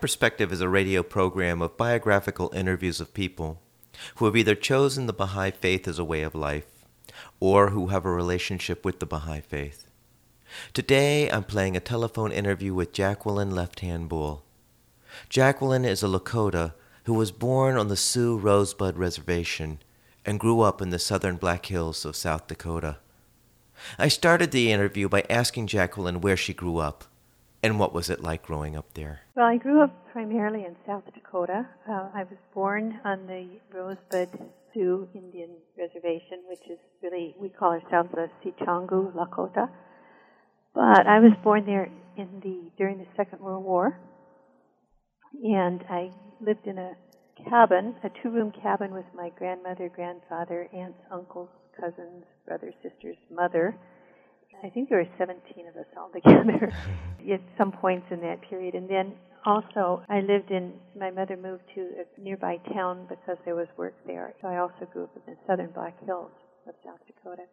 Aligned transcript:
Perspective 0.00 0.52
is 0.52 0.60
a 0.60 0.68
radio 0.68 1.02
program 1.02 1.60
of 1.60 1.76
biographical 1.76 2.52
interviews 2.54 3.00
of 3.00 3.12
people 3.14 3.60
who 4.16 4.26
have 4.26 4.36
either 4.36 4.54
chosen 4.54 5.06
the 5.06 5.12
Baha'i 5.12 5.50
faith 5.50 5.88
as 5.88 5.98
a 5.98 6.04
way 6.04 6.22
of 6.22 6.36
life 6.36 6.86
or 7.40 7.70
who 7.70 7.88
have 7.88 8.04
a 8.04 8.10
relationship 8.10 8.84
with 8.84 9.00
the 9.00 9.06
Baha'i 9.06 9.40
faith. 9.40 9.88
Today 10.72 11.28
I'm 11.28 11.42
playing 11.42 11.76
a 11.76 11.80
telephone 11.80 12.30
interview 12.30 12.74
with 12.74 12.92
Jacqueline 12.92 13.50
Left 13.50 13.80
Hand 13.80 14.08
Bull. 14.08 14.44
Jacqueline 15.28 15.84
is 15.84 16.04
a 16.04 16.06
Lakota 16.06 16.74
who 17.04 17.14
was 17.14 17.32
born 17.32 17.76
on 17.76 17.88
the 17.88 17.96
Sioux 17.96 18.38
Rosebud 18.38 18.96
Reservation 18.96 19.80
and 20.24 20.38
grew 20.38 20.60
up 20.60 20.80
in 20.80 20.90
the 20.90 21.00
southern 21.00 21.36
Black 21.38 21.66
Hills 21.66 22.04
of 22.04 22.14
South 22.14 22.46
Dakota. 22.46 22.98
I 23.98 24.06
started 24.06 24.52
the 24.52 24.70
interview 24.70 25.08
by 25.08 25.24
asking 25.28 25.66
Jacqueline 25.66 26.20
where 26.20 26.36
she 26.36 26.54
grew 26.54 26.78
up 26.78 27.04
and 27.62 27.78
what 27.78 27.92
was 27.92 28.10
it 28.10 28.22
like 28.22 28.42
growing 28.42 28.76
up 28.76 28.94
there? 28.94 29.20
Well, 29.34 29.46
I 29.46 29.56
grew 29.56 29.82
up 29.82 30.12
primarily 30.12 30.64
in 30.64 30.76
South 30.86 31.04
Dakota. 31.12 31.66
Uh, 31.88 32.08
I 32.14 32.24
was 32.24 32.38
born 32.54 33.00
on 33.04 33.26
the 33.26 33.48
Rosebud 33.72 34.28
Sioux 34.72 35.08
Indian 35.14 35.50
Reservation, 35.76 36.42
which 36.48 36.62
is 36.70 36.78
really, 37.02 37.34
we 37.38 37.48
call 37.48 37.72
ourselves 37.72 38.10
the 38.14 38.28
Sicangu 38.44 39.12
Lakota. 39.14 39.68
But 40.74 41.06
I 41.06 41.18
was 41.18 41.32
born 41.42 41.66
there 41.66 41.90
in 42.16 42.40
the, 42.42 42.70
during 42.76 42.98
the 42.98 43.06
Second 43.16 43.40
World 43.40 43.64
War. 43.64 43.98
And 45.42 45.84
I 45.90 46.10
lived 46.40 46.66
in 46.66 46.78
a 46.78 46.92
cabin, 47.48 47.94
a 48.04 48.10
two 48.22 48.30
room 48.30 48.52
cabin 48.62 48.92
with 48.92 49.04
my 49.14 49.30
grandmother, 49.36 49.88
grandfather, 49.88 50.68
aunts, 50.72 50.98
uncles, 51.10 51.48
cousins, 51.78 52.24
brothers, 52.46 52.74
sisters, 52.82 53.16
mother 53.30 53.76
I 54.62 54.70
think 54.70 54.88
there 54.88 54.98
were 54.98 55.08
17 55.18 55.68
of 55.68 55.76
us 55.76 55.86
all 55.96 56.10
together 56.14 56.72
at 57.32 57.40
some 57.56 57.72
points 57.72 58.06
in 58.10 58.20
that 58.20 58.40
period. 58.48 58.74
And 58.74 58.88
then 58.88 59.12
also, 59.44 60.02
I 60.08 60.20
lived 60.20 60.50
in, 60.50 60.74
my 60.98 61.10
mother 61.10 61.36
moved 61.36 61.62
to 61.74 61.80
a 61.80 62.20
nearby 62.20 62.58
town 62.74 63.06
because 63.08 63.36
there 63.44 63.54
was 63.54 63.68
work 63.76 63.94
there. 64.06 64.34
So 64.42 64.48
I 64.48 64.58
also 64.58 64.86
grew 64.92 65.04
up 65.04 65.16
in 65.16 65.32
the 65.32 65.38
southern 65.46 65.70
Black 65.70 65.94
Hills 66.04 66.30
of 66.66 66.74
South 66.84 67.00
Dakota. 67.06 67.44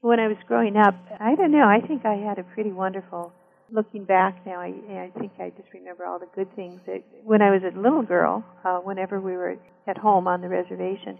When 0.00 0.18
I 0.18 0.26
was 0.26 0.36
growing 0.48 0.76
up, 0.76 0.94
I 1.20 1.36
don't 1.36 1.52
know, 1.52 1.64
I 1.64 1.86
think 1.86 2.04
I 2.04 2.14
had 2.14 2.38
a 2.38 2.42
pretty 2.42 2.72
wonderful, 2.72 3.32
looking 3.70 4.04
back 4.04 4.44
now, 4.44 4.60
I, 4.60 4.74
I 4.90 5.18
think 5.18 5.32
I 5.38 5.50
just 5.50 5.72
remember 5.72 6.04
all 6.04 6.18
the 6.18 6.26
good 6.34 6.54
things. 6.56 6.80
That 6.86 7.04
when 7.24 7.40
I 7.40 7.50
was 7.50 7.62
a 7.62 7.78
little 7.78 8.02
girl, 8.02 8.44
uh, 8.64 8.78
whenever 8.78 9.20
we 9.20 9.32
were 9.32 9.56
at 9.86 9.96
home 9.96 10.26
on 10.26 10.40
the 10.40 10.48
reservation, 10.48 11.18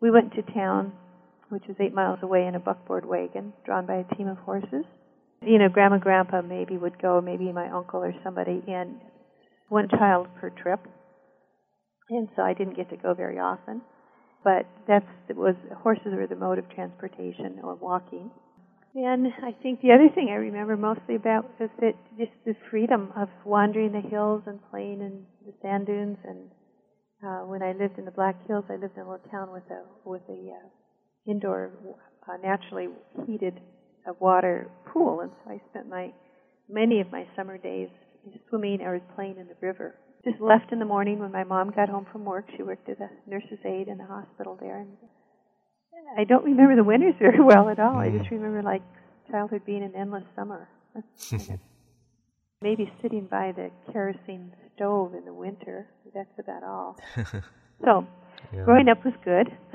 we 0.00 0.10
went 0.10 0.32
to 0.34 0.42
town 0.42 0.92
which 1.48 1.64
is 1.68 1.76
eight 1.80 1.94
miles 1.94 2.18
away 2.22 2.46
in 2.46 2.54
a 2.54 2.60
buckboard 2.60 3.04
wagon 3.04 3.52
drawn 3.64 3.86
by 3.86 3.96
a 3.96 4.14
team 4.16 4.28
of 4.28 4.38
horses. 4.38 4.84
You 5.42 5.58
know, 5.58 5.68
grandma, 5.68 5.98
grandpa 5.98 6.42
maybe 6.42 6.76
would 6.76 7.00
go, 7.00 7.20
maybe 7.20 7.52
my 7.52 7.68
uncle 7.70 8.02
or 8.02 8.14
somebody, 8.24 8.62
and 8.68 9.00
one 9.68 9.88
child 9.88 10.28
per 10.40 10.50
trip. 10.50 10.80
And 12.08 12.28
so 12.36 12.42
I 12.42 12.54
didn't 12.54 12.76
get 12.76 12.90
to 12.90 12.96
go 12.96 13.14
very 13.14 13.38
often. 13.38 13.82
But 14.44 14.66
that's 14.86 15.06
it 15.28 15.36
was 15.36 15.56
horses 15.82 16.14
were 16.14 16.26
the 16.26 16.36
mode 16.36 16.58
of 16.58 16.70
transportation 16.70 17.58
or 17.62 17.74
walking. 17.74 18.30
And 18.94 19.26
I 19.42 19.52
think 19.62 19.82
the 19.82 19.92
other 19.92 20.08
thing 20.14 20.28
I 20.30 20.36
remember 20.36 20.76
mostly 20.76 21.16
about 21.16 21.50
was 21.60 21.68
that 21.80 21.94
just 22.16 22.32
the 22.46 22.54
freedom 22.70 23.12
of 23.16 23.28
wandering 23.44 23.92
the 23.92 24.00
hills 24.00 24.42
and 24.46 24.58
playing 24.70 25.00
in 25.00 25.26
the 25.44 25.52
sand 25.60 25.86
dunes. 25.86 26.16
And 26.24 26.50
uh, 27.22 27.44
when 27.44 27.62
I 27.62 27.72
lived 27.72 27.98
in 27.98 28.04
the 28.04 28.10
Black 28.10 28.36
Hills, 28.46 28.64
I 28.70 28.76
lived 28.76 28.96
in 28.96 29.02
a 29.02 29.10
little 29.10 29.28
town 29.30 29.52
with 29.52 29.68
a 29.70 29.82
with 30.08 30.22
a 30.30 30.52
uh, 30.54 30.68
indoor, 31.26 31.70
uh, 32.28 32.36
naturally 32.42 32.88
heated 33.26 33.60
uh, 34.08 34.12
water 34.20 34.68
pool, 34.92 35.20
and 35.20 35.30
so 35.44 35.52
I 35.52 35.60
spent 35.70 35.88
my 35.88 36.12
many 36.68 37.00
of 37.00 37.10
my 37.10 37.26
summer 37.36 37.58
days 37.58 37.88
swimming 38.48 38.80
or 38.82 39.00
playing 39.14 39.36
in 39.38 39.46
the 39.46 39.56
river. 39.60 39.94
Just 40.24 40.40
left 40.40 40.72
in 40.72 40.80
the 40.80 40.84
morning 40.84 41.20
when 41.20 41.30
my 41.30 41.44
mom 41.44 41.70
got 41.70 41.88
home 41.88 42.06
from 42.10 42.24
work. 42.24 42.46
She 42.56 42.62
worked 42.62 42.88
as 42.88 42.96
a 42.98 43.08
nurse's 43.30 43.58
aide 43.64 43.88
in 43.88 43.98
the 43.98 44.04
hospital 44.04 44.58
there, 44.60 44.80
and 44.80 44.88
I 46.18 46.24
don't 46.24 46.44
remember 46.44 46.76
the 46.76 46.84
winters 46.84 47.14
very 47.18 47.40
well 47.40 47.68
at 47.68 47.78
all. 47.78 47.96
I 47.96 48.10
just 48.10 48.26
mm. 48.26 48.32
remember 48.32 48.62
like 48.62 48.82
childhood 49.30 49.62
being 49.64 49.82
an 49.82 49.92
endless 49.96 50.24
summer. 50.34 50.68
Maybe 52.62 52.90
sitting 53.02 53.26
by 53.26 53.52
the 53.52 53.70
kerosene 53.92 54.52
stove 54.74 55.14
in 55.14 55.24
the 55.24 55.34
winter. 55.34 55.88
That's 56.14 56.38
about 56.38 56.62
all. 56.62 56.96
so 57.84 58.06
yeah. 58.52 58.64
Growing 58.64 58.88
up 58.88 59.04
was 59.04 59.14
good, 59.24 59.48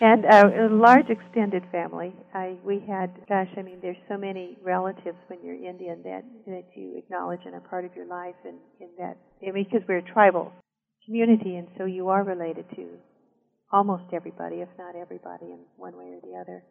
and 0.00 0.26
uh, 0.26 0.50
a 0.54 0.68
large 0.68 1.08
extended 1.08 1.62
family. 1.72 2.14
I 2.34 2.56
we 2.64 2.84
had, 2.86 3.10
gosh, 3.28 3.48
I 3.56 3.62
mean, 3.62 3.78
there's 3.80 3.96
so 4.08 4.16
many 4.16 4.58
relatives 4.62 5.16
when 5.28 5.40
you're 5.42 5.54
Indian 5.54 6.02
that 6.04 6.24
that 6.46 6.64
you 6.74 6.96
acknowledge 6.96 7.40
and 7.46 7.54
a 7.54 7.60
part 7.60 7.84
of 7.84 7.94
your 7.96 8.06
life, 8.06 8.34
and 8.44 8.58
in 8.80 8.88
that, 8.98 9.16
I 9.46 9.52
mean, 9.52 9.64
because 9.64 9.86
we're 9.88 9.98
a 9.98 10.12
tribal 10.12 10.52
community, 11.04 11.56
and 11.56 11.68
so 11.78 11.84
you 11.84 12.08
are 12.08 12.22
related 12.24 12.66
to 12.76 12.88
almost 13.72 14.04
everybody, 14.12 14.56
if 14.56 14.68
not 14.78 14.94
everybody, 14.96 15.46
in 15.46 15.60
one 15.76 15.96
way 15.96 16.12
or 16.12 16.20
the 16.22 16.38
other. 16.38 16.62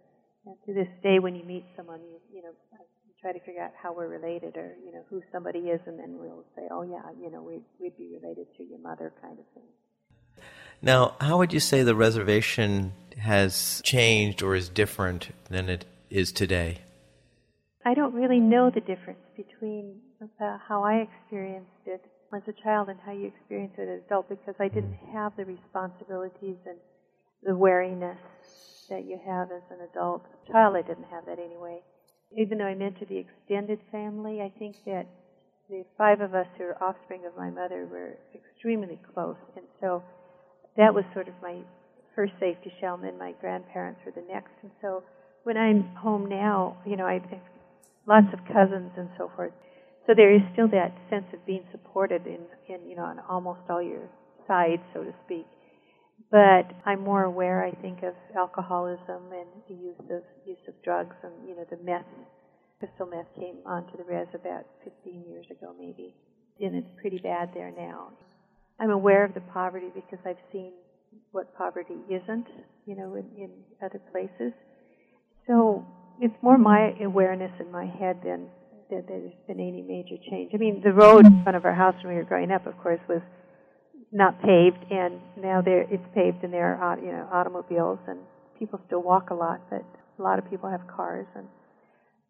And 0.46 0.56
to 0.68 0.74
this 0.74 0.92
day, 1.02 1.20
when 1.20 1.36
you 1.36 1.44
meet 1.44 1.66
someone, 1.76 2.02
you 2.02 2.20
you 2.32 2.42
know 2.44 2.54
you 3.08 3.14
try 3.22 3.32
to 3.34 3.40
figure 3.40 3.64
out 3.64 3.72
how 3.82 3.94
we're 3.94 4.08
related, 4.08 4.56
or 4.58 4.76
you 4.86 4.92
know 4.92 5.04
who 5.10 5.22
somebody 5.32 5.74
is, 5.74 5.82
and 5.88 5.98
then 5.98 6.18
we'll 6.20 6.46
say, 6.56 6.68
oh 6.72 6.84
yeah, 6.84 7.02
you 7.20 7.32
know 7.32 7.42
we 7.42 7.62
we'd 7.80 7.98
be 7.98 8.18
related 8.22 8.48
to 8.58 8.64
your 8.64 8.80
mother, 8.80 9.14
kind 9.22 9.40
of 9.40 9.46
thing. 9.54 9.70
Now, 10.82 11.16
how 11.20 11.38
would 11.38 11.54
you 11.54 11.60
say 11.60 11.84
the 11.84 11.96
reservation 11.96 12.94
has 13.18 13.82
changed 13.84 14.42
or 14.42 14.56
is 14.56 14.70
different 14.70 15.30
than 15.50 15.70
it 15.70 15.86
is 16.10 16.32
today? 16.32 16.80
I 17.86 17.94
don't 17.94 18.14
really 18.14 18.40
know 18.40 18.70
the 18.70 18.82
difference 18.82 19.20
between 19.36 20.02
uh, 20.22 20.58
how 20.68 20.84
I 20.84 21.08
experienced 21.08 21.86
it 21.86 22.04
as 22.34 22.42
a 22.48 22.64
child 22.64 22.90
and 22.90 23.00
how 23.06 23.12
you 23.12 23.28
experience 23.28 23.74
it 23.78 23.84
as 23.84 23.88
an 23.88 24.02
adult 24.06 24.30
because 24.30 24.56
I 24.60 24.68
didn't 24.68 24.98
have 25.14 25.34
the 25.38 25.46
responsibilities 25.46 26.58
and 26.66 26.78
the 27.44 27.56
wariness 27.56 28.18
that 28.90 29.06
you 29.06 29.20
have 29.26 29.52
as 29.52 29.62
an 29.72 29.88
adult. 29.92 30.24
As 30.26 30.50
a 30.50 30.52
child, 30.52 30.76
I 30.76 30.82
didn't 30.82 31.06
have 31.12 31.26
that 31.26 31.40
anyway. 31.40 31.82
Even 32.36 32.58
though 32.58 32.66
I'm 32.66 32.82
into 32.82 33.06
the 33.06 33.18
extended 33.18 33.80
family, 33.92 34.42
I 34.42 34.52
think 34.58 34.78
that 34.86 35.06
the 35.70 35.86
five 35.98 36.22
of 36.22 36.36
us 36.36 36.48
who 36.58 36.66
are 36.66 36.84
offspring 36.84 37.26
of 37.26 37.38
my 37.38 37.50
mother 37.50 37.88
were 37.90 38.18
extremely 38.34 39.00
close. 39.14 39.38
And 39.56 39.66
so 39.80 40.04
that 40.78 40.94
was 40.94 41.04
sort 41.14 41.28
of 41.28 41.34
my 41.42 41.60
first 42.16 42.34
safety 42.40 42.72
shell, 42.80 42.96
and 42.96 43.04
then 43.04 43.18
my 43.18 43.34
grandparents 43.40 44.00
were 44.06 44.12
the 44.12 44.28
next. 44.28 44.52
And 44.62 44.72
so 44.82 45.04
when 45.44 45.58
I'm 45.58 45.84
home 45.96 46.28
now, 46.28 46.78
you 46.86 46.96
know, 46.96 47.06
I 47.06 47.14
have 47.14 47.42
lots 48.08 48.28
of 48.34 48.40
cousins 48.46 48.92
and 48.98 49.10
so 49.18 49.32
forth. 49.36 49.52
So 50.08 50.14
there 50.16 50.34
is 50.34 50.42
still 50.54 50.68
that 50.70 50.94
sense 51.10 51.26
of 51.34 51.46
being 51.46 51.64
supported 51.72 52.28
in, 52.28 52.42
in 52.68 52.88
you 52.88 52.96
know, 52.96 53.04
on 53.04 53.20
almost 53.28 53.62
all 53.70 53.82
your 53.82 54.08
sides, 54.48 54.82
so 54.94 55.04
to 55.04 55.14
speak. 55.26 55.46
But 56.32 56.72
I'm 56.86 57.02
more 57.02 57.24
aware, 57.24 57.64
I 57.64 57.72
think, 57.82 58.04
of 58.04 58.14
alcoholism 58.36 59.32
and 59.32 59.50
the 59.68 59.76
use 59.76 60.00
of 60.12 60.24
use 60.46 60.62
of 60.68 60.74
drugs, 60.84 61.16
and 61.24 61.34
you 61.48 61.56
know, 61.56 61.66
the 61.70 61.78
meth, 61.84 62.06
crystal 62.80 63.08
meth 63.08 63.28
came 63.36 63.58
onto 63.66 63.98
the 63.98 64.04
res 64.04 64.28
about 64.34 64.66
15 64.84 65.24
years 65.28 65.46
ago, 65.52 65.74
maybe, 65.78 66.14
and 66.60 66.76
it's 66.76 66.90
pretty 67.00 67.20
bad 67.20 67.50
there 67.54 67.72
now. 67.76 68.10
I'm 68.80 68.90
aware 68.90 69.24
of 69.24 69.34
the 69.34 69.42
poverty 69.42 69.88
because 69.94 70.20
I've 70.26 70.42
seen 70.52 70.74
what 71.32 71.56
poverty 71.58 71.96
isn't, 72.10 72.48
you 72.86 72.96
know, 72.96 73.16
in, 73.16 73.26
in 73.38 73.52
other 73.84 74.02
places. 74.12 74.54
So 75.48 75.86
it's 76.20 76.36
more 76.42 76.58
my 76.58 76.94
awareness 77.04 77.52
in 77.60 77.72
my 77.72 77.86
head 77.86 78.22
than 78.24 78.48
that 78.90 79.06
there's 79.08 79.34
been 79.48 79.60
any 79.60 79.82
major 79.82 80.22
change. 80.30 80.52
I 80.54 80.58
mean, 80.58 80.82
the 80.84 80.94
road 80.94 81.26
in 81.26 81.44
front 81.44 81.56
of 81.56 81.66
our 81.66 81.74
house 81.74 81.96
when 82.04 82.14
we 82.14 82.20
were 82.20 82.26
growing 82.26 82.52
up, 82.52 82.68
of 82.68 82.78
course, 82.78 83.00
was 83.10 83.22
not 84.12 84.40
paved, 84.42 84.80
and 84.92 85.20
now 85.38 85.62
there 85.62 85.82
it's 85.82 86.06
paved, 86.14 86.44
and 86.44 86.54
there 86.54 86.76
are 86.76 87.00
you 87.00 87.12
know 87.12 87.28
automobiles, 87.32 88.00
and 88.08 88.20
people 88.60 88.80
still 88.86 89.02
walk 89.02 89.32
a 89.32 89.34
lot, 89.34 89.60
but 89.70 89.84
a 90.20 90.22
lot 90.22 90.40
of 90.40 90.50
people 90.50 90.70
have 90.70 90.82
cars. 90.88 91.26
And 91.36 91.48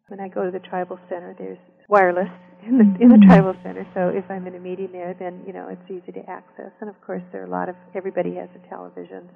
when 0.08 0.20
I 0.20 0.28
go 0.28 0.44
to 0.44 0.50
the 0.50 0.60
tribal 0.60 0.98
center, 1.08 1.34
there's 1.38 1.58
wireless 1.88 2.30
in 2.66 2.78
the 2.78 2.84
in 3.02 3.08
the 3.10 3.16
mm-hmm. 3.16 3.28
tribal 3.28 3.54
center. 3.62 3.86
So 3.94 4.08
if 4.08 4.24
I'm 4.30 4.46
in 4.46 4.54
a 4.54 4.60
meeting 4.60 4.90
there, 4.92 5.14
then 5.18 5.42
you 5.46 5.52
know 5.52 5.68
it's 5.68 5.90
easy 5.90 6.12
to 6.12 6.30
access. 6.30 6.72
And 6.80 6.90
of 6.90 7.00
course, 7.00 7.22
there 7.32 7.42
are 7.42 7.46
a 7.46 7.50
lot 7.50 7.68
of 7.68 7.76
everybody 7.94 8.34
has 8.36 8.48
a 8.54 8.68
television. 8.68 9.30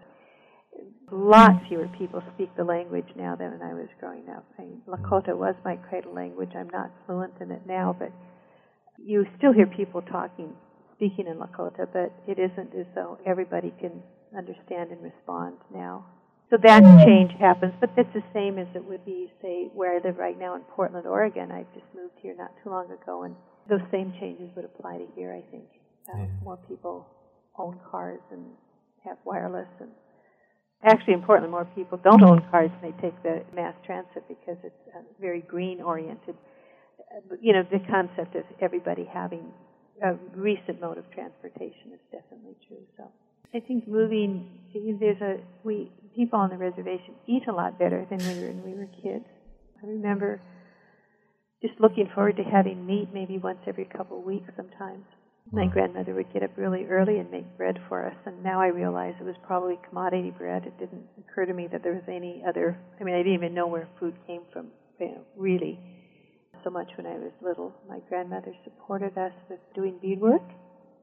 Lots 1.10 1.66
fewer 1.68 1.88
people 1.98 2.22
speak 2.34 2.50
the 2.56 2.64
language 2.64 3.08
now 3.16 3.36
than 3.36 3.50
when 3.52 3.62
I 3.62 3.74
was 3.74 3.88
growing 3.98 4.28
up. 4.30 4.44
I 4.58 4.62
mean, 4.62 4.82
mm-hmm. 4.86 4.94
Lakota 4.94 5.36
was 5.36 5.54
my 5.64 5.76
cradle 5.76 6.14
language. 6.14 6.50
I'm 6.56 6.70
not 6.70 6.90
fluent 7.06 7.34
in 7.40 7.50
it 7.50 7.62
now, 7.66 7.94
but 7.98 8.12
You 8.98 9.26
still 9.38 9.52
hear 9.52 9.66
people 9.66 10.02
talking, 10.02 10.54
speaking 10.96 11.26
in 11.26 11.38
Lakota, 11.38 11.86
but 11.92 12.12
it 12.28 12.38
isn't 12.38 12.74
as 12.78 12.86
though 12.94 13.18
everybody 13.26 13.72
can 13.80 14.02
understand 14.36 14.90
and 14.92 15.02
respond 15.02 15.56
now. 15.74 16.06
So 16.50 16.56
that 16.64 16.82
change 17.06 17.30
happens, 17.38 17.72
but 17.80 17.90
it's 17.96 18.12
the 18.12 18.24
same 18.34 18.58
as 18.58 18.66
it 18.74 18.84
would 18.84 19.04
be, 19.04 19.30
say, 19.40 19.70
where 19.72 19.94
I 19.96 20.00
live 20.02 20.18
right 20.18 20.36
now 20.36 20.56
in 20.56 20.62
Portland, 20.62 21.06
Oregon. 21.06 21.52
I 21.52 21.62
just 21.74 21.86
moved 21.94 22.14
here 22.20 22.34
not 22.36 22.50
too 22.64 22.70
long 22.70 22.90
ago, 22.90 23.22
and 23.22 23.36
those 23.68 23.86
same 23.92 24.12
changes 24.18 24.50
would 24.56 24.64
apply 24.64 24.98
to 24.98 25.06
here, 25.14 25.32
I 25.32 25.48
think. 25.52 25.66
Uh, 26.12 26.18
yeah. 26.18 26.26
More 26.42 26.58
people 26.68 27.06
own 27.56 27.78
cars 27.88 28.20
and 28.32 28.46
have 29.04 29.16
wireless, 29.24 29.68
and 29.78 29.90
actually 30.82 31.14
in 31.14 31.22
Portland, 31.22 31.52
more 31.52 31.66
people 31.76 31.98
don't 32.02 32.22
own 32.22 32.42
cars 32.50 32.70
and 32.82 32.92
they 32.92 33.00
take 33.00 33.22
the 33.22 33.44
mass 33.54 33.74
transit 33.86 34.24
because 34.26 34.56
it's 34.64 34.82
uh, 34.96 35.02
very 35.20 35.42
green 35.42 35.80
oriented. 35.80 36.34
Uh, 36.98 37.36
you 37.40 37.52
know, 37.52 37.62
the 37.70 37.78
concept 37.90 38.34
of 38.34 38.44
everybody 38.60 39.04
having 39.04 39.52
a 40.02 40.14
recent 40.34 40.80
mode 40.80 40.98
of 40.98 41.04
transportation 41.12 41.92
is 41.92 42.00
definitely 42.10 42.56
true. 42.66 42.82
So 42.96 43.04
I 43.54 43.60
think 43.60 43.88
moving, 43.88 44.48
there's 45.00 45.20
a, 45.20 45.38
we, 45.64 45.90
people 46.14 46.38
on 46.38 46.50
the 46.50 46.56
reservation 46.56 47.14
eat 47.26 47.42
a 47.48 47.52
lot 47.52 47.78
better 47.78 48.06
than 48.08 48.18
we 48.18 48.40
were 48.40 48.48
when 48.48 48.62
we 48.62 48.74
were 48.74 48.88
kids. 49.02 49.24
I 49.82 49.86
remember 49.86 50.40
just 51.62 51.74
looking 51.80 52.08
forward 52.14 52.36
to 52.36 52.44
having 52.44 52.86
meat 52.86 53.08
maybe 53.12 53.38
once 53.38 53.58
every 53.66 53.86
couple 53.86 54.18
of 54.18 54.24
weeks 54.24 54.48
sometimes. 54.56 55.04
My 55.52 55.66
grandmother 55.66 56.14
would 56.14 56.32
get 56.32 56.44
up 56.44 56.50
really 56.56 56.84
early 56.86 57.18
and 57.18 57.28
make 57.28 57.56
bread 57.56 57.76
for 57.88 58.06
us, 58.06 58.14
and 58.24 58.40
now 58.40 58.60
I 58.60 58.68
realize 58.68 59.14
it 59.18 59.24
was 59.24 59.34
probably 59.44 59.80
commodity 59.88 60.30
bread. 60.30 60.64
It 60.64 60.78
didn't 60.78 61.02
occur 61.18 61.44
to 61.44 61.52
me 61.52 61.66
that 61.72 61.82
there 61.82 61.94
was 61.94 62.04
any 62.06 62.44
other. 62.46 62.78
I 63.00 63.04
mean, 63.04 63.16
I 63.16 63.18
didn't 63.18 63.34
even 63.34 63.54
know 63.54 63.66
where 63.66 63.88
food 63.98 64.14
came 64.28 64.42
from, 64.52 64.68
you 65.00 65.06
know, 65.06 65.22
really, 65.36 65.80
so 66.62 66.70
much 66.70 66.88
when 66.96 67.06
I 67.06 67.14
was 67.14 67.32
little. 67.42 67.74
My 67.88 67.98
grandmother 68.08 68.54
supported 68.62 69.18
us 69.18 69.32
with 69.48 69.58
doing 69.74 69.98
beadwork, 70.00 70.44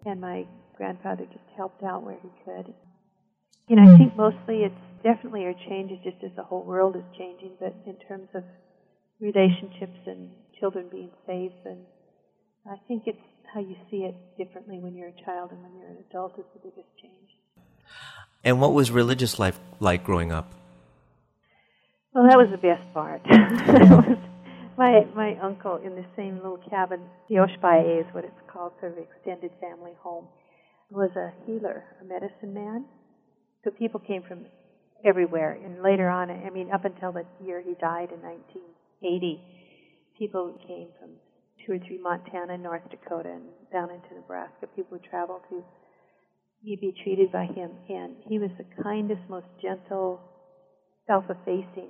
and 0.05 0.21
my 0.21 0.45
grandfather 0.77 1.25
just 1.25 1.49
helped 1.55 1.83
out 1.83 2.03
where 2.03 2.17
he 2.21 2.29
could. 2.45 2.73
You 3.67 3.75
know, 3.75 3.93
I 3.93 3.97
think 3.97 4.15
mostly 4.15 4.63
it's 4.63 4.75
definitely 5.03 5.43
our 5.45 5.55
changes 5.67 5.97
just 6.03 6.23
as 6.23 6.31
the 6.37 6.43
whole 6.43 6.63
world 6.63 6.95
is 6.95 7.03
changing, 7.17 7.57
but 7.59 7.75
in 7.85 7.97
terms 8.07 8.29
of 8.33 8.43
relationships 9.19 9.99
and 10.05 10.29
children 10.59 10.87
being 10.89 11.11
safe, 11.25 11.51
and 11.65 11.83
I 12.65 12.75
think 12.87 13.03
it's 13.07 13.17
how 13.53 13.59
you 13.59 13.75
see 13.89 14.07
it 14.07 14.15
differently 14.37 14.79
when 14.79 14.95
you're 14.95 15.09
a 15.09 15.25
child 15.25 15.51
and 15.51 15.61
when 15.61 15.75
you're 15.75 15.89
an 15.89 15.97
adult 16.09 16.37
is 16.37 16.45
the 16.53 16.59
biggest 16.59 16.87
change. 17.01 17.29
And 18.43 18.61
what 18.61 18.73
was 18.73 18.91
religious 18.91 19.39
life 19.39 19.59
like 19.79 20.03
growing 20.03 20.31
up? 20.31 20.51
Well, 22.13 22.25
that 22.27 22.37
was 22.37 22.49
the 22.49 22.57
best 22.57 22.81
part. 22.93 23.21
my 24.77 25.05
my 25.15 25.37
uncle 25.41 25.77
in 25.77 25.95
the 25.95 26.05
same 26.15 26.37
little 26.37 26.59
cabin, 26.69 27.01
the 27.29 27.35
is 27.35 28.05
what 28.13 28.23
it's 28.23 28.41
called, 28.47 28.73
sort 28.79 28.93
of 28.93 28.97
extended 28.97 29.51
family 29.59 29.91
home, 29.99 30.27
was 30.89 31.11
a 31.15 31.33
healer, 31.45 31.83
a 32.01 32.05
medicine 32.05 32.53
man. 32.53 32.85
So 33.63 33.71
people 33.71 33.99
came 33.99 34.23
from 34.23 34.45
everywhere. 35.05 35.57
And 35.63 35.81
later 35.83 36.09
on, 36.09 36.29
I 36.29 36.49
mean, 36.49 36.71
up 36.71 36.85
until 36.85 37.11
the 37.11 37.25
year 37.43 37.61
he 37.61 37.73
died 37.79 38.11
in 38.11 38.21
1980, 38.21 39.41
people 40.17 40.57
came 40.65 40.87
from 40.99 41.11
two 41.65 41.73
or 41.73 41.79
three 41.79 41.99
Montana, 42.01 42.57
North 42.57 42.89
Dakota, 42.89 43.29
and 43.29 43.43
down 43.71 43.91
into 43.91 44.15
Nebraska. 44.15 44.67
People 44.75 44.97
would 44.97 45.03
travel 45.03 45.41
to 45.49 45.63
be 46.63 46.93
treated 47.03 47.31
by 47.31 47.45
him, 47.45 47.71
and 47.89 48.15
he 48.27 48.39
was 48.39 48.49
the 48.57 48.65
kindest, 48.83 49.21
most 49.29 49.47
gentle, 49.61 50.19
self-effacing 51.05 51.89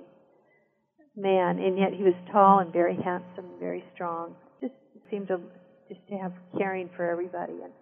man, 1.16 1.58
and 1.58 1.78
yet 1.78 1.92
he 1.92 2.02
was 2.02 2.14
tall 2.30 2.60
and 2.60 2.72
very 2.72 2.94
handsome, 2.94 3.46
and 3.46 3.58
very 3.58 3.84
strong. 3.94 4.34
Just 4.60 4.74
seemed 5.10 5.28
to 5.28 5.40
just 5.88 6.06
to 6.08 6.16
have 6.16 6.32
caring 6.56 6.90
for 6.96 7.10
everybody, 7.10 7.54
and 7.64 7.72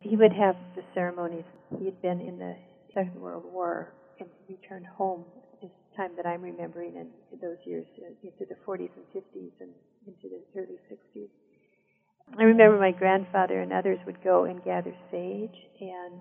he 0.00 0.16
would 0.16 0.32
have 0.32 0.56
the 0.74 0.82
ceremonies. 0.94 1.44
He 1.78 1.84
had 1.84 2.00
been 2.02 2.20
in 2.20 2.38
the 2.38 2.56
Second 2.94 3.20
World 3.20 3.44
War 3.52 3.92
and 4.18 4.28
returned 4.48 4.86
home. 4.86 5.24
This 5.60 5.70
time 5.96 6.12
that 6.16 6.26
I'm 6.26 6.42
remembering, 6.42 6.96
in 6.96 7.08
those 7.40 7.58
years 7.64 7.84
uh, 7.98 8.08
into 8.22 8.46
the 8.48 8.56
40s 8.66 8.90
and 8.96 9.04
50s, 9.14 9.52
and 9.60 9.70
into 10.06 10.28
the 10.28 10.40
early 10.58 10.78
60s. 10.90 11.28
I 12.38 12.42
remember 12.44 12.78
my 12.78 12.92
grandfather 12.92 13.60
and 13.60 13.72
others 13.72 13.98
would 14.06 14.22
go 14.24 14.44
and 14.44 14.64
gather 14.64 14.94
sage, 15.10 15.56
and 15.80 16.20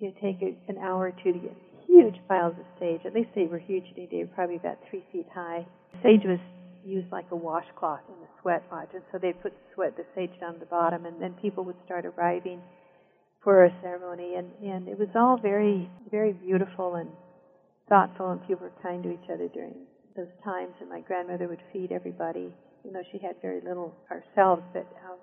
would 0.00 0.16
take 0.20 0.42
an 0.42 0.78
hour 0.78 1.06
or 1.06 1.12
two 1.22 1.32
to 1.32 1.38
get 1.38 1.56
huge 1.86 2.16
piles 2.26 2.54
of 2.58 2.66
sage. 2.80 3.02
At 3.06 3.14
least 3.14 3.30
they 3.36 3.44
were 3.44 3.58
huge. 3.58 3.84
They 3.94 4.08
were 4.18 4.34
probably 4.34 4.56
about 4.56 4.78
three 4.90 5.04
feet 5.12 5.28
high. 5.32 5.64
Sage 6.02 6.24
was 6.24 6.40
used 6.84 7.12
like 7.12 7.26
a 7.30 7.36
washcloth 7.36 8.00
in 8.08 8.18
the 8.20 8.28
sweat 8.40 8.64
lodge, 8.72 8.88
and 8.94 9.02
so 9.12 9.18
they'd 9.18 9.40
put 9.40 9.52
the 9.52 9.74
sweat, 9.74 9.96
the 9.96 10.04
sage 10.16 10.32
down 10.40 10.56
the 10.58 10.66
bottom, 10.66 11.06
and 11.06 11.22
then 11.22 11.34
people 11.40 11.62
would 11.62 11.76
start 11.84 12.04
arriving 12.04 12.60
for 13.42 13.64
a 13.64 13.76
ceremony, 13.82 14.34
and 14.36 14.50
and 14.62 14.88
it 14.88 14.98
was 14.98 15.08
all 15.14 15.38
very 15.40 15.90
very 16.10 16.32
beautiful 16.32 16.96
and 16.96 17.10
thoughtful, 17.88 18.30
and 18.30 18.40
people 18.46 18.66
were 18.66 18.82
kind 18.82 19.02
to 19.02 19.12
each 19.12 19.30
other 19.32 19.48
during 19.48 19.74
those 20.16 20.32
times. 20.44 20.72
And 20.80 20.88
my 20.88 21.00
grandmother 21.00 21.48
would 21.48 21.62
feed 21.72 21.92
everybody 21.92 22.52
you 22.84 22.92
know, 22.92 23.02
she 23.12 23.18
had 23.18 23.36
very 23.40 23.60
little 23.60 23.94
ourselves, 24.10 24.62
but 24.72 24.86
um, 25.08 25.18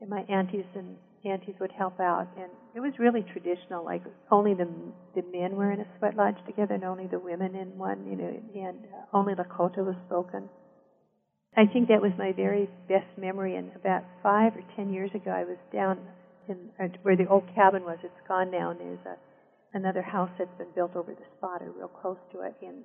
and 0.00 0.10
my 0.10 0.22
aunties 0.28 0.64
and 0.74 0.96
aunties 1.24 1.54
would 1.60 1.72
help 1.72 1.98
out, 2.00 2.28
and 2.36 2.50
it 2.74 2.80
was 2.80 2.92
really 2.98 3.24
traditional. 3.32 3.84
Like 3.84 4.02
only 4.30 4.54
the 4.54 4.68
the 5.14 5.22
men 5.32 5.56
were 5.56 5.72
in 5.72 5.80
a 5.80 5.86
sweat 5.98 6.16
lodge 6.16 6.36
together, 6.46 6.74
and 6.74 6.84
only 6.84 7.06
the 7.06 7.18
women 7.18 7.54
in 7.54 7.76
one. 7.76 8.06
You 8.06 8.16
know, 8.16 8.68
and 8.68 8.78
uh, 8.92 9.16
only 9.16 9.34
Lakota 9.34 9.78
was 9.84 9.96
spoken. 10.06 10.48
I 11.56 11.66
think 11.72 11.88
that 11.88 12.02
was 12.02 12.12
my 12.18 12.32
very 12.32 12.68
best 12.88 13.06
memory. 13.16 13.56
And 13.56 13.70
about 13.74 14.02
five 14.22 14.54
or 14.56 14.62
ten 14.76 14.92
years 14.92 15.10
ago, 15.14 15.30
I 15.30 15.44
was 15.44 15.58
down 15.72 15.98
in 16.48 16.70
uh, 16.80 16.88
where 17.02 17.16
the 17.16 17.28
old 17.28 17.44
cabin 17.54 17.84
was. 17.84 17.98
It's 18.02 18.28
gone 18.28 18.50
now, 18.50 18.70
and 18.70 18.80
there's 18.80 19.06
a 19.06 19.16
another 19.76 20.02
house 20.02 20.30
that's 20.38 20.56
been 20.56 20.70
built 20.74 20.94
over 20.94 21.12
the 21.12 21.26
spot, 21.36 21.62
or 21.62 21.72
real 21.72 21.88
close 21.88 22.18
to 22.32 22.40
it, 22.42 22.54
and 22.62 22.84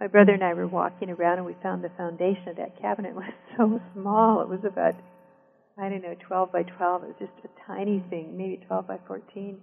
my 0.00 0.08
brother 0.08 0.32
and 0.32 0.42
I 0.42 0.54
were 0.54 0.66
walking 0.66 1.10
around 1.10 1.38
and 1.38 1.46
we 1.46 1.54
found 1.62 1.84
the 1.84 1.90
foundation 1.96 2.48
of 2.48 2.56
that 2.56 2.80
cabinet 2.80 3.14
was 3.14 3.32
so 3.56 3.80
small. 3.94 4.40
It 4.42 4.48
was 4.48 4.64
about, 4.64 4.94
I 5.78 5.88
don't 5.88 6.02
know, 6.02 6.16
12 6.26 6.52
by 6.52 6.62
12. 6.62 7.04
It 7.04 7.06
was 7.06 7.16
just 7.18 7.44
a 7.44 7.66
tiny 7.66 8.04
thing, 8.10 8.36
maybe 8.36 8.60
12 8.66 8.86
by 8.86 8.98
14. 9.06 9.58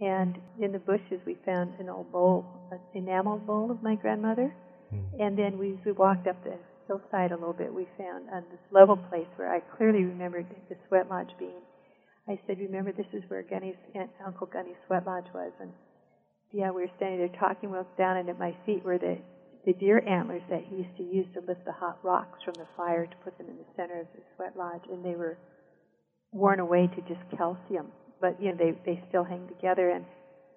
And 0.00 0.38
in 0.60 0.72
the 0.72 0.78
bushes 0.78 1.20
we 1.26 1.36
found 1.44 1.74
an 1.80 1.88
old 1.88 2.10
bowl, 2.12 2.46
an 2.70 2.78
enamel 2.94 3.38
bowl 3.38 3.70
of 3.70 3.82
my 3.82 3.96
grandmother. 3.96 4.54
Mm. 4.94 5.20
And 5.20 5.38
then 5.38 5.58
we, 5.58 5.78
we 5.84 5.92
walked 5.92 6.26
up 6.28 6.42
the 6.44 6.56
hillside 6.86 7.32
a 7.32 7.34
little 7.34 7.52
bit. 7.52 7.72
We 7.72 7.86
found 7.98 8.30
on 8.32 8.44
this 8.50 8.60
level 8.70 8.96
place 8.96 9.26
where 9.36 9.52
I 9.52 9.60
clearly 9.76 10.04
remembered 10.04 10.46
the 10.68 10.76
sweat 10.88 11.10
lodge 11.10 11.30
being. 11.38 11.60
I 12.28 12.38
said, 12.46 12.58
remember 12.58 12.92
this 12.92 13.06
is 13.12 13.22
where 13.28 13.42
Gunny's, 13.42 13.76
Aunt, 13.94 14.10
Uncle 14.24 14.46
Gunny's 14.46 14.76
sweat 14.86 15.06
lodge 15.06 15.26
was. 15.32 15.52
And 15.60 15.72
yeah, 16.52 16.70
we 16.70 16.82
were 16.82 16.90
standing 16.96 17.18
there 17.18 17.40
talking. 17.40 17.70
We 17.70 17.78
looked 17.78 17.96
down, 17.96 18.18
and 18.18 18.28
at 18.28 18.38
my 18.38 18.54
feet 18.66 18.84
were 18.84 18.98
the 18.98 19.18
the 19.66 19.72
deer 19.74 20.02
antlers 20.08 20.42
that 20.48 20.62
he 20.64 20.76
used 20.76 20.96
to 20.96 21.02
use 21.02 21.26
to 21.34 21.40
lift 21.40 21.64
the 21.66 21.72
hot 21.72 21.98
rocks 22.02 22.38
from 22.42 22.54
the 22.54 22.66
fire 22.76 23.04
to 23.04 23.16
put 23.22 23.36
them 23.36 23.48
in 23.50 23.56
the 23.56 23.68
center 23.76 24.00
of 24.00 24.06
the 24.14 24.22
sweat 24.36 24.56
lodge, 24.56 24.80
and 24.90 25.04
they 25.04 25.16
were 25.16 25.36
worn 26.32 26.60
away 26.60 26.86
to 26.86 27.00
just 27.02 27.20
calcium. 27.36 27.88
But 28.20 28.40
you 28.40 28.52
know, 28.52 28.56
they 28.56 28.72
they 28.86 29.02
still 29.08 29.24
hang 29.24 29.48
together. 29.48 29.90
And 29.90 30.04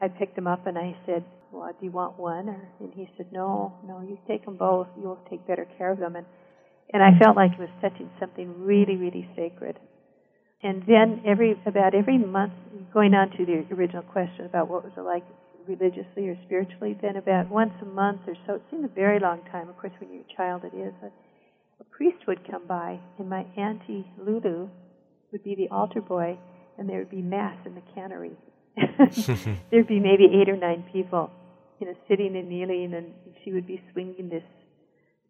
I 0.01 0.07
picked 0.07 0.35
them 0.35 0.47
up 0.47 0.67
and 0.67 0.77
I 0.77 0.95
said, 1.05 1.23
"Well, 1.51 1.71
do 1.77 1.85
you 1.85 1.91
want 1.91 2.19
one?" 2.19 2.49
Or, 2.49 2.69
and 2.79 2.93
he 2.93 3.09
said, 3.17 3.31
"No, 3.31 3.73
no, 3.85 4.01
you 4.01 4.17
take 4.27 4.45
them 4.45 4.57
both. 4.57 4.87
You'll 4.99 5.19
take 5.29 5.45
better 5.47 5.67
care 5.77 5.91
of 5.91 5.99
them." 5.99 6.15
And 6.15 6.25
and 6.93 7.01
I 7.01 7.17
felt 7.19 7.35
like 7.35 7.53
it 7.53 7.59
was 7.59 7.69
touching 7.81 8.09
something 8.19 8.63
really, 8.63 8.97
really 8.97 9.29
sacred. 9.35 9.77
And 10.63 10.83
then 10.87 11.21
every 11.25 11.59
about 11.65 11.95
every 11.95 12.17
month, 12.17 12.53
going 12.93 13.13
on 13.13 13.31
to 13.37 13.45
the 13.45 13.65
original 13.73 14.03
question 14.03 14.45
about 14.45 14.67
what 14.67 14.83
was 14.83 14.93
it 14.95 15.01
like 15.01 15.23
religiously 15.67 16.27
or 16.27 16.37
spiritually, 16.45 16.97
then 17.01 17.15
about 17.15 17.49
once 17.49 17.73
a 17.81 17.85
month 17.85 18.21
or 18.27 18.35
so, 18.45 18.55
it 18.55 18.61
seemed 18.69 18.85
a 18.85 18.93
very 18.93 19.19
long 19.19 19.41
time. 19.51 19.69
Of 19.69 19.77
course, 19.77 19.93
when 19.99 20.11
you're 20.11 20.23
a 20.23 20.35
child, 20.35 20.63
it 20.63 20.75
is. 20.75 20.93
A, 21.03 21.07
a 21.79 21.83
priest 21.85 22.27
would 22.27 22.47
come 22.49 22.67
by, 22.67 22.99
and 23.17 23.29
my 23.29 23.45
auntie 23.57 24.05
Lulu 24.19 24.69
would 25.31 25.43
be 25.43 25.55
the 25.55 25.69
altar 25.69 26.01
boy, 26.01 26.37
and 26.77 26.89
there 26.89 26.99
would 26.99 27.11
be 27.11 27.21
mass 27.21 27.57
in 27.65 27.75
the 27.75 27.81
cannery. 27.95 28.31
There'd 29.71 29.87
be 29.87 29.99
maybe 29.99 30.27
eight 30.33 30.49
or 30.49 30.57
nine 30.57 30.83
people, 30.91 31.31
you 31.79 31.87
know, 31.87 31.95
sitting 32.07 32.35
and 32.35 32.49
kneeling, 32.49 32.93
and 32.93 33.13
she 33.43 33.51
would 33.51 33.67
be 33.67 33.81
swinging 33.93 34.29
this 34.29 34.43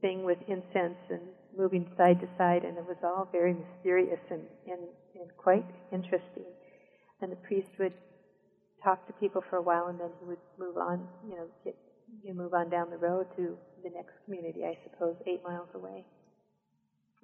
thing 0.01 0.23
with 0.23 0.37
incense 0.47 0.97
and 1.09 1.21
moving 1.57 1.89
side 1.97 2.19
to 2.21 2.27
side, 2.37 2.63
and 2.63 2.77
it 2.77 2.85
was 2.85 2.97
all 3.03 3.29
very 3.31 3.53
mysterious 3.53 4.19
and, 4.29 4.41
and, 4.67 4.79
and 5.21 5.29
quite 5.37 5.65
interesting. 5.91 6.49
And 7.21 7.31
the 7.31 7.37
priest 7.47 7.69
would 7.79 7.93
talk 8.83 9.05
to 9.07 9.13
people 9.13 9.43
for 9.49 9.57
a 9.57 9.61
while, 9.61 9.87
and 9.87 9.99
then 9.99 10.09
he 10.19 10.25
would 10.25 10.41
move 10.57 10.77
on, 10.77 11.07
you 11.27 11.35
know, 11.35 11.45
get, 11.63 11.75
you 12.23 12.33
move 12.33 12.53
on 12.53 12.69
down 12.69 12.89
the 12.89 12.97
road 12.97 13.27
to 13.37 13.55
the 13.83 13.89
next 13.89 14.13
community, 14.25 14.65
I 14.65 14.77
suppose, 14.83 15.15
eight 15.27 15.41
miles 15.43 15.69
away. 15.75 16.05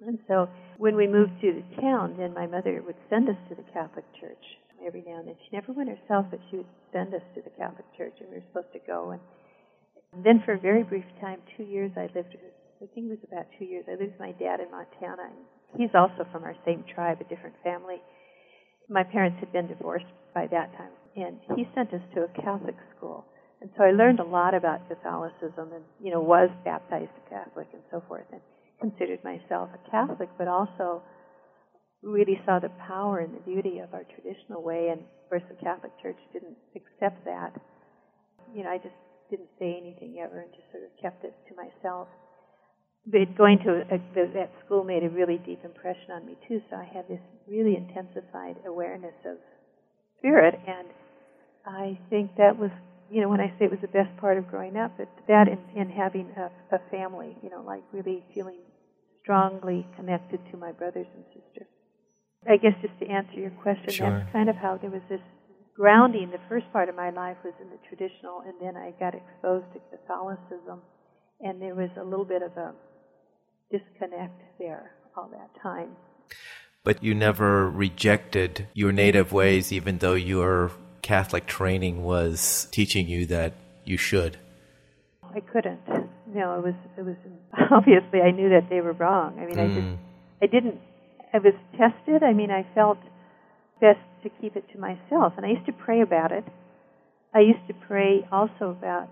And 0.06 0.18
so 0.28 0.48
when 0.78 0.94
we 0.94 1.08
moved 1.08 1.40
to 1.40 1.52
the 1.52 1.82
town, 1.82 2.14
then 2.16 2.32
my 2.32 2.46
mother 2.46 2.82
would 2.86 2.94
send 3.10 3.28
us 3.28 3.36
to 3.48 3.56
the 3.56 3.66
Catholic 3.72 4.04
Church 4.20 4.44
every 4.86 5.02
now 5.06 5.18
and 5.18 5.26
then. 5.26 5.34
She 5.42 5.56
never 5.56 5.72
went 5.72 5.90
herself, 5.90 6.26
but 6.30 6.38
she 6.50 6.58
would 6.58 6.72
send 6.92 7.12
us 7.14 7.22
to 7.34 7.42
the 7.42 7.50
Catholic 7.50 7.86
Church, 7.96 8.14
and 8.20 8.30
we 8.30 8.36
were 8.36 8.46
supposed 8.52 8.72
to 8.72 8.80
go. 8.86 9.10
And, 9.10 9.20
then 10.24 10.42
for 10.46 10.54
a 10.54 10.58
very 10.58 10.84
brief 10.84 11.04
time, 11.20 11.36
two 11.56 11.64
years, 11.64 11.92
I 11.94 12.08
lived. 12.14 12.34
I 12.80 12.86
think 12.94 13.12
it 13.12 13.20
was 13.20 13.24
about 13.28 13.44
two 13.58 13.66
years. 13.66 13.84
I 13.88 13.92
lived 13.92 14.16
with 14.16 14.20
my 14.20 14.32
dad 14.32 14.60
in 14.60 14.70
Montana, 14.70 15.28
and 15.28 15.44
He's 15.76 15.94
also 15.94 16.26
from 16.32 16.44
our 16.44 16.56
same 16.64 16.84
tribe, 16.94 17.18
a 17.20 17.24
different 17.24 17.56
family. 17.62 18.00
My 18.88 19.04
parents 19.04 19.38
had 19.40 19.52
been 19.52 19.68
divorced 19.68 20.06
by 20.34 20.46
that 20.46 20.72
time, 20.76 20.92
and 21.16 21.38
he 21.56 21.68
sent 21.74 21.92
us 21.92 22.00
to 22.14 22.24
a 22.24 22.42
Catholic 22.42 22.76
school. 22.96 23.26
And 23.60 23.70
so 23.76 23.84
I 23.84 23.90
learned 23.90 24.20
a 24.20 24.24
lot 24.24 24.54
about 24.54 24.88
Catholicism 24.88 25.72
and, 25.74 25.84
you 26.00 26.12
know, 26.12 26.20
was 26.20 26.48
baptized 26.64 27.10
Catholic 27.28 27.68
and 27.72 27.82
so 27.90 28.02
forth, 28.08 28.24
and 28.32 28.40
considered 28.80 29.22
myself 29.24 29.68
a 29.74 29.90
Catholic, 29.90 30.30
but 30.38 30.48
also 30.48 31.02
really 32.02 32.40
saw 32.46 32.58
the 32.58 32.70
power 32.86 33.18
and 33.18 33.34
the 33.34 33.40
beauty 33.40 33.80
of 33.80 33.92
our 33.92 34.04
traditional 34.14 34.62
way. 34.62 34.88
And 34.90 35.00
of 35.00 35.28
course, 35.28 35.42
the 35.50 35.62
Catholic 35.62 35.92
Church 36.00 36.18
didn't 36.32 36.56
accept 36.76 37.24
that. 37.24 37.52
You 38.54 38.64
know, 38.64 38.70
I 38.70 38.78
just 38.78 38.94
didn't 39.30 39.50
say 39.58 39.76
anything 39.76 40.22
ever 40.24 40.40
and 40.40 40.50
just 40.54 40.70
sort 40.72 40.84
of 40.84 40.90
kept 41.02 41.24
it 41.24 41.34
to 41.48 41.54
myself 41.54 42.08
going 43.36 43.58
to 43.64 43.82
uh, 43.90 43.96
a, 43.96 44.26
that 44.34 44.50
school 44.64 44.84
made 44.84 45.02
a 45.02 45.08
really 45.08 45.38
deep 45.38 45.64
impression 45.64 46.10
on 46.12 46.26
me 46.26 46.36
too. 46.46 46.60
So 46.70 46.76
I 46.76 46.84
had 46.84 47.08
this 47.08 47.20
really 47.48 47.76
intensified 47.76 48.56
awareness 48.66 49.14
of 49.24 49.36
spirit, 50.18 50.54
and 50.66 50.88
I 51.66 51.98
think 52.10 52.36
that 52.36 52.58
was, 52.58 52.70
you 53.10 53.20
know, 53.20 53.28
when 53.28 53.40
I 53.40 53.48
say 53.58 53.66
it 53.66 53.70
was 53.70 53.80
the 53.80 53.88
best 53.88 54.14
part 54.18 54.38
of 54.38 54.48
growing 54.48 54.76
up, 54.76 54.92
it's 54.98 55.10
that 55.28 55.48
and, 55.48 55.60
and 55.76 55.90
having 55.90 56.30
a, 56.36 56.50
a 56.74 56.78
family, 56.90 57.36
you 57.42 57.50
know, 57.50 57.62
like 57.62 57.82
really 57.92 58.24
feeling 58.34 58.60
strongly 59.22 59.86
connected 59.96 60.40
to 60.50 60.56
my 60.56 60.72
brothers 60.72 61.06
and 61.14 61.24
sisters. 61.32 61.68
I 62.48 62.56
guess 62.56 62.72
just 62.80 62.98
to 63.00 63.06
answer 63.06 63.38
your 63.38 63.50
question, 63.50 63.90
sure. 63.90 64.10
that's 64.10 64.32
kind 64.32 64.48
of 64.48 64.56
how 64.56 64.78
there 64.80 64.90
was 64.90 65.02
this 65.10 65.20
grounding. 65.74 66.30
The 66.30 66.40
first 66.48 66.70
part 66.72 66.88
of 66.88 66.94
my 66.94 67.10
life 67.10 67.36
was 67.44 67.54
in 67.60 67.68
the 67.68 67.78
traditional, 67.88 68.42
and 68.46 68.54
then 68.60 68.76
I 68.76 68.92
got 68.98 69.14
exposed 69.14 69.66
to 69.74 69.80
Catholicism, 69.90 70.80
and 71.40 71.60
there 71.60 71.74
was 71.74 71.90
a 72.00 72.04
little 72.04 72.24
bit 72.24 72.42
of 72.42 72.56
a 72.56 72.74
disconnect 73.70 74.40
there 74.58 74.92
all 75.16 75.28
that 75.32 75.50
time. 75.62 75.96
But 76.84 77.02
you 77.02 77.14
never 77.14 77.68
rejected 77.68 78.68
your 78.72 78.92
native 78.92 79.32
ways, 79.32 79.72
even 79.72 79.98
though 79.98 80.14
your 80.14 80.70
Catholic 81.02 81.46
training 81.46 82.02
was 82.02 82.68
teaching 82.70 83.08
you 83.08 83.26
that 83.26 83.54
you 83.84 83.96
should. 83.96 84.38
I 85.34 85.40
couldn't. 85.40 85.80
No, 86.26 86.58
it 86.58 86.64
was 86.64 86.74
it 86.96 87.04
was 87.04 87.16
obviously 87.70 88.20
I 88.20 88.30
knew 88.30 88.48
that 88.50 88.68
they 88.70 88.80
were 88.80 88.92
wrong. 88.92 89.38
I 89.38 89.46
mean, 89.46 89.56
mm. 89.56 89.64
I 89.64 89.66
just 89.66 89.86
mm. 89.86 89.98
I 90.42 90.46
didn't. 90.46 90.80
I 91.32 91.38
was 91.38 91.54
tested. 91.76 92.22
I 92.22 92.32
mean, 92.32 92.50
I 92.50 92.66
felt 92.74 92.98
best 93.80 94.00
to 94.22 94.30
keep 94.40 94.56
it 94.56 94.64
to 94.72 94.78
myself, 94.78 95.34
and 95.36 95.44
I 95.44 95.50
used 95.50 95.66
to 95.66 95.72
pray 95.72 96.00
about 96.00 96.32
it. 96.32 96.44
I 97.34 97.40
used 97.40 97.66
to 97.68 97.74
pray 97.74 98.26
also 98.32 98.70
about 98.70 99.08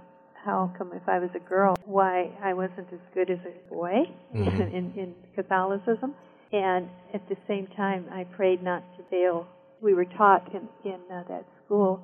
how 0.46 0.72
come 0.78 0.92
if 0.94 1.08
I 1.08 1.18
was 1.18 1.30
a 1.34 1.40
girl, 1.40 1.74
why 1.84 2.30
I 2.42 2.54
wasn't 2.54 2.86
as 2.92 3.00
good 3.12 3.30
as 3.30 3.38
a 3.44 3.68
boy 3.68 4.04
mm-hmm. 4.34 4.62
in, 4.76 4.92
in 4.96 5.14
Catholicism. 5.34 6.14
And 6.52 6.88
at 7.12 7.28
the 7.28 7.36
same 7.48 7.66
time, 7.76 8.06
I 8.12 8.24
prayed 8.24 8.62
not 8.62 8.84
to 8.96 9.02
fail. 9.10 9.48
We 9.82 9.92
were 9.92 10.04
taught 10.04 10.48
in, 10.54 10.68
in 10.84 11.00
uh, 11.12 11.24
that 11.28 11.44
school 11.64 12.00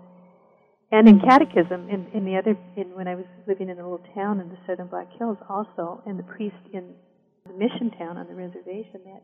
and 0.90 1.08
in 1.08 1.20
catechism 1.20 1.88
in, 1.88 2.06
in 2.12 2.24
the 2.26 2.36
other 2.36 2.54
in 2.76 2.94
when 2.94 3.08
I 3.08 3.14
was 3.14 3.24
living 3.48 3.70
in 3.70 3.78
a 3.78 3.82
little 3.82 4.04
town 4.14 4.40
in 4.40 4.50
the 4.50 4.58
southern 4.66 4.88
Black 4.88 5.08
Hills 5.18 5.38
also 5.48 6.02
and 6.04 6.18
the 6.18 6.22
priest 6.24 6.60
in 6.72 6.92
the 7.46 7.54
mission 7.54 7.90
town 7.98 8.18
on 8.18 8.28
the 8.28 8.34
reservation 8.34 9.00
that 9.06 9.22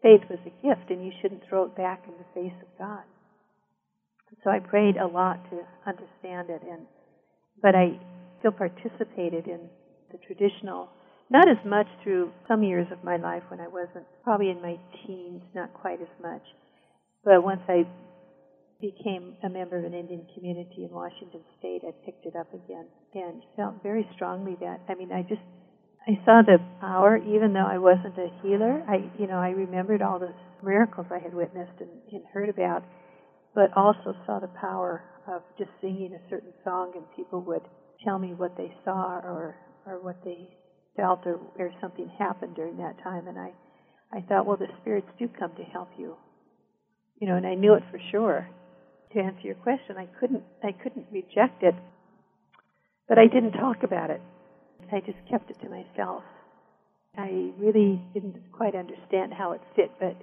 faith 0.00 0.22
was 0.30 0.38
a 0.46 0.54
gift 0.66 0.90
and 0.90 1.04
you 1.04 1.12
shouldn't 1.20 1.42
throw 1.48 1.64
it 1.64 1.76
back 1.76 2.04
in 2.06 2.14
the 2.14 2.24
face 2.34 2.58
of 2.62 2.68
God. 2.78 3.04
So 4.42 4.50
I 4.50 4.58
prayed 4.58 4.96
a 4.96 5.06
lot 5.06 5.38
to 5.50 5.60
understand 5.86 6.48
it 6.48 6.62
and 6.62 6.86
but 7.60 7.74
I 7.74 8.00
still 8.42 8.52
participated 8.52 9.46
in 9.46 9.70
the 10.10 10.18
traditional, 10.26 10.90
not 11.30 11.48
as 11.48 11.62
much 11.64 11.86
through 12.02 12.30
some 12.48 12.62
years 12.62 12.86
of 12.90 13.02
my 13.04 13.16
life 13.16 13.42
when 13.48 13.60
I 13.60 13.68
wasn't, 13.68 14.04
probably 14.24 14.50
in 14.50 14.60
my 14.60 14.76
teens, 15.06 15.42
not 15.54 15.72
quite 15.72 16.02
as 16.02 16.12
much. 16.20 16.42
But 17.24 17.44
once 17.44 17.62
I 17.68 17.86
became 18.80 19.36
a 19.44 19.48
member 19.48 19.78
of 19.78 19.84
an 19.84 19.94
Indian 19.94 20.26
community 20.34 20.84
in 20.84 20.90
Washington 20.90 21.40
State, 21.58 21.82
I 21.86 21.92
picked 22.04 22.26
it 22.26 22.34
up 22.34 22.52
again 22.52 22.86
and 23.14 23.42
felt 23.56 23.80
very 23.82 24.06
strongly 24.16 24.56
that, 24.60 24.80
I 24.88 24.96
mean, 24.96 25.12
I 25.12 25.22
just, 25.22 25.40
I 26.06 26.18
saw 26.24 26.42
the 26.42 26.58
power, 26.80 27.16
even 27.16 27.52
though 27.52 27.64
I 27.64 27.78
wasn't 27.78 28.18
a 28.18 28.26
healer. 28.42 28.82
I, 28.88 29.08
you 29.20 29.28
know, 29.28 29.38
I 29.38 29.50
remembered 29.50 30.02
all 30.02 30.18
the 30.18 30.34
miracles 30.64 31.06
I 31.12 31.20
had 31.20 31.32
witnessed 31.32 31.78
and, 31.78 31.90
and 32.10 32.22
heard 32.32 32.48
about, 32.48 32.82
but 33.54 33.70
also 33.76 34.16
saw 34.26 34.40
the 34.40 34.50
power 34.60 35.04
of 35.28 35.42
just 35.56 35.70
singing 35.80 36.12
a 36.12 36.28
certain 36.28 36.52
song 36.64 36.92
and 36.96 37.04
people 37.14 37.40
would 37.42 37.62
tell 38.04 38.18
me 38.18 38.34
what 38.34 38.56
they 38.56 38.72
saw 38.84 39.18
or 39.18 39.56
or 39.86 40.00
what 40.00 40.16
they 40.24 40.48
felt 40.96 41.20
or, 41.26 41.40
or 41.58 41.72
something 41.80 42.10
happened 42.18 42.54
during 42.54 42.76
that 42.76 43.02
time 43.02 43.26
and 43.28 43.38
I 43.38 43.52
I 44.12 44.20
thought 44.22 44.46
well 44.46 44.56
the 44.56 44.68
spirits 44.80 45.08
do 45.18 45.28
come 45.28 45.52
to 45.56 45.62
help 45.64 45.88
you. 45.98 46.16
You 47.20 47.28
know 47.28 47.36
and 47.36 47.46
I 47.46 47.54
knew 47.54 47.74
it 47.74 47.82
for 47.90 48.00
sure. 48.10 48.48
To 49.12 49.20
answer 49.20 49.42
your 49.42 49.54
question 49.56 49.96
I 49.98 50.06
couldn't 50.18 50.42
I 50.62 50.72
couldn't 50.72 51.06
reject 51.12 51.62
it 51.62 51.74
but 53.08 53.18
I 53.18 53.26
didn't 53.26 53.52
talk 53.52 53.82
about 53.82 54.10
it. 54.10 54.20
I 54.92 55.00
just 55.00 55.18
kept 55.30 55.50
it 55.50 55.56
to 55.62 55.68
myself. 55.68 56.22
I 57.16 57.50
really 57.58 58.00
didn't 58.14 58.36
quite 58.52 58.74
understand 58.74 59.32
how 59.34 59.52
it 59.52 59.60
fit 59.76 59.90
but 59.98 60.16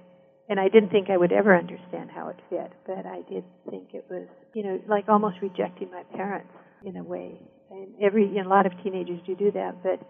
and 0.48 0.58
I 0.58 0.68
didn't 0.68 0.90
think 0.90 1.10
I 1.10 1.16
would 1.16 1.32
ever 1.32 1.56
understand 1.56 2.10
how 2.10 2.28
it 2.28 2.38
fit 2.50 2.72
but 2.86 3.06
I 3.06 3.22
did 3.30 3.44
think 3.68 3.94
it 3.94 4.06
was 4.10 4.26
you 4.54 4.62
know 4.64 4.80
like 4.88 5.08
almost 5.08 5.36
rejecting 5.42 5.90
my 5.90 6.02
parents 6.16 6.50
in 6.84 6.96
a 6.96 7.02
way 7.04 7.40
and 7.70 7.94
every 8.02 8.26
you 8.26 8.42
know, 8.42 8.48
a 8.48 8.52
lot 8.52 8.66
of 8.66 8.72
teenagers 8.82 9.20
do 9.26 9.34
do 9.34 9.50
that, 9.52 9.82
but 9.82 10.00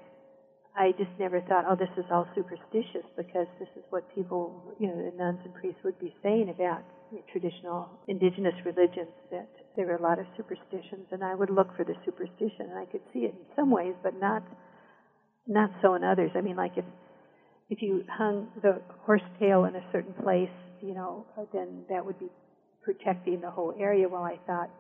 I 0.76 0.92
just 0.92 1.10
never 1.18 1.40
thought, 1.42 1.64
oh, 1.68 1.76
this 1.76 1.90
is 1.98 2.04
all 2.10 2.26
superstitious 2.34 3.04
because 3.16 3.46
this 3.58 3.68
is 3.76 3.82
what 3.90 4.04
people, 4.14 4.74
you 4.78 4.86
know, 4.86 4.96
the 4.96 5.16
nuns 5.16 5.40
and 5.44 5.52
priests 5.54 5.80
would 5.84 5.98
be 5.98 6.14
saying 6.22 6.48
about 6.48 6.82
you 7.10 7.18
know, 7.18 7.24
traditional 7.32 7.88
indigenous 8.06 8.54
religions 8.64 9.10
that 9.30 9.48
there 9.76 9.86
were 9.86 9.96
a 9.96 10.02
lot 10.02 10.18
of 10.18 10.26
superstitions, 10.36 11.06
and 11.10 11.24
I 11.24 11.34
would 11.34 11.50
look 11.50 11.76
for 11.76 11.84
the 11.84 11.94
superstition, 12.04 12.70
and 12.70 12.78
I 12.78 12.86
could 12.86 13.02
see 13.12 13.20
it 13.20 13.34
in 13.34 13.46
some 13.56 13.70
ways, 13.70 13.94
but 14.02 14.18
not 14.18 14.42
not 15.46 15.70
so 15.82 15.94
in 15.94 16.04
others. 16.04 16.30
I 16.34 16.40
mean, 16.40 16.56
like 16.56 16.76
if 16.76 16.84
if 17.68 17.82
you 17.82 18.04
hung 18.08 18.48
the 18.62 18.80
horsetail 19.04 19.64
in 19.64 19.74
a 19.76 19.84
certain 19.92 20.14
place, 20.22 20.50
you 20.80 20.94
know, 20.94 21.26
then 21.52 21.84
that 21.88 22.04
would 22.04 22.18
be 22.18 22.28
protecting 22.82 23.40
the 23.40 23.50
whole 23.50 23.74
area. 23.78 24.08
Well, 24.08 24.22
I 24.22 24.38
thought 24.46 24.70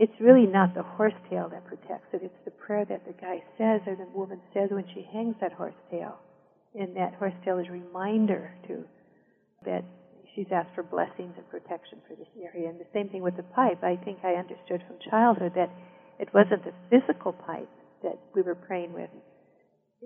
it's 0.00 0.16
really 0.18 0.46
not 0.46 0.72
the 0.72 0.82
horsetail 0.82 1.52
that 1.52 1.66
protects 1.66 2.08
it. 2.14 2.22
It's 2.24 2.44
the 2.46 2.56
prayer 2.56 2.86
that 2.88 3.04
the 3.04 3.12
guy 3.20 3.44
says 3.60 3.84
or 3.86 3.94
the 4.00 4.08
woman 4.16 4.40
says 4.54 4.70
when 4.72 4.88
she 4.94 5.04
hangs 5.12 5.36
that 5.42 5.52
horsetail. 5.52 6.16
And 6.74 6.96
that 6.96 7.20
horsetail 7.20 7.58
is 7.58 7.66
a 7.68 7.72
reminder 7.72 8.50
to 8.66 8.84
that 9.66 9.84
she's 10.34 10.46
asked 10.50 10.72
for 10.74 10.82
blessings 10.82 11.36
and 11.36 11.44
protection 11.50 12.00
for 12.08 12.16
this 12.16 12.32
area. 12.40 12.70
And 12.70 12.80
the 12.80 12.88
same 12.94 13.10
thing 13.10 13.20
with 13.20 13.36
the 13.36 13.42
pipe. 13.42 13.84
I 13.84 14.00
think 14.02 14.24
I 14.24 14.40
understood 14.40 14.80
from 14.88 14.96
childhood 15.10 15.52
that 15.56 15.68
it 16.18 16.32
wasn't 16.32 16.64
the 16.64 16.72
physical 16.88 17.34
pipe 17.34 17.68
that 18.02 18.16
we 18.34 18.40
were 18.40 18.54
praying 18.54 18.94
with. 18.94 19.10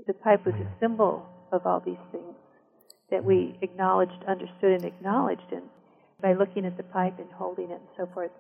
The 0.09 0.15
pipe 0.15 0.45
was 0.45 0.57
a 0.59 0.67
symbol 0.81 1.25
of 1.53 1.67
all 1.67 1.79
these 1.79 2.03
things 2.11 2.35
that 3.13 3.23
we 3.23 3.57
acknowledged, 3.63 4.27
understood, 4.27 4.73
and 4.75 4.85
acknowledged. 4.85 5.53
And 5.53 5.71
by 6.21 6.35
looking 6.35 6.67
at 6.67 6.77
the 6.77 6.83
pipe 6.83 7.21
and 7.21 7.31
holding 7.31 7.71
it 7.71 7.79
and 7.79 7.95
so 7.97 8.11
forth, 8.13 8.33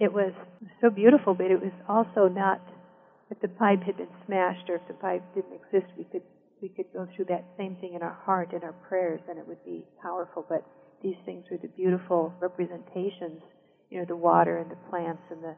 it 0.00 0.12
was 0.12 0.32
so 0.80 0.88
beautiful, 0.90 1.34
but 1.34 1.50
it 1.52 1.60
was 1.60 1.76
also 1.88 2.26
not. 2.32 2.60
If 3.30 3.38
the 3.40 3.48
pipe 3.48 3.84
had 3.84 3.96
been 3.96 4.10
smashed 4.26 4.68
or 4.68 4.76
if 4.76 4.88
the 4.88 4.94
pipe 4.94 5.22
didn't 5.36 5.54
exist, 5.54 5.92
we 5.96 6.04
could 6.04 6.22
we 6.60 6.68
could 6.68 6.92
go 6.92 7.06
through 7.14 7.26
that 7.26 7.44
same 7.56 7.76
thing 7.76 7.94
in 7.94 8.02
our 8.02 8.18
heart 8.24 8.52
in 8.52 8.64
our 8.64 8.72
prayers, 8.88 9.20
and 9.28 9.38
it 9.38 9.46
would 9.46 9.64
be 9.64 9.84
powerful. 10.02 10.44
But 10.48 10.66
these 11.02 11.16
things 11.24 11.44
were 11.50 11.58
the 11.58 11.68
beautiful 11.68 12.34
representations, 12.40 13.40
you 13.88 14.00
know, 14.00 14.04
the 14.08 14.16
water 14.16 14.58
and 14.58 14.70
the 14.70 14.80
plants 14.90 15.22
and 15.30 15.44
the 15.44 15.54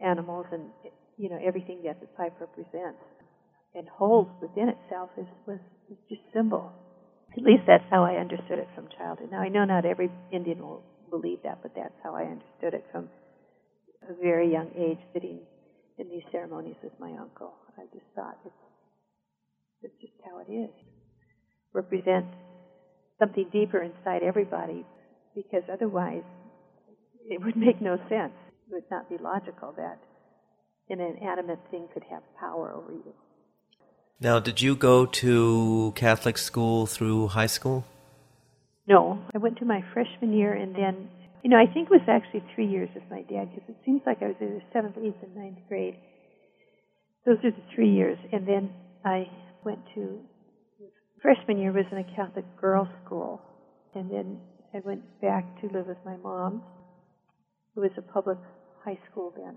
animals 0.00 0.46
and 0.52 0.70
you 1.16 1.28
know 1.28 1.38
everything 1.44 1.82
that 1.84 2.00
the 2.00 2.06
pipe 2.08 2.34
represents 2.40 3.00
and 3.74 3.88
holds 3.88 4.30
within 4.42 4.68
itself 4.68 5.10
is 5.16 5.26
was, 5.46 5.58
just 6.08 6.22
symbol. 6.34 6.72
At 7.36 7.44
least 7.44 7.62
that's 7.66 7.84
how 7.90 8.02
I 8.02 8.16
understood 8.16 8.58
it 8.58 8.68
from 8.74 8.88
childhood. 8.98 9.30
Now 9.30 9.40
I 9.40 9.48
know 9.48 9.64
not 9.64 9.84
every 9.84 10.10
Indian 10.32 10.58
will 10.58 10.82
believe 11.10 11.38
that, 11.44 11.58
but 11.62 11.72
that's 11.76 11.94
how 12.02 12.14
I 12.14 12.22
understood 12.24 12.74
it 12.74 12.84
from 12.90 13.08
a 14.08 14.14
very 14.22 14.50
young 14.50 14.70
age 14.76 14.98
sitting 15.12 15.40
in 15.98 16.08
these 16.08 16.22
ceremonies 16.32 16.76
with 16.82 16.92
my 16.98 17.10
uncle. 17.20 17.54
I 17.76 17.82
just 17.92 18.06
thought 18.14 18.38
it's, 18.44 18.54
it's 19.82 20.00
just 20.00 20.12
how 20.24 20.40
it 20.40 20.52
is. 20.52 20.70
Represent 21.72 22.26
something 23.18 23.46
deeper 23.52 23.82
inside 23.82 24.22
everybody 24.22 24.84
because 25.34 25.62
otherwise 25.72 26.24
it 27.28 27.40
would 27.42 27.56
make 27.56 27.80
no 27.80 27.96
sense. 28.08 28.32
It 28.66 28.72
would 28.72 28.90
not 28.90 29.08
be 29.08 29.16
logical 29.18 29.72
that 29.76 29.98
an 30.90 31.00
inanimate 31.00 31.60
thing 31.70 31.86
could 31.94 32.02
have 32.10 32.22
power 32.38 32.72
over 32.74 32.92
you. 32.92 33.14
Now, 34.18 34.40
did 34.40 34.60
you 34.60 34.74
go 34.74 35.06
to 35.06 35.92
Catholic 35.94 36.36
school 36.36 36.86
through 36.86 37.28
high 37.28 37.46
school? 37.46 37.84
No, 38.86 39.22
I 39.34 39.38
went 39.38 39.58
to 39.58 39.64
my 39.64 39.84
freshman 39.94 40.32
year 40.32 40.52
and 40.52 40.74
then 40.74 41.08
you 41.42 41.50
know, 41.50 41.56
I 41.56 41.66
think 41.72 41.88
it 41.88 41.90
was 41.90 42.06
actually 42.08 42.44
three 42.54 42.66
years 42.66 42.88
with 42.94 43.04
my 43.10 43.22
dad 43.22 43.50
because 43.54 43.68
it 43.68 43.76
seems 43.84 44.02
like 44.06 44.22
I 44.22 44.28
was 44.28 44.36
in 44.40 44.54
the 44.54 44.62
seventh, 44.72 44.96
eighth, 44.98 45.22
and 45.22 45.34
ninth 45.34 45.58
grade. 45.68 45.96
Those 47.26 47.38
are 47.44 47.50
the 47.50 47.62
three 47.74 47.90
years, 47.90 48.18
and 48.32 48.46
then 48.46 48.70
I 49.04 49.30
went 49.64 49.80
to 49.94 50.20
freshman 51.22 51.58
year 51.58 51.72
was 51.72 51.84
in 51.92 51.98
a 51.98 52.16
Catholic 52.16 52.44
girls' 52.60 52.88
school, 53.04 53.42
and 53.94 54.10
then 54.10 54.40
I 54.74 54.78
went 54.84 55.02
back 55.20 55.60
to 55.60 55.66
live 55.66 55.86
with 55.86 55.98
my 56.04 56.16
mom. 56.16 56.62
It 57.76 57.80
was 57.80 57.90
a 57.98 58.02
public 58.02 58.38
high 58.84 58.98
school 59.10 59.34
then, 59.36 59.56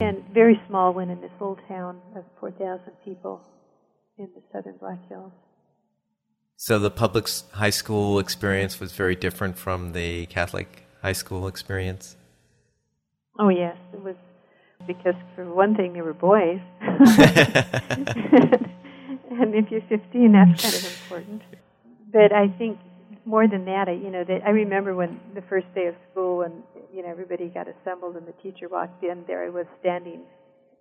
and 0.00 0.24
very 0.34 0.60
small 0.68 0.92
one 0.92 1.10
in 1.10 1.20
this 1.20 1.30
little 1.40 1.58
town 1.68 2.00
of 2.16 2.24
4,000 2.40 2.80
people 3.04 3.40
in 4.18 4.28
the 4.34 4.42
southern 4.52 4.76
Black 4.78 4.98
Hills. 5.08 5.32
So 6.56 6.78
the 6.78 6.90
public 6.90 7.28
high 7.52 7.70
school 7.70 8.18
experience 8.18 8.80
was 8.80 8.92
very 8.92 9.14
different 9.14 9.58
from 9.58 9.92
the 9.92 10.26
Catholic 10.26 10.85
high 11.06 11.12
school 11.12 11.46
experience. 11.46 12.16
Oh 13.38 13.48
yes, 13.48 13.76
it 13.92 14.02
was 14.02 14.16
because 14.88 15.14
for 15.36 15.44
one 15.44 15.76
thing 15.76 15.92
they 15.92 16.02
were 16.02 16.18
boys, 16.30 16.58
and 16.80 16.98
if 19.54 19.70
you're 19.70 19.86
15, 19.88 20.32
that's 20.32 20.62
kind 20.64 20.74
of 20.74 20.84
important. 20.98 21.42
But 22.12 22.32
I 22.32 22.48
think 22.58 22.80
more 23.24 23.46
than 23.46 23.66
that, 23.66 23.88
I, 23.88 23.92
you 23.92 24.10
know, 24.10 24.24
that 24.24 24.40
I 24.44 24.50
remember 24.50 24.96
when 24.96 25.20
the 25.32 25.42
first 25.42 25.72
day 25.76 25.86
of 25.86 25.94
school, 26.10 26.42
and 26.42 26.54
you 26.92 27.02
know 27.02 27.08
everybody 27.08 27.46
got 27.50 27.68
assembled, 27.68 28.16
and 28.16 28.26
the 28.26 28.36
teacher 28.42 28.68
walked 28.68 29.04
in. 29.04 29.22
There 29.28 29.44
I 29.44 29.50
was 29.50 29.66
standing 29.78 30.22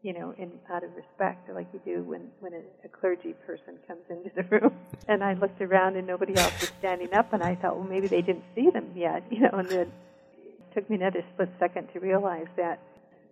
you 0.05 0.13
know, 0.13 0.35
in 0.37 0.51
out 0.71 0.83
of 0.83 0.91
respect, 0.95 1.49
like 1.49 1.65
you 1.73 1.81
do 1.83 2.03
when 2.03 2.29
when 2.39 2.53
a, 2.53 2.61
a 2.85 2.89
clergy 2.89 3.33
person 3.47 3.73
comes 3.87 4.05
into 4.07 4.29
the 4.35 4.43
room. 4.43 4.73
And 5.07 5.23
I 5.23 5.33
looked 5.33 5.61
around 5.61 5.97
and 5.97 6.07
nobody 6.07 6.35
else 6.35 6.59
was 6.61 6.71
standing 6.79 7.11
up, 7.13 7.33
and 7.33 7.43
I 7.43 7.55
thought, 7.55 7.75
well, 7.77 7.87
maybe 7.87 8.07
they 8.07 8.21
didn't 8.21 8.45
see 8.55 8.69
them 8.71 8.87
yet, 8.95 9.23
you 9.31 9.39
know. 9.41 9.49
And 9.53 9.69
then 9.69 9.91
took 10.75 10.89
me 10.89 10.97
another 10.97 11.23
split 11.33 11.49
second 11.59 11.87
to 11.93 11.99
realize 11.99 12.47
that 12.57 12.79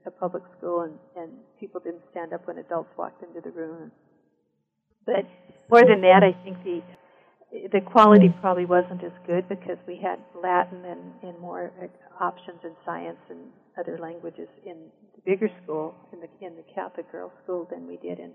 a 0.06 0.12
public 0.12 0.44
school 0.58 0.82
and 0.82 0.98
and 1.16 1.32
people 1.60 1.80
didn't 1.80 2.02
stand 2.12 2.34
up 2.34 2.48
when 2.48 2.58
adults 2.58 2.90
walked 2.98 3.22
into 3.24 3.42
the 3.42 3.52
room. 3.52 3.92
But 5.06 5.28
more 5.70 5.84
than 5.86 6.02
that, 6.02 6.24
I 6.24 6.32
think 6.44 6.58
the 6.64 6.82
the 7.72 7.82
quality 7.82 8.34
probably 8.42 8.66
wasn't 8.66 9.04
as 9.04 9.12
good 9.28 9.48
because 9.48 9.78
we 9.88 10.00
had 10.02 10.18
Latin 10.42 10.84
and, 10.86 11.14
and 11.22 11.40
more 11.40 11.72
uh, 11.82 12.24
options 12.24 12.58
in 12.64 12.72
science 12.84 13.20
and 13.30 13.40
other 13.78 14.00
languages 14.00 14.48
in 14.66 14.90
the 15.16 15.22
bigger 15.24 15.50
school, 15.64 15.94
in 16.12 16.20
the 16.20 16.28
in 16.46 16.56
the 16.56 16.64
Catholic 16.74 17.12
girls' 17.12 17.32
school, 17.44 17.68
than 17.70 17.88
we 17.88 17.98
did 17.98 18.20
in 18.20 18.32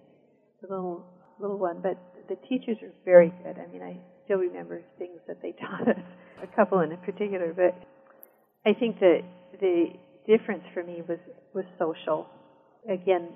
the 0.62 0.68
little 0.68 1.04
little 1.40 1.58
one. 1.58 1.80
But 1.82 1.98
the 2.28 2.36
teachers 2.48 2.76
are 2.82 2.92
very 3.04 3.32
good. 3.42 3.56
I 3.58 3.70
mean, 3.72 3.82
I 3.82 3.98
still 4.24 4.38
remember 4.38 4.82
things 4.98 5.18
that 5.26 5.42
they 5.42 5.52
taught 5.60 5.88
us, 5.88 6.04
a 6.42 6.46
couple 6.54 6.80
in 6.80 6.96
particular. 6.98 7.52
But 7.54 7.74
I 8.68 8.74
think 8.74 9.00
that 9.00 9.20
the 9.60 9.86
difference 10.26 10.64
for 10.74 10.84
me 10.84 11.02
was 11.08 11.18
was 11.54 11.64
social. 11.78 12.26
Again, 12.84 13.30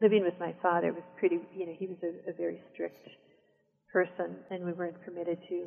living 0.00 0.22
with 0.24 0.34
my 0.40 0.54
father 0.62 0.92
was 0.92 1.04
pretty. 1.18 1.40
You 1.54 1.66
know, 1.66 1.76
he 1.78 1.86
was 1.86 1.98
a, 2.02 2.30
a 2.30 2.32
very 2.32 2.58
strict 2.72 3.06
person, 3.92 4.36
and 4.50 4.64
we 4.64 4.72
weren't 4.72 4.96
permitted 5.04 5.38
to 5.50 5.66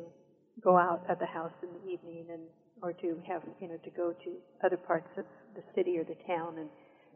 go 0.64 0.76
out 0.76 1.04
of 1.08 1.20
the 1.20 1.26
house 1.26 1.52
in 1.62 1.68
the 1.68 1.92
evening 1.92 2.26
and 2.32 2.42
or 2.82 2.92
to 2.94 3.22
have 3.28 3.42
you 3.60 3.68
know 3.68 3.78
to 3.84 3.90
go 3.90 4.12
to 4.24 4.30
other 4.64 4.76
parts 4.76 5.08
of 5.16 5.24
the 5.54 5.62
city 5.76 5.98
or 5.98 6.04
the 6.04 6.18
town 6.26 6.58
and 6.58 6.68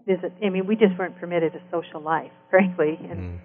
visit. 0.06 0.32
I 0.44 0.48
mean, 0.48 0.66
we 0.68 0.76
just 0.76 0.96
weren't 0.96 1.18
permitted 1.18 1.56
a 1.56 1.62
social 1.72 2.00
life, 2.00 2.32
frankly. 2.50 2.98
And 3.02 3.18
mm. 3.18 3.38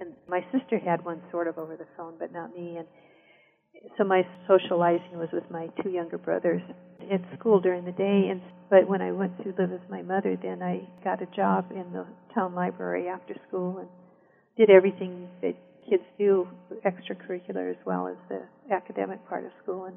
and 0.00 0.12
my 0.28 0.40
sister 0.50 0.80
had 0.80 1.04
one 1.04 1.22
sort 1.30 1.46
of 1.46 1.56
over 1.56 1.76
the 1.76 1.86
phone, 1.96 2.14
but 2.18 2.32
not 2.32 2.52
me. 2.52 2.78
And 2.78 2.88
so 3.96 4.02
my 4.02 4.22
socializing 4.48 5.18
was 5.18 5.28
with 5.32 5.48
my 5.50 5.68
two 5.82 5.90
younger 5.90 6.18
brothers 6.18 6.62
at 7.10 7.38
school 7.38 7.60
during 7.60 7.84
the 7.84 7.92
day. 7.92 8.28
And 8.30 8.42
but 8.70 8.88
when 8.88 9.02
I 9.02 9.12
went 9.12 9.36
to 9.42 9.54
live 9.58 9.70
with 9.70 9.88
my 9.90 10.02
mother, 10.02 10.36
then 10.40 10.62
I 10.62 10.88
got 11.04 11.22
a 11.22 11.26
job 11.26 11.66
in 11.70 11.92
the 11.92 12.06
town 12.34 12.54
library 12.54 13.08
after 13.08 13.34
school 13.48 13.78
and 13.78 13.88
did 14.56 14.70
everything 14.70 15.28
that 15.42 15.54
kids 15.88 16.04
do, 16.18 16.48
extracurricular 16.84 17.70
as 17.70 17.76
well 17.84 18.08
as 18.08 18.16
the 18.28 18.42
academic 18.72 19.26
part 19.28 19.44
of 19.44 19.50
school. 19.62 19.84
And 19.86 19.96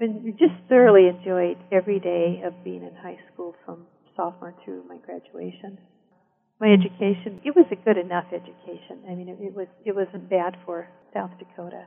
been 0.00 0.34
just 0.38 0.54
thoroughly 0.68 1.06
enjoyed 1.08 1.58
every 1.70 2.00
day 2.00 2.42
of 2.44 2.54
being 2.64 2.82
in 2.82 2.94
high 2.96 3.18
school 3.32 3.54
from 3.64 3.86
sophomore 4.16 4.54
through 4.64 4.84
my 4.88 4.96
graduation. 4.96 5.78
My 6.58 6.72
education, 6.72 7.40
it 7.44 7.54
was 7.54 7.66
a 7.70 7.76
good 7.76 7.96
enough 7.96 8.26
education. 8.32 9.04
I 9.08 9.14
mean, 9.14 9.28
it, 9.28 9.38
it 9.40 9.54
was 9.54 9.68
it 9.84 9.94
wasn't 9.94 10.28
bad 10.28 10.56
for 10.66 10.88
South 11.14 11.30
Dakota. 11.38 11.84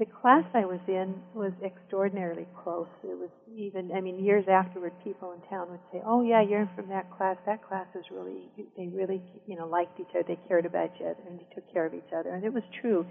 The 0.00 0.06
class 0.06 0.44
I 0.54 0.64
was 0.64 0.80
in 0.88 1.14
was 1.34 1.52
extraordinarily 1.62 2.46
close. 2.64 2.88
It 3.04 3.18
was 3.18 3.28
even, 3.54 3.92
I 3.92 4.00
mean, 4.00 4.18
years 4.18 4.46
afterward, 4.48 4.94
people 5.04 5.32
in 5.32 5.46
town 5.50 5.68
would 5.68 5.84
say, 5.92 6.00
"Oh 6.06 6.22
yeah, 6.22 6.40
you're 6.40 6.70
from 6.74 6.88
that 6.88 7.10
class. 7.10 7.36
That 7.44 7.62
class 7.62 7.86
was 7.94 8.04
really, 8.10 8.48
they 8.78 8.86
really, 8.86 9.20
you 9.46 9.56
know, 9.56 9.66
liked 9.66 10.00
each 10.00 10.08
other. 10.14 10.24
They 10.26 10.38
cared 10.48 10.64
about 10.64 10.92
each 10.96 11.02
other, 11.02 11.20
and 11.28 11.38
they 11.38 11.46
took 11.54 11.70
care 11.70 11.84
of 11.84 11.92
each 11.92 12.14
other." 12.16 12.30
And 12.30 12.44
it 12.44 12.54
was 12.54 12.62
true. 12.80 13.04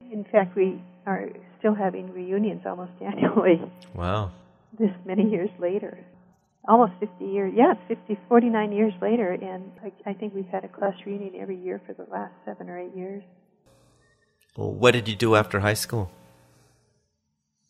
In 0.00 0.24
fact, 0.24 0.56
we 0.56 0.80
are 1.04 1.28
still 1.58 1.74
having 1.74 2.10
reunions 2.10 2.62
almost 2.64 2.92
annually. 3.02 3.60
Wow. 3.94 4.32
This 4.78 4.92
many 5.04 5.28
years 5.28 5.50
later. 5.58 5.98
Almost 6.66 6.92
50 6.98 7.26
years. 7.26 7.52
Yeah, 7.54 7.74
50, 7.88 8.18
49 8.26 8.72
years 8.72 8.94
later. 9.02 9.32
And 9.32 9.70
I, 9.84 10.10
I 10.10 10.14
think 10.14 10.34
we've 10.34 10.48
had 10.48 10.64
a 10.64 10.68
class 10.68 10.94
reunion 11.04 11.34
every 11.38 11.58
year 11.58 11.80
for 11.86 11.92
the 11.92 12.10
last 12.10 12.32
seven 12.46 12.70
or 12.70 12.78
eight 12.78 12.96
years. 12.96 13.22
What 14.56 14.92
did 14.92 15.06
you 15.08 15.16
do 15.16 15.34
after 15.34 15.60
high 15.60 15.74
school? 15.74 16.10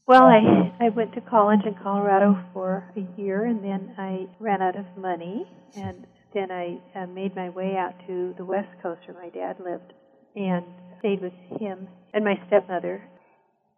Well, 0.06 0.22
I, 0.22 0.72
I 0.80 0.88
went 0.90 1.14
to 1.14 1.20
college 1.20 1.60
in 1.66 1.74
Colorado 1.82 2.38
for 2.52 2.88
a 2.96 3.20
year, 3.20 3.44
and 3.44 3.62
then 3.64 3.92
I 3.98 4.28
ran 4.38 4.62
out 4.62 4.76
of 4.76 4.86
money, 4.96 5.50
and 5.74 6.06
then 6.32 6.52
I 6.52 6.78
uh, 6.94 7.06
made 7.06 7.34
my 7.34 7.50
way 7.50 7.74
out 7.76 7.94
to 8.06 8.34
the 8.38 8.44
West 8.44 8.68
Coast 8.82 9.00
where 9.06 9.20
my 9.20 9.30
dad 9.30 9.56
lived, 9.58 9.92
and 10.36 10.64
stayed 11.00 11.20
with 11.20 11.32
him 11.60 11.88
and 12.14 12.24
my 12.24 12.34
stepmother. 12.46 13.02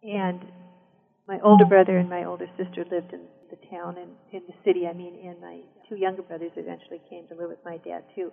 And 0.03 0.41
my 1.27 1.39
older 1.43 1.65
brother 1.65 1.97
and 1.97 2.09
my 2.09 2.25
older 2.25 2.47
sister 2.57 2.85
lived 2.91 3.13
in 3.13 3.21
the 3.49 3.57
town 3.69 3.97
and 3.97 4.11
in 4.31 4.41
the 4.47 4.53
city. 4.63 4.87
I 4.87 4.93
mean, 4.93 5.17
and 5.25 5.41
my 5.41 5.61
two 5.87 5.95
younger 5.95 6.21
brothers 6.21 6.51
eventually 6.55 7.01
came 7.09 7.27
to 7.27 7.35
live 7.35 7.49
with 7.49 7.65
my 7.65 7.77
dad 7.77 8.03
too. 8.15 8.31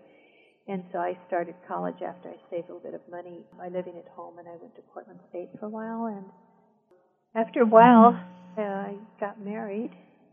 And 0.69 0.83
so 0.93 0.99
I 0.99 1.17
started 1.27 1.55
college 1.69 2.03
after 2.03 2.29
I 2.29 2.37
saved 2.51 2.71
a 2.71 2.75
little 2.75 2.91
bit 2.91 2.95
of 2.95 3.01
money 3.11 3.45
by 3.57 3.69
living 3.69 3.97
at 3.99 4.11
home, 4.15 4.39
and 4.39 4.49
I 4.49 4.57
went 4.61 4.75
to 4.77 4.83
Portland 4.93 5.21
State 5.31 5.51
for 5.61 5.67
a 5.67 5.71
while. 5.71 6.07
And 6.07 6.27
after 7.35 7.63
a 7.63 7.67
while, 7.67 8.19
uh, 8.59 8.63
I 8.63 8.97
got 9.21 9.41
married 9.41 9.93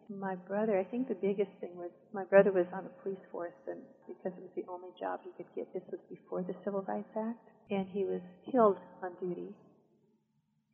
my 0.10 0.36
brother, 0.36 0.78
I 0.78 0.84
think 0.84 1.08
the 1.08 1.18
biggest 1.18 1.52
thing 1.60 1.76
was 1.76 1.92
my 2.14 2.24
brother 2.24 2.52
was 2.52 2.68
on 2.74 2.84
the 2.84 2.94
police 3.02 3.22
force, 3.32 3.56
and 3.68 3.80
because 4.08 4.36
it 4.38 4.44
was 4.44 4.56
the 4.56 4.68
only 4.70 4.90
job 5.00 5.22
he 5.24 5.32
could 5.38 5.50
get, 5.56 5.72
this 5.74 5.86
was 5.92 6.02
before 6.10 6.44
the 6.44 6.56
Civil 6.64 6.84
Rights 6.88 7.14
Act, 7.16 7.40
and 7.70 7.88
he 7.90 8.04
was 8.04 8.22
killed 8.52 8.78
on 9.02 9.16
duty. 9.22 9.56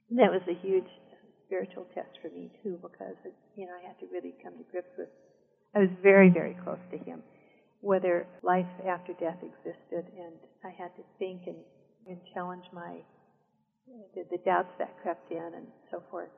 And 0.10 0.18
that 0.20 0.32
was 0.32 0.42
a 0.50 0.58
huge 0.58 0.90
spiritual 1.46 1.86
test 1.94 2.10
for 2.22 2.30
me 2.30 2.50
too, 2.64 2.80
because 2.82 3.18
it, 3.26 3.34
you 3.56 3.66
know 3.66 3.74
I 3.74 3.88
had 3.88 4.00
to 4.00 4.08
really 4.12 4.34
come 4.44 4.58
to 4.58 4.66
grips 4.72 4.94
with. 4.98 5.10
I 5.76 5.80
was 5.80 5.94
very, 6.02 6.30
very 6.30 6.58
close 6.64 6.82
to 6.92 6.98
him, 6.98 7.22
whether 7.82 8.28
life 8.44 8.70
after 8.88 9.14
death 9.14 9.40
existed, 9.42 10.06
and 10.18 10.36
I 10.64 10.70
had 10.70 10.96
to 10.96 11.04
think 11.18 11.48
and, 11.48 11.64
and 12.08 12.18
challenge 12.34 12.66
my 12.74 13.00
the, 14.14 14.24
the 14.30 14.38
doubts 14.46 14.70
that 14.78 14.94
crept 15.02 15.32
in 15.32 15.52
and 15.56 15.66
so 15.90 16.04
forth 16.12 16.30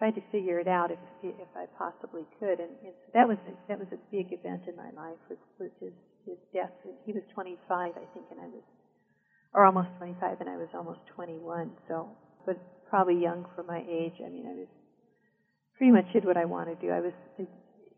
tried 0.00 0.16
to 0.16 0.22
figure 0.32 0.58
it 0.58 0.66
out 0.66 0.90
if 0.90 0.98
if 1.22 1.52
I 1.54 1.66
possibly 1.76 2.24
could, 2.40 2.56
and, 2.56 2.72
and 2.80 2.96
so 3.04 3.12
that 3.12 3.28
was 3.28 3.36
a, 3.44 3.52
that 3.68 3.78
was 3.78 3.88
a 3.92 4.00
big 4.10 4.32
event 4.32 4.64
in 4.66 4.74
my 4.74 4.88
life 4.96 5.20
was 5.28 5.38
was 5.60 5.70
his 5.78 5.92
his 6.24 6.40
death. 6.52 6.72
He 7.04 7.12
was 7.12 7.22
25, 7.34 7.60
I 7.70 8.06
think, 8.14 8.26
and 8.30 8.40
I 8.40 8.48
was, 8.48 8.64
or 9.52 9.64
almost 9.64 9.88
25, 9.98 10.40
and 10.40 10.48
I 10.48 10.56
was 10.56 10.68
almost 10.74 11.00
21. 11.14 11.70
So, 11.88 12.08
but 12.46 12.56
probably 12.88 13.20
young 13.20 13.46
for 13.54 13.62
my 13.62 13.84
age. 13.88 14.16
I 14.24 14.28
mean, 14.28 14.46
I 14.48 14.56
was 14.56 14.72
pretty 15.76 15.92
much 15.92 16.04
did 16.12 16.24
what 16.24 16.36
I 16.36 16.44
wanted 16.44 16.80
to 16.80 16.86
do. 16.86 16.92
I 16.92 17.00
was 17.00 17.12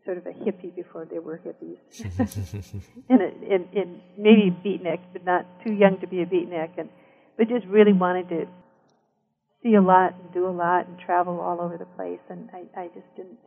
sort 0.05 0.17
of 0.17 0.25
a 0.25 0.31
hippie 0.31 0.75
before 0.75 1.05
there 1.05 1.21
were 1.21 1.39
hippies, 1.39 1.79
and, 3.09 3.21
and 3.21 3.67
and 3.73 4.01
maybe 4.17 4.55
beatnik, 4.65 4.99
but 5.13 5.25
not 5.25 5.45
too 5.63 5.73
young 5.73 5.99
to 6.01 6.07
be 6.07 6.21
a 6.21 6.25
beatnik, 6.25 6.77
and 6.77 6.89
but 7.37 7.47
just 7.47 7.65
really 7.67 7.93
wanted 7.93 8.29
to 8.29 8.45
see 9.61 9.75
a 9.75 9.81
lot 9.81 10.13
and 10.19 10.33
do 10.33 10.47
a 10.47 10.51
lot 10.51 10.87
and 10.87 10.99
travel 10.99 11.39
all 11.39 11.61
over 11.61 11.77
the 11.77 11.85
place. 11.95 12.19
And 12.29 12.49
I, 12.53 12.81
I 12.81 12.87
just 12.87 13.07
didn't. 13.15 13.39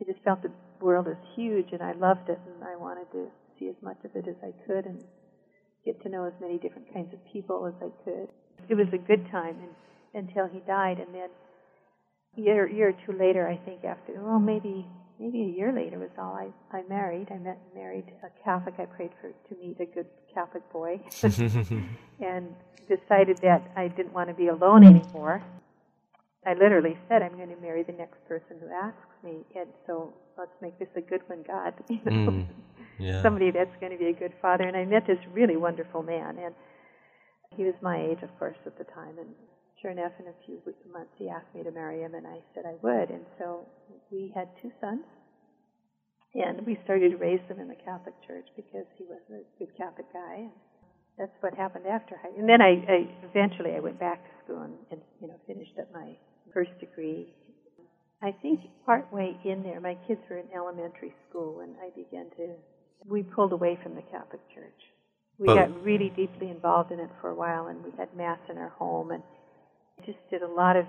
I 0.00 0.04
just 0.04 0.24
felt 0.24 0.42
the 0.42 0.50
world 0.80 1.06
is 1.08 1.16
huge, 1.36 1.68
and 1.72 1.82
I 1.82 1.92
loved 1.92 2.28
it, 2.28 2.40
and 2.46 2.64
I 2.64 2.76
wanted 2.76 3.10
to 3.12 3.28
see 3.58 3.68
as 3.68 3.76
much 3.82 3.98
of 4.04 4.10
it 4.16 4.26
as 4.26 4.36
I 4.42 4.52
could 4.66 4.86
and 4.86 5.04
get 5.84 6.02
to 6.02 6.08
know 6.08 6.24
as 6.24 6.32
many 6.40 6.58
different 6.58 6.92
kinds 6.92 7.12
of 7.12 7.20
people 7.32 7.66
as 7.66 7.74
I 7.82 7.90
could. 8.04 8.28
It 8.68 8.74
was 8.74 8.86
a 8.92 8.98
good 8.98 9.30
time 9.30 9.56
and, 9.62 10.26
until 10.26 10.48
he 10.48 10.60
died, 10.60 10.98
and 10.98 11.14
then 11.14 11.28
a 12.36 12.40
year, 12.40 12.68
year 12.68 12.88
or 12.88 13.06
two 13.06 13.18
later, 13.18 13.48
I 13.48 13.56
think 13.64 13.84
after, 13.84 14.12
well, 14.22 14.38
maybe 14.38 14.86
maybe 15.18 15.42
a 15.42 15.56
year 15.56 15.72
later 15.72 15.98
was 15.98 16.10
all 16.18 16.34
I, 16.34 16.76
I 16.76 16.82
married. 16.88 17.28
I 17.30 17.38
met 17.38 17.58
and 17.64 17.74
married 17.74 18.12
a 18.22 18.44
Catholic. 18.44 18.74
I 18.78 18.86
prayed 18.86 19.10
for 19.20 19.30
to 19.30 19.60
meet 19.60 19.80
a 19.80 19.86
good 19.86 20.06
Catholic 20.34 20.70
boy, 20.72 21.00
and 21.22 22.54
decided 22.88 23.38
that 23.38 23.70
I 23.76 23.88
didn't 23.88 24.12
want 24.12 24.28
to 24.28 24.34
be 24.34 24.48
alone 24.48 24.84
anymore. 24.84 25.42
I 26.44 26.54
literally 26.54 26.98
said, 27.08 27.22
"I'm 27.22 27.36
going 27.36 27.54
to 27.54 27.60
marry 27.60 27.82
the 27.82 27.92
next 27.92 28.24
person 28.26 28.56
who 28.60 28.68
asks 28.68 29.16
me," 29.22 29.44
and 29.54 29.68
so 29.86 30.12
let's 30.38 30.54
make 30.60 30.78
this 30.78 30.88
a 30.96 31.00
good 31.00 31.22
one, 31.28 31.44
God. 31.46 31.74
You 31.88 32.00
know? 32.04 32.30
mm, 32.30 32.46
yeah. 32.98 33.22
Somebody 33.22 33.50
that's 33.50 33.74
going 33.80 33.92
to 33.92 33.98
be 33.98 34.08
a 34.08 34.12
good 34.12 34.32
father. 34.40 34.64
And 34.64 34.76
I 34.76 34.84
met 34.84 35.06
this 35.06 35.18
really 35.32 35.56
wonderful 35.56 36.02
man, 36.02 36.38
and 36.38 36.54
he 37.56 37.64
was 37.64 37.74
my 37.80 38.00
age, 38.00 38.22
of 38.22 38.36
course, 38.38 38.56
at 38.66 38.76
the 38.78 38.84
time, 38.84 39.18
and 39.18 39.28
sure 39.82 39.90
enough, 39.90 40.12
in 40.18 40.26
a 40.28 40.36
few 40.46 40.62
months, 40.90 41.10
he 41.18 41.28
asked 41.28 41.52
me 41.54 41.62
to 41.64 41.72
marry 41.72 42.00
him, 42.00 42.14
and 42.14 42.26
I 42.26 42.38
said 42.54 42.64
I 42.64 42.74
would. 42.80 43.10
And 43.10 43.26
so 43.38 43.66
we 44.10 44.32
had 44.34 44.48
two 44.62 44.70
sons, 44.80 45.04
and 46.34 46.64
we 46.64 46.78
started 46.84 47.10
to 47.10 47.16
raise 47.18 47.40
them 47.48 47.58
in 47.60 47.68
the 47.68 47.74
Catholic 47.84 48.14
Church 48.26 48.46
because 48.56 48.86
he 48.96 49.04
was 49.04 49.20
a 49.28 49.42
good 49.58 49.76
Catholic 49.76 50.06
guy. 50.12 50.46
And 50.48 50.50
that's 51.18 51.34
what 51.40 51.54
happened 51.54 51.86
after 51.86 52.16
high. 52.16 52.30
And 52.38 52.48
then 52.48 52.62
I, 52.62 52.80
I 52.88 52.98
eventually 53.28 53.74
I 53.76 53.80
went 53.80 53.98
back 54.00 54.22
to 54.24 54.30
school 54.44 54.62
and, 54.62 54.74
and 54.90 55.00
you 55.20 55.28
know 55.28 55.34
finished 55.46 55.74
up 55.78 55.92
my 55.92 56.14
first 56.54 56.70
degree. 56.80 57.34
I 58.22 58.30
think 58.40 58.60
partway 58.86 59.36
in 59.44 59.64
there, 59.64 59.80
my 59.80 59.98
kids 60.06 60.20
were 60.30 60.38
in 60.38 60.46
elementary 60.54 61.12
school, 61.28 61.60
and 61.60 61.74
I 61.82 61.90
began 61.90 62.26
to. 62.38 62.54
We 63.04 63.24
pulled 63.24 63.52
away 63.52 63.78
from 63.82 63.96
the 63.96 64.02
Catholic 64.02 64.40
Church. 64.54 64.78
We 65.38 65.48
Oh. 65.48 65.56
got 65.56 65.82
really 65.82 66.10
deeply 66.14 66.50
involved 66.50 66.92
in 66.92 67.00
it 67.00 67.10
for 67.20 67.30
a 67.30 67.34
while, 67.34 67.66
and 67.66 67.82
we 67.84 67.90
had 67.98 68.14
mass 68.14 68.38
in 68.48 68.58
our 68.58 68.68
home, 68.68 69.10
and 69.10 69.22
just 70.04 70.18
did 70.30 70.42
a 70.42 70.48
lot 70.48 70.76
of 70.76 70.86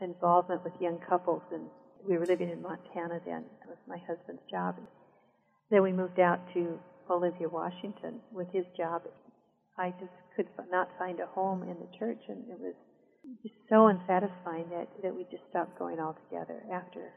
involvement 0.00 0.64
with 0.64 0.72
young 0.80 0.98
couples. 1.08 1.42
And 1.52 1.66
we 2.06 2.16
were 2.18 2.26
living 2.26 2.50
in 2.50 2.62
Montana 2.62 3.20
then. 3.24 3.44
It 3.62 3.68
was 3.68 3.78
my 3.86 3.98
husband's 4.06 4.42
job. 4.50 4.76
And 4.78 4.86
then 5.70 5.82
we 5.82 5.92
moved 5.92 6.20
out 6.20 6.40
to 6.54 6.78
Olympia, 7.10 7.48
Washington, 7.48 8.20
with 8.32 8.48
his 8.52 8.64
job. 8.76 9.02
I 9.78 9.90
just 10.00 10.12
could 10.36 10.48
not 10.70 10.88
find 10.98 11.20
a 11.20 11.26
home 11.26 11.62
in 11.62 11.76
the 11.78 11.98
church, 11.98 12.20
and 12.28 12.44
it 12.50 12.58
was 12.58 12.74
just 13.42 13.54
so 13.68 13.86
unsatisfying 13.86 14.68
that 14.70 14.88
that 15.02 15.14
we 15.14 15.24
just 15.30 15.44
stopped 15.50 15.78
going 15.78 16.00
altogether 16.00 16.62
after 16.72 17.12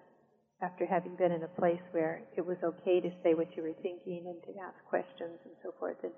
after 0.61 0.85
having 0.85 1.15
been 1.15 1.31
in 1.31 1.43
a 1.43 1.59
place 1.59 1.81
where 1.91 2.21
it 2.37 2.45
was 2.45 2.57
okay 2.63 2.99
to 3.01 3.09
say 3.23 3.33
what 3.33 3.49
you 3.57 3.63
were 3.63 3.73
thinking 3.81 4.23
and 4.27 4.37
to 4.43 4.59
ask 4.61 4.77
questions 4.85 5.39
and 5.45 5.53
so 5.63 5.73
forth. 5.79 5.97
And 6.03 6.13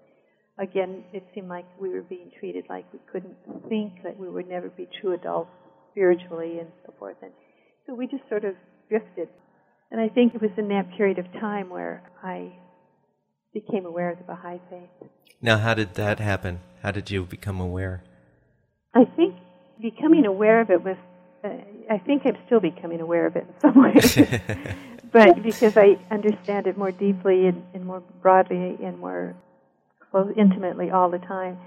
again, 0.58 1.04
it 1.14 1.24
seemed 1.34 1.50
like 1.50 1.66
we 1.80 1.90
were 1.90 2.02
being 2.02 2.32
treated 2.40 2.66
like 2.70 2.86
we 2.94 3.00
couldn't 3.12 3.36
think, 3.70 4.04
that 4.04 4.18
we 4.18 4.30
would 4.30 4.48
never 4.48 4.70
be 4.70 4.88
true 5.02 5.14
adults 5.14 5.52
spiritually 5.92 6.60
and 6.60 6.70
so 6.86 6.94
forth. 7.00 7.18
And 7.22 7.32
so 7.88 7.94
we 7.94 8.08
just 8.08 8.24
sort 8.30 8.46
of 8.46 8.56
drifted. 8.90 9.30
And 9.92 10.00
I 10.00 10.10
think 10.10 10.36
it 10.36 10.42
was 10.42 10.52
in 10.58 10.70
that 10.70 10.96
period 10.98 11.20
of 11.20 11.32
time 11.34 11.70
where 11.70 12.04
I 12.24 12.54
became 13.54 13.86
aware 13.86 14.12
of 14.12 14.18
the 14.18 14.24
Baha'i 14.24 14.60
faith. 14.70 15.10
Now, 15.42 15.58
how 15.58 15.74
did 15.74 15.96
that 15.96 16.20
happen? 16.20 16.60
How 16.82 16.92
did 16.92 17.12
you 17.12 17.26
become 17.26 17.60
aware? 17.60 18.04
I 18.94 19.06
think 19.06 19.36
becoming 19.82 20.26
aware 20.26 20.62
of 20.62 20.70
it 20.70 20.84
was, 20.84 20.98
uh, 21.44 21.50
I 21.90 21.98
think 21.98 22.24
I'm 22.26 22.38
still 22.46 22.60
becoming 22.60 23.02
aware 23.02 23.28
of 23.28 23.36
it 23.36 23.46
in 23.48 23.60
some 23.60 23.82
ways. 23.82 24.18
but 25.12 25.44
because 25.44 25.78
I 25.78 25.98
understand 26.10 26.68
it 26.68 26.78
more 26.78 26.92
deeply 26.92 27.48
and, 27.48 27.64
and 27.74 27.86
more 27.86 28.02
broadly 28.22 28.78
and 28.82 28.98
more 29.00 29.36
close, 30.14 30.32
intimately 30.38 30.92
all 30.92 31.10
the 31.10 31.18
time. 31.18 31.58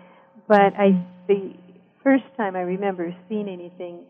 But 0.46 0.78
I, 0.78 1.04
the 1.26 1.52
first 2.04 2.24
time 2.36 2.54
I 2.54 2.60
remember 2.60 3.14
seeing 3.28 3.48
anything 3.48 4.04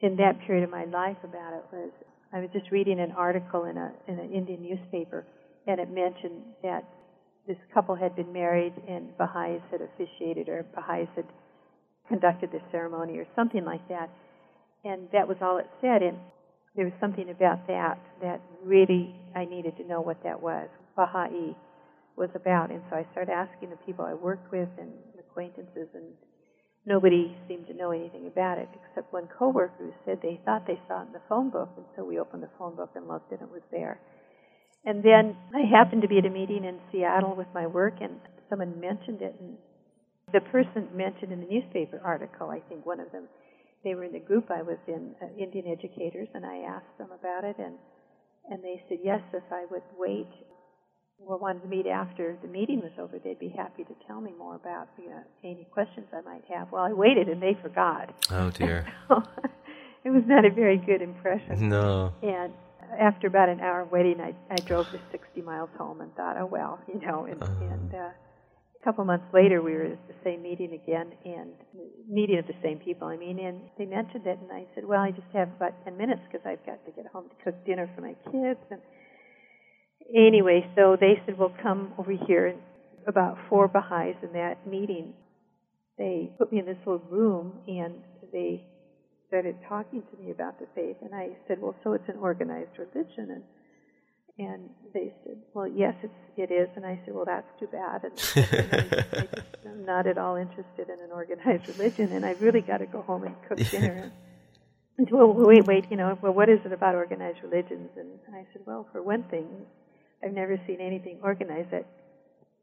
in 0.00 0.16
that 0.16 0.40
period 0.46 0.64
of 0.64 0.70
my 0.70 0.84
life 0.86 1.18
about 1.22 1.52
it 1.52 1.64
was 1.70 1.90
I 2.32 2.40
was 2.40 2.48
just 2.52 2.70
reading 2.72 2.98
an 2.98 3.12
article 3.12 3.64
in 3.64 3.76
a 3.76 3.92
in 4.08 4.18
an 4.18 4.32
Indian 4.32 4.62
newspaper, 4.62 5.24
and 5.66 5.78
it 5.78 5.90
mentioned 5.90 6.42
that 6.62 6.84
this 7.46 7.56
couple 7.72 7.94
had 7.94 8.16
been 8.16 8.32
married 8.32 8.72
and 8.88 9.16
Baha'is 9.18 9.60
had 9.70 9.80
officiated 9.82 10.48
or 10.48 10.64
Baha'is 10.74 11.08
had 11.14 11.26
conducted 12.08 12.50
the 12.52 12.60
ceremony 12.72 13.18
or 13.18 13.26
something 13.36 13.64
like 13.64 13.86
that. 13.88 14.08
And 14.84 15.08
that 15.12 15.28
was 15.28 15.36
all 15.42 15.58
it 15.58 15.68
said. 15.80 16.02
And 16.02 16.16
there 16.74 16.86
was 16.86 16.94
something 17.00 17.28
about 17.28 17.66
that 17.66 17.98
that 18.22 18.40
really 18.64 19.14
I 19.36 19.44
needed 19.44 19.76
to 19.76 19.86
know 19.86 20.00
what 20.00 20.22
that 20.24 20.40
was, 20.40 20.68
Baha'i 20.96 21.54
was 22.16 22.30
about. 22.34 22.70
And 22.70 22.82
so 22.90 22.96
I 22.96 23.06
started 23.12 23.32
asking 23.32 23.70
the 23.70 23.76
people 23.84 24.04
I 24.04 24.14
worked 24.14 24.50
with 24.52 24.68
and 24.78 24.92
acquaintances, 25.18 25.88
and 25.94 26.14
nobody 26.86 27.36
seemed 27.48 27.66
to 27.66 27.74
know 27.74 27.90
anything 27.90 28.26
about 28.26 28.58
it 28.58 28.68
except 28.74 29.12
one 29.12 29.28
coworker 29.38 29.74
who 29.78 29.92
said 30.04 30.18
they 30.22 30.40
thought 30.44 30.66
they 30.66 30.80
saw 30.88 31.02
it 31.02 31.06
in 31.08 31.12
the 31.12 31.26
phone 31.28 31.50
book. 31.50 31.70
And 31.76 31.86
so 31.96 32.04
we 32.04 32.18
opened 32.18 32.42
the 32.42 32.50
phone 32.58 32.76
book 32.76 32.90
and 32.94 33.08
looked, 33.08 33.32
and 33.32 33.42
it 33.42 33.50
was 33.50 33.62
there. 33.70 34.00
And 34.84 35.02
then 35.02 35.36
I 35.54 35.62
happened 35.70 36.02
to 36.02 36.08
be 36.08 36.18
at 36.18 36.26
a 36.26 36.30
meeting 36.30 36.64
in 36.64 36.78
Seattle 36.92 37.34
with 37.34 37.48
my 37.54 37.66
work, 37.66 37.94
and 38.00 38.20
someone 38.50 38.80
mentioned 38.80 39.22
it. 39.22 39.34
And 39.40 39.56
the 40.32 40.40
person 40.40 40.88
mentioned 40.94 41.32
in 41.32 41.40
the 41.40 41.46
newspaper 41.46 42.00
article, 42.04 42.50
I 42.50 42.60
think 42.68 42.84
one 42.84 43.00
of 43.00 43.10
them, 43.10 43.24
they 43.82 43.94
were 43.94 44.04
in 44.04 44.12
the 44.12 44.18
group 44.18 44.50
I 44.50 44.62
was 44.62 44.78
in, 44.86 45.14
uh, 45.22 45.26
Indian 45.38 45.66
educators, 45.68 46.28
and 46.34 46.44
I 46.44 46.58
asked 46.58 46.98
them 46.98 47.10
about 47.12 47.44
it, 47.44 47.56
and 47.58 47.74
and 48.50 48.62
they 48.62 48.82
said 48.88 48.98
yes, 49.02 49.20
if 49.32 49.42
I 49.50 49.64
would 49.70 49.82
wait 49.96 50.28
or 51.18 51.38
wanted 51.38 51.62
to 51.62 51.68
meet 51.68 51.86
after 51.86 52.36
the 52.42 52.48
meeting 52.48 52.80
was 52.80 52.92
over, 52.98 53.18
they'd 53.18 53.38
be 53.38 53.48
happy 53.48 53.84
to 53.84 53.94
tell 54.06 54.20
me 54.20 54.32
more 54.38 54.56
about 54.56 54.88
you 54.98 55.08
know, 55.10 55.22
any 55.42 55.66
questions 55.72 56.06
I 56.12 56.20
might 56.22 56.44
have. 56.52 56.70
Well, 56.72 56.82
I 56.84 56.92
waited, 56.92 57.28
and 57.28 57.40
they 57.42 57.56
forgot. 57.62 58.12
Oh, 58.30 58.50
dear. 58.50 58.86
it 60.04 60.10
was 60.10 60.22
not 60.26 60.44
a 60.44 60.50
very 60.50 60.76
good 60.78 61.02
impression. 61.02 61.68
No. 61.68 62.12
And 62.22 62.52
after 62.98 63.26
about 63.26 63.48
an 63.48 63.60
hour 63.60 63.82
of 63.82 63.90
waiting, 63.92 64.20
I, 64.20 64.34
I 64.50 64.56
drove 64.56 64.86
the 64.92 65.00
60 65.10 65.40
miles 65.42 65.70
home 65.78 66.00
and 66.00 66.14
thought, 66.14 66.36
oh 66.38 66.46
well, 66.46 66.78
you 66.92 67.00
know. 67.00 67.24
And, 67.24 67.42
Uh-huh. 67.42 67.64
and 67.64 67.94
uh, 67.94 67.98
a 67.98 68.84
couple 68.84 69.04
months 69.06 69.24
later, 69.32 69.62
we 69.62 69.72
were 69.72 69.84
at 69.84 70.08
the 70.08 70.14
same 70.22 70.42
meeting 70.42 70.72
again, 70.74 71.12
and 71.24 71.52
meeting 72.08 72.38
of 72.38 72.46
the 72.46 72.54
same 72.62 72.78
people. 72.78 73.08
I 73.08 73.16
mean, 73.16 73.38
and 73.38 73.60
they 73.78 73.86
mentioned 73.86 74.26
it, 74.26 74.38
and 74.42 74.52
I 74.52 74.66
said, 74.74 74.84
well, 74.84 75.00
I 75.00 75.10
just 75.10 75.26
have 75.32 75.48
about 75.56 75.72
10 75.84 75.96
minutes 75.96 76.20
because 76.30 76.44
I've 76.46 76.64
got 76.66 76.84
to 76.84 76.92
get 76.92 77.06
home 77.06 77.30
to 77.30 77.44
cook 77.44 77.64
dinner 77.64 77.88
for 77.94 78.02
my 78.02 78.14
kids. 78.30 78.60
And 78.70 78.80
anyway, 80.14 80.68
so 80.74 80.96
they 80.98 81.22
said, 81.24 81.38
well, 81.38 81.52
come 81.62 81.92
over 81.98 82.12
here. 82.12 82.48
And 82.48 82.58
about 83.06 83.38
four 83.48 83.68
Baha'is 83.68 84.16
in 84.22 84.32
that 84.32 84.66
meeting, 84.66 85.12
they 85.98 86.32
put 86.38 86.52
me 86.52 86.58
in 86.58 86.66
this 86.66 86.78
little 86.86 87.02
room, 87.10 87.52
and 87.68 87.94
they 88.32 88.64
started 89.28 89.56
talking 89.68 90.02
to 90.02 90.22
me 90.22 90.30
about 90.30 90.58
the 90.58 90.66
faith, 90.74 90.96
and 91.02 91.14
I 91.14 91.30
said, 91.48 91.60
"Well, 91.60 91.74
so 91.82 91.92
it's 91.92 92.08
an 92.08 92.16
organized 92.18 92.78
religion," 92.78 93.30
and 93.30 93.42
and 94.38 94.70
they 94.92 95.12
said, 95.24 95.36
"Well, 95.52 95.66
yes, 95.68 95.94
it's 96.02 96.12
it 96.36 96.52
is," 96.52 96.68
and 96.76 96.84
I 96.84 97.00
said, 97.04 97.14
"Well, 97.14 97.24
that's 97.24 97.48
too 97.58 97.66
bad." 97.66 98.04
And, 98.04 98.12
I, 98.36 99.28
I'm 99.68 99.84
not 99.84 100.06
at 100.06 100.18
all 100.18 100.36
interested 100.36 100.88
in 100.88 101.00
an 101.00 101.10
organized 101.12 101.68
religion, 101.68 102.12
and 102.12 102.24
I've 102.24 102.42
really 102.42 102.60
got 102.60 102.78
to 102.78 102.86
go 102.86 103.02
home 103.02 103.24
and 103.24 103.34
cook 103.48 103.58
dinner. 103.70 103.92
And, 103.92 104.12
and 104.98 105.10
well, 105.10 105.32
wait, 105.32 105.66
wait, 105.66 105.86
you 105.90 105.96
know, 105.96 106.16
well, 106.20 106.32
what 106.32 106.48
is 106.48 106.60
it 106.64 106.72
about 106.72 106.94
organized 106.94 107.38
religions? 107.42 107.90
And 107.96 108.10
I 108.32 108.46
said, 108.52 108.62
well, 108.66 108.86
for 108.92 109.02
one 109.02 109.24
thing, 109.24 109.48
I've 110.24 110.32
never 110.32 110.58
seen 110.66 110.80
anything 110.80 111.20
organized 111.22 111.70
that 111.72 111.86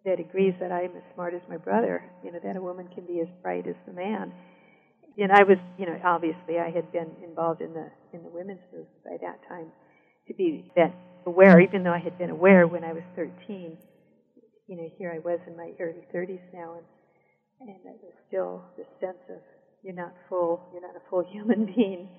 that 0.04 0.20
agrees 0.20 0.56
that 0.60 0.72
I'm 0.72 0.96
as 0.98 1.04
smart 1.14 1.36
as 1.36 1.42
my 1.48 1.58
brother. 1.58 2.04
You 2.24 2.32
know, 2.32 2.40
that 2.44 2.56
a 2.56 2.62
woman 2.62 2.88
can 2.94 3.06
be 3.06 3.20
as 3.22 3.28
bright 3.44 3.68
as 3.68 3.76
the 3.86 3.94
man 3.94 4.34
and 5.18 5.32
I 5.32 5.44
was, 5.44 5.58
you 5.78 5.86
know, 5.86 6.00
obviously 6.06 6.60
I 6.60 6.72
had 6.72 6.92
been 6.92 7.12
involved 7.24 7.62
in 7.62 7.74
the 7.74 7.90
in 8.14 8.24
the 8.24 8.30
women's 8.30 8.62
movement 8.72 9.04
by 9.04 9.18
that 9.22 9.40
time 9.48 9.68
to 10.28 10.34
be 10.34 10.72
that 10.76 10.94
aware, 11.26 11.60
even 11.60 11.84
though 11.84 11.94
I 11.94 12.00
had 12.00 12.18
been 12.18 12.30
aware 12.30 12.68
when 12.68 12.84
I 12.84 12.94
was 12.94 13.04
13. 13.16 13.78
You 14.68 14.78
know, 14.78 14.90
here 14.98 15.12
I 15.14 15.20
was 15.20 15.40
in 15.48 15.58
my 15.58 15.74
early 15.80 16.08
30s 16.16 16.40
now, 16.54 16.76
and 16.78 16.86
and 17.60 17.70
it 17.70 18.00
was 18.02 18.14
still 18.28 18.64
this 18.78 18.88
sense 19.00 19.22
of 19.30 19.42
you're 19.84 19.94
not 19.94 20.14
full, 20.30 20.62
you're 20.72 20.82
not 20.82 20.96
a 20.96 21.10
full 21.10 21.24
human 21.32 21.66
being, 21.66 22.10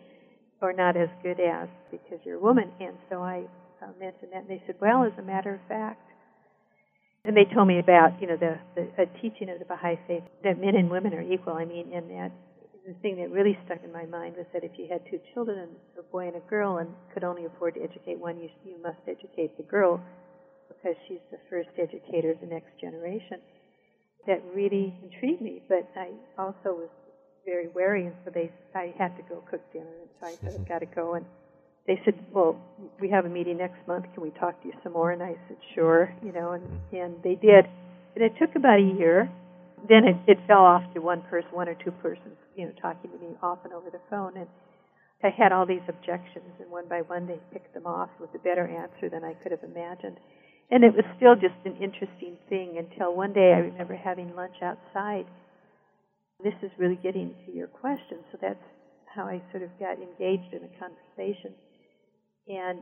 or 0.60 0.72
not 0.72 0.96
as 0.96 1.08
good 1.22 1.40
as 1.40 1.68
because 1.90 2.18
you're 2.24 2.36
a 2.36 2.42
woman. 2.42 2.70
And 2.78 2.96
so 3.08 3.22
I 3.22 3.46
uh, 3.82 3.92
mentioned 3.98 4.32
that, 4.32 4.46
and 4.46 4.48
they 4.48 4.62
said, 4.66 4.76
well, 4.80 5.04
as 5.04 5.12
a 5.18 5.22
matter 5.22 5.54
of 5.54 5.60
fact. 5.68 6.00
And 7.24 7.36
they 7.36 7.46
told 7.54 7.68
me 7.68 7.78
about, 7.78 8.20
you 8.20 8.26
know, 8.26 8.36
the, 8.36 8.58
the 8.74 9.02
a 9.02 9.06
teaching 9.20 9.48
of 9.50 9.58
the 9.58 9.64
Baha'i 9.64 9.98
faith 10.06 10.24
that 10.42 10.58
men 10.60 10.74
and 10.74 10.90
women 10.90 11.14
are 11.14 11.22
equal. 11.22 11.54
I 11.54 11.64
mean, 11.64 11.92
and 11.94 12.10
that 12.10 12.32
the 12.86 12.94
thing 12.94 13.16
that 13.16 13.30
really 13.30 13.56
stuck 13.64 13.78
in 13.84 13.92
my 13.92 14.06
mind 14.06 14.34
was 14.36 14.46
that 14.52 14.64
if 14.64 14.72
you 14.76 14.88
had 14.90 15.02
two 15.08 15.20
children, 15.32 15.68
a 15.98 16.02
boy 16.02 16.26
and 16.26 16.36
a 16.36 16.44
girl, 16.50 16.78
and 16.78 16.90
could 17.14 17.22
only 17.22 17.44
afford 17.46 17.74
to 17.74 17.80
educate 17.82 18.18
one, 18.18 18.38
you, 18.38 18.48
you 18.64 18.74
must 18.82 18.98
educate 19.06 19.56
the 19.56 19.62
girl 19.62 20.02
because 20.68 20.96
she's 21.06 21.22
the 21.30 21.38
first 21.48 21.70
educator 21.78 22.32
of 22.32 22.40
the 22.40 22.46
next 22.46 22.74
generation. 22.80 23.38
That 24.26 24.42
really 24.54 24.94
intrigued 25.02 25.42
me, 25.42 25.62
but 25.68 25.88
I 25.96 26.10
also 26.38 26.74
was 26.74 26.88
very 27.44 27.68
wary, 27.68 28.06
and 28.06 28.14
so 28.24 28.30
they 28.32 28.50
I 28.74 28.94
had 28.98 29.16
to 29.16 29.22
go 29.28 29.42
cook 29.50 29.60
dinner, 29.72 29.90
and 30.00 30.10
so 30.20 30.26
I 30.26 30.34
said 30.42 30.60
I've 30.60 30.68
got 30.74 30.78
to 30.80 30.86
go. 30.86 31.14
And 31.14 31.26
they 31.86 32.00
said, 32.04 32.14
"Well, 32.32 32.60
we 33.00 33.10
have 33.10 33.24
a 33.24 33.28
meeting 33.28 33.58
next 33.58 33.86
month. 33.86 34.06
Can 34.14 34.22
we 34.22 34.30
talk 34.30 34.60
to 34.62 34.68
you 34.68 34.74
some 34.82 34.92
more?" 34.92 35.10
And 35.10 35.22
I 35.22 35.36
said, 35.48 35.56
"Sure," 35.74 36.14
you 36.22 36.32
know, 36.32 36.52
and 36.52 36.62
mm-hmm. 36.62 36.96
and 36.96 37.22
they 37.22 37.34
did. 37.34 37.66
And 38.14 38.22
it 38.24 38.32
took 38.38 38.54
about 38.56 38.78
a 38.78 38.98
year 38.98 39.30
then 39.88 40.04
it, 40.04 40.16
it 40.26 40.38
fell 40.46 40.62
off 40.62 40.82
to 40.94 41.00
one 41.00 41.22
person, 41.22 41.50
one 41.52 41.68
or 41.68 41.74
two 41.74 41.90
persons, 41.90 42.36
you 42.56 42.66
know, 42.66 42.72
talking 42.80 43.10
to 43.10 43.18
me 43.18 43.34
often 43.42 43.72
over 43.72 43.90
the 43.90 44.00
phone, 44.08 44.36
and 44.36 44.46
I 45.22 45.30
had 45.30 45.52
all 45.52 45.66
these 45.66 45.86
objections, 45.88 46.54
and 46.60 46.70
one 46.70 46.88
by 46.88 47.02
one 47.02 47.26
they 47.26 47.38
picked 47.52 47.74
them 47.74 47.86
off 47.86 48.10
with 48.20 48.30
a 48.34 48.38
better 48.38 48.66
answer 48.66 49.08
than 49.08 49.24
I 49.24 49.34
could 49.34 49.50
have 49.52 49.62
imagined, 49.62 50.18
and 50.70 50.84
it 50.84 50.94
was 50.94 51.04
still 51.16 51.34
just 51.34 51.58
an 51.64 51.76
interesting 51.82 52.38
thing 52.48 52.78
until 52.78 53.14
one 53.14 53.32
day 53.32 53.52
I 53.54 53.70
remember 53.70 53.96
having 53.96 54.34
lunch 54.34 54.56
outside. 54.62 55.26
This 56.42 56.54
is 56.62 56.70
really 56.78 56.98
getting 57.02 57.34
to 57.46 57.52
your 57.52 57.68
question, 57.68 58.18
so 58.30 58.38
that's 58.40 58.62
how 59.06 59.24
I 59.24 59.42
sort 59.50 59.62
of 59.62 59.70
got 59.78 59.98
engaged 59.98 60.54
in 60.54 60.62
a 60.62 60.72
conversation, 60.78 61.54
and 62.48 62.80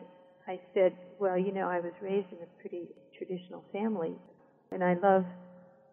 I 0.49 0.59
said, 0.75 0.97
well, 1.19 1.39
you 1.39 1.53
know, 1.53 1.69
I 1.69 1.81
was 1.81 1.93
raised 2.01 2.29
in 2.33 2.39
a 2.43 2.61
pretty 2.61 2.89
traditional 3.17 3.65
family, 3.73 4.15
and 4.73 4.83
I 4.83 4.95
love 4.95 5.25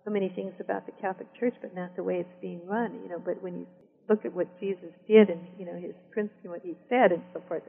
so 0.05 0.11
many 0.11 0.29
things 0.29 0.53
about 0.59 0.85
the 0.85 0.93
Catholic 1.01 1.27
Church, 1.39 1.53
but 1.61 1.75
not 1.75 1.95
the 1.95 2.03
way 2.03 2.15
it's 2.15 2.41
being 2.41 2.65
run. 2.65 2.95
You 3.03 3.09
know, 3.09 3.19
but 3.19 3.43
when 3.43 3.59
you 3.59 3.67
look 4.09 4.23
at 4.23 4.33
what 4.33 4.47
Jesus 4.59 4.95
did 5.07 5.29
and 5.29 5.41
you 5.59 5.65
know 5.65 5.75
his 5.75 5.93
principle, 6.11 6.51
what 6.51 6.61
he 6.63 6.75
said, 6.87 7.11
and 7.11 7.21
so 7.33 7.43
forth. 7.47 7.63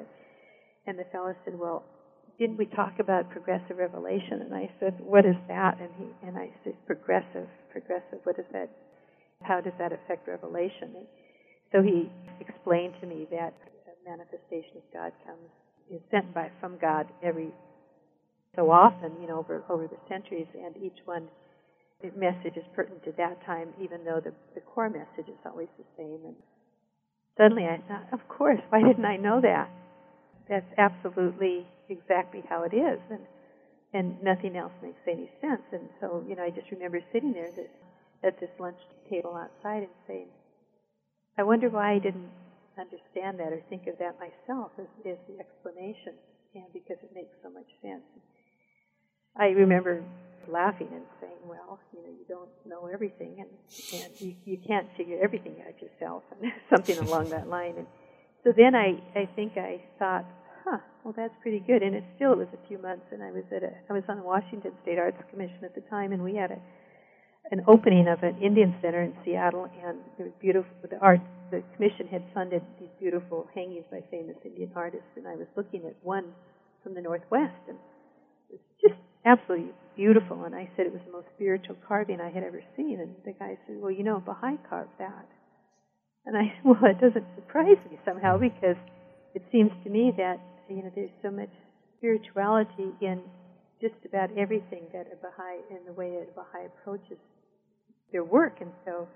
And 0.86 0.98
the 0.98 1.04
fellow 1.10 1.34
said, 1.44 1.58
"Well, 1.58 1.82
didn't 2.38 2.56
we 2.56 2.66
talk 2.66 3.00
about 3.00 3.28
progressive 3.30 3.76
revelation?" 3.76 4.42
And 4.42 4.54
I 4.54 4.70
said, 4.78 5.00
"What 5.00 5.26
is 5.26 5.34
that?" 5.48 5.80
And 5.80 5.90
he 5.98 6.06
and 6.22 6.38
I 6.38 6.50
said, 6.62 6.74
"Progressive, 6.86 7.48
progressive. 7.72 8.20
What 8.22 8.38
is 8.38 8.46
that? 8.52 8.70
How 9.42 9.60
does 9.60 9.74
that 9.78 9.92
affect 9.92 10.28
revelation?" 10.28 10.94
And 10.94 11.06
so 11.72 11.82
he 11.82 12.08
explained 12.38 12.94
to 13.00 13.06
me 13.06 13.26
that 13.32 13.52
manifestation 14.06 14.78
of 14.78 14.86
God 14.92 15.12
comes 15.26 15.50
is 15.90 16.00
sent 16.10 16.32
by 16.34 16.50
from 16.60 16.78
God 16.80 17.06
every 17.22 17.52
so 18.56 18.70
often, 18.70 19.12
you 19.20 19.28
know, 19.28 19.38
over 19.38 19.62
over 19.68 19.86
the 19.86 19.98
centuries, 20.08 20.46
and 20.54 20.76
each 20.76 20.98
one 21.04 21.28
the 22.02 22.10
message 22.16 22.56
is 22.56 22.64
pertinent 22.74 23.04
to 23.04 23.12
that 23.18 23.44
time, 23.44 23.68
even 23.82 24.04
though 24.04 24.20
the, 24.22 24.32
the 24.54 24.60
core 24.60 24.88
message 24.88 25.28
is 25.28 25.38
always 25.44 25.68
the 25.78 25.84
same. 25.96 26.20
And 26.24 26.36
suddenly 27.36 27.64
I 27.64 27.78
thought, 27.88 28.06
of 28.12 28.28
course, 28.28 28.60
why 28.68 28.82
didn't 28.82 29.04
I 29.04 29.16
know 29.16 29.40
that? 29.40 29.68
That's 30.48 30.72
absolutely 30.78 31.66
exactly 31.88 32.42
how 32.48 32.62
it 32.62 32.74
is, 32.74 33.00
and 33.10 33.20
and 33.94 34.22
nothing 34.22 34.56
else 34.56 34.72
makes 34.82 35.00
any 35.06 35.30
sense. 35.40 35.62
And 35.72 35.88
so, 36.00 36.24
you 36.28 36.36
know, 36.36 36.42
I 36.42 36.50
just 36.50 36.70
remember 36.70 37.00
sitting 37.12 37.32
there 37.32 37.48
this, 37.56 37.70
at 38.22 38.38
this 38.38 38.50
lunch 38.58 38.76
table 39.08 39.34
outside 39.34 39.78
and 39.84 39.92
saying, 40.06 40.26
I 41.38 41.42
wonder 41.44 41.70
why 41.70 41.92
I 41.92 41.98
didn't 41.98 42.28
understand 42.78 43.38
that 43.38 43.52
or 43.52 43.60
think 43.68 43.86
of 43.86 43.98
that 43.98 44.16
myself 44.18 44.72
as, 44.78 44.86
as 45.04 45.18
the 45.28 45.38
explanation, 45.38 46.14
and 46.54 46.64
because 46.72 46.96
it 47.02 47.10
makes 47.14 47.34
so 47.42 47.50
much 47.50 47.68
sense. 47.82 48.04
I 49.36 49.54
remember 49.54 50.02
laughing 50.48 50.88
and 50.92 51.04
saying, 51.20 51.38
"Well, 51.44 51.78
you 51.92 52.02
know, 52.02 52.08
you 52.08 52.24
don't 52.28 52.50
know 52.66 52.88
everything, 52.92 53.36
and 53.38 53.50
and 54.02 54.20
you, 54.20 54.34
you 54.44 54.58
can't 54.66 54.88
figure 54.96 55.18
everything 55.22 55.56
out 55.66 55.80
yourself," 55.80 56.22
and 56.32 56.50
something 56.70 56.98
along 56.98 57.30
that 57.30 57.48
line. 57.48 57.74
And 57.76 57.86
so 58.44 58.52
then 58.56 58.74
I 58.74 59.00
I 59.14 59.28
think 59.36 59.56
I 59.56 59.82
thought, 59.98 60.24
"Huh, 60.64 60.78
well 61.04 61.14
that's 61.16 61.34
pretty 61.42 61.60
good." 61.60 61.82
And 61.82 61.94
it 61.94 62.04
still 62.16 62.32
it 62.32 62.38
was 62.38 62.48
a 62.52 62.68
few 62.68 62.78
months, 62.78 63.06
and 63.12 63.22
I 63.22 63.30
was 63.30 63.44
at 63.54 63.62
a 63.62 63.72
I 63.88 63.92
was 63.92 64.04
on 64.08 64.16
the 64.16 64.24
Washington 64.24 64.72
State 64.82 64.98
Arts 64.98 65.18
Commission 65.30 65.64
at 65.64 65.74
the 65.74 65.82
time, 65.82 66.12
and 66.12 66.22
we 66.22 66.34
had 66.34 66.50
a 66.50 66.58
an 67.50 67.64
opening 67.66 68.08
of 68.08 68.22
an 68.22 68.36
Indian 68.42 68.74
center 68.82 69.02
in 69.02 69.14
Seattle, 69.24 69.70
and 69.82 69.98
it 70.18 70.22
was 70.22 70.32
beautiful. 70.40 70.70
The 70.82 70.98
art 70.98 71.20
the 71.50 71.62
commission 71.74 72.06
had 72.06 72.22
funded 72.34 72.62
these 72.78 72.92
beautiful 73.00 73.48
hangings 73.54 73.84
by 73.90 74.04
famous 74.10 74.36
Indian 74.44 74.70
artists, 74.76 75.08
and 75.16 75.26
I 75.26 75.34
was 75.34 75.46
looking 75.56 75.84
at 75.86 75.96
one 76.02 76.32
from 76.82 76.94
the 76.94 77.00
Northwest, 77.00 77.56
and 77.68 77.78
it 78.50 78.60
was 78.60 78.60
just 78.80 79.00
absolutely 79.24 79.72
beautiful. 79.96 80.44
And 80.44 80.54
I 80.54 80.68
said 80.76 80.86
it 80.86 80.92
was 80.92 81.02
the 81.06 81.12
most 81.12 81.28
spiritual 81.34 81.76
carving 81.86 82.20
I 82.20 82.30
had 82.30 82.42
ever 82.42 82.62
seen. 82.76 83.00
And 83.00 83.14
the 83.24 83.32
guy 83.32 83.58
said, 83.66 83.76
Well, 83.80 83.90
you 83.90 84.04
know, 84.04 84.16
a 84.16 84.20
Baha'i 84.20 84.56
carved 84.68 84.96
that. 84.98 85.26
And 86.26 86.36
I 86.36 86.52
said, 86.52 86.64
Well, 86.64 86.84
it 86.84 87.00
doesn't 87.00 87.26
surprise 87.34 87.80
me 87.90 87.98
somehow 88.04 88.38
because 88.38 88.76
it 89.34 89.42
seems 89.50 89.70
to 89.84 89.90
me 89.90 90.12
that, 90.16 90.36
you 90.68 90.82
know, 90.82 90.92
there's 90.94 91.14
so 91.22 91.30
much 91.30 91.50
spirituality 91.96 92.92
in 93.00 93.20
just 93.80 93.98
about 94.04 94.30
everything 94.36 94.84
that 94.92 95.06
a 95.12 95.16
Baha'i, 95.16 95.60
in 95.70 95.84
the 95.86 95.92
way 95.92 96.18
a 96.18 96.26
Baha'i 96.34 96.66
approaches 96.66 97.18
their 98.12 98.24
work. 98.24 98.58
And 98.60 98.70
so 98.84 99.08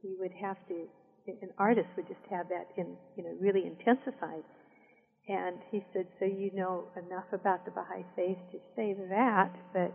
he 0.00 0.14
would 0.18 0.32
have 0.32 0.56
to, 0.68 0.86
an 1.26 1.50
artist 1.58 1.88
would 1.96 2.08
just 2.08 2.24
have 2.30 2.48
that 2.48 2.68
in, 2.76 2.96
you 3.16 3.24
know, 3.24 3.34
really 3.40 3.66
intensified. 3.66 4.42
And 5.28 5.58
he 5.70 5.84
said, 5.92 6.06
So 6.18 6.24
you 6.24 6.50
know 6.52 6.84
enough 6.96 7.26
about 7.32 7.64
the 7.64 7.70
Baha'i 7.70 8.04
faith 8.16 8.38
to 8.50 8.58
say 8.74 8.94
that, 9.10 9.52
but 9.72 9.94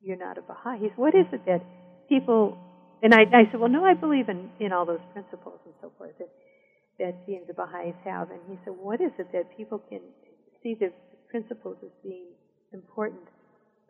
you're 0.00 0.16
not 0.16 0.38
a 0.38 0.42
Baha'i. 0.42 0.78
He 0.78 0.88
said, 0.88 0.96
What 0.96 1.14
is 1.14 1.26
it 1.32 1.44
that 1.46 1.62
people. 2.08 2.58
And 3.02 3.12
I, 3.12 3.22
I 3.28 3.50
said, 3.50 3.60
Well, 3.60 3.68
no, 3.68 3.84
I 3.84 3.94
believe 3.94 4.28
in, 4.28 4.50
in 4.58 4.72
all 4.72 4.86
those 4.86 5.04
principles 5.12 5.60
and 5.64 5.74
so 5.80 5.92
forth 5.98 6.16
that, 6.18 6.30
that 6.98 7.26
the 7.26 7.54
Baha'is 7.54 7.94
have. 8.04 8.30
And 8.30 8.40
he 8.48 8.58
said, 8.64 8.74
What 8.78 9.00
is 9.00 9.12
it 9.18 9.28
that 9.32 9.56
people 9.56 9.78
can 9.78 10.00
see 10.62 10.74
the 10.74 10.92
principles 11.30 11.76
as 11.84 11.90
being 12.02 12.32
important, 12.72 13.28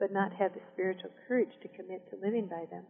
but 0.00 0.12
not 0.12 0.32
have 0.32 0.54
the 0.54 0.60
spiritual 0.72 1.10
courage 1.28 1.54
to 1.62 1.68
commit 1.68 2.08
to 2.10 2.16
living 2.22 2.48
by 2.48 2.64
them? 2.70 2.84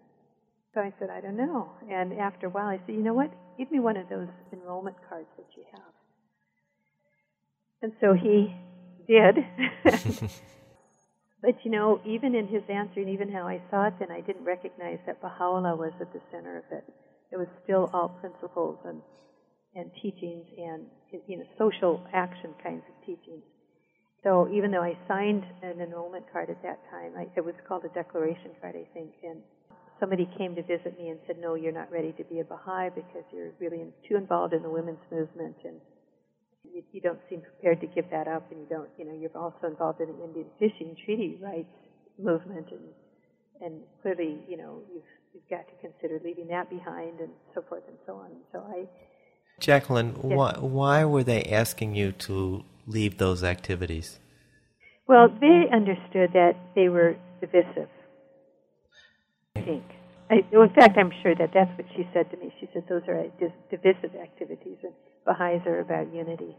So 0.76 0.82
I 0.82 0.92
said, 0.98 1.08
I 1.08 1.22
don't 1.22 1.38
know. 1.38 1.70
And 1.90 2.12
after 2.20 2.48
a 2.48 2.50
while, 2.50 2.66
I 2.66 2.76
said, 2.84 2.96
You 2.96 3.02
know 3.02 3.14
what? 3.14 3.30
Give 3.56 3.70
me 3.70 3.80
one 3.80 3.96
of 3.96 4.10
those 4.10 4.28
enrollment 4.52 4.96
cards 5.08 5.28
that 5.38 5.46
you 5.56 5.64
have. 5.72 5.94
And 7.80 7.92
so 7.98 8.12
he 8.12 8.54
did. 9.08 9.36
but 11.40 11.54
you 11.64 11.70
know, 11.70 12.02
even 12.04 12.34
in 12.34 12.46
his 12.46 12.62
answer 12.68 13.00
and 13.00 13.08
even 13.08 13.32
how 13.32 13.48
I 13.48 13.62
saw 13.70 13.86
it 13.86 13.94
then, 13.98 14.10
I 14.10 14.20
didn't 14.20 14.44
recognize 14.44 14.98
that 15.06 15.22
Baha'u'llah 15.22 15.76
was 15.76 15.92
at 15.98 16.12
the 16.12 16.20
center 16.30 16.58
of 16.58 16.64
it. 16.70 16.84
It 17.32 17.38
was 17.38 17.48
still 17.64 17.88
all 17.94 18.10
principles 18.20 18.78
and, 18.84 19.00
and 19.74 19.90
teachings 20.02 20.44
and 20.58 20.84
you 21.26 21.38
know, 21.38 21.44
social 21.56 22.06
action 22.12 22.52
kinds 22.62 22.82
of 22.86 23.06
teachings. 23.06 23.44
So 24.22 24.46
even 24.52 24.72
though 24.72 24.82
I 24.82 24.98
signed 25.08 25.44
an 25.62 25.80
enrollment 25.80 26.26
card 26.30 26.50
at 26.50 26.62
that 26.64 26.80
time, 26.90 27.12
I, 27.16 27.28
it 27.34 27.44
was 27.44 27.54
called 27.66 27.86
a 27.86 27.94
declaration 27.94 28.50
card, 28.60 28.74
I 28.76 28.84
think, 28.92 29.12
and 29.22 29.40
somebody 30.00 30.28
came 30.38 30.54
to 30.54 30.62
visit 30.62 30.98
me 30.98 31.08
and 31.08 31.18
said, 31.26 31.38
"No, 31.38 31.54
you're 31.54 31.72
not 31.72 31.90
ready 31.90 32.12
to 32.12 32.24
be 32.24 32.40
a 32.40 32.44
Baha'i 32.44 32.90
because 32.90 33.24
you're 33.32 33.52
really 33.58 33.80
in, 33.80 33.92
too 34.08 34.16
involved 34.16 34.54
in 34.54 34.62
the 34.62 34.70
women's 34.70 35.04
movement 35.10 35.56
and 35.64 35.80
you, 36.72 36.82
you 36.92 37.00
don't 37.00 37.20
seem 37.28 37.40
prepared 37.40 37.80
to 37.80 37.86
give 37.86 38.10
that 38.10 38.28
up, 38.28 38.50
and 38.50 38.60
you 38.60 38.66
don't, 38.68 38.88
you 38.98 39.04
know, 39.04 39.14
you're 39.14 39.36
also 39.36 39.66
involved 39.66 40.00
in 40.00 40.08
the 40.08 40.24
Indian 40.24 40.46
fishing 40.58 40.96
treaty 41.04 41.38
rights 41.42 41.68
movement, 42.18 42.66
and 42.70 42.80
and 43.60 43.80
clearly, 44.02 44.38
you 44.48 44.56
know, 44.56 44.80
you've 44.92 45.02
you've 45.34 45.48
got 45.50 45.66
to 45.68 45.74
consider 45.80 46.20
leaving 46.24 46.48
that 46.48 46.68
behind, 46.70 47.20
and 47.20 47.30
so 47.54 47.62
forth 47.68 47.82
and 47.88 47.96
so 48.06 48.14
on. 48.14 48.26
And 48.26 48.40
so 48.52 48.58
I, 48.68 48.84
Jacqueline, 49.60 50.14
yes. 50.16 50.22
why 50.22 50.52
why 50.58 51.04
were 51.04 51.24
they 51.24 51.44
asking 51.44 51.94
you 51.94 52.12
to 52.12 52.64
leave 52.86 53.18
those 53.18 53.42
activities? 53.42 54.18
Well, 55.08 55.28
they 55.28 55.64
understood 55.72 56.32
that 56.32 56.54
they 56.74 56.88
were 56.88 57.16
divisive. 57.40 57.88
I 59.56 59.64
think. 59.64 59.84
I, 60.28 60.34
in 60.50 60.74
fact, 60.74 60.98
I'm 60.98 61.12
sure 61.22 61.34
that 61.34 61.50
that's 61.54 61.70
what 61.78 61.86
she 61.94 62.08
said 62.12 62.30
to 62.30 62.36
me. 62.36 62.52
She 62.58 62.68
said 62.72 62.84
those 62.88 63.02
are 63.06 63.20
uh, 63.20 63.48
divisive 63.70 64.16
activities, 64.20 64.78
and 64.82 64.92
Baha'is 65.24 65.62
are 65.66 65.80
about 65.80 66.12
unity. 66.12 66.56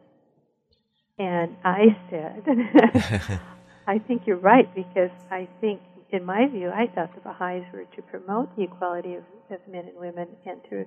And 1.19 1.55
I 1.65 1.97
said, 2.09 2.43
I 3.87 3.99
think 3.99 4.23
you're 4.25 4.37
right 4.37 4.73
because 4.73 5.11
I 5.31 5.47
think, 5.59 5.81
in 6.11 6.23
my 6.23 6.47
view, 6.47 6.69
I 6.69 6.87
thought 6.87 7.13
the 7.15 7.21
Baha'is 7.21 7.65
were 7.73 7.85
to 7.95 8.01
promote 8.03 8.55
the 8.55 8.63
equality 8.63 9.15
of, 9.15 9.23
of 9.51 9.59
men 9.67 9.87
and 9.87 9.97
women 9.97 10.27
and 10.45 10.61
to 10.69 10.85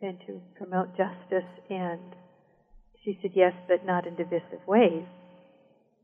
and 0.00 0.18
to 0.26 0.40
promote 0.56 0.96
justice. 0.96 1.48
And 1.68 2.00
she 3.04 3.18
said, 3.20 3.32
yes, 3.34 3.52
but 3.66 3.84
not 3.84 4.06
in 4.06 4.14
divisive 4.14 4.64
ways. 4.66 5.04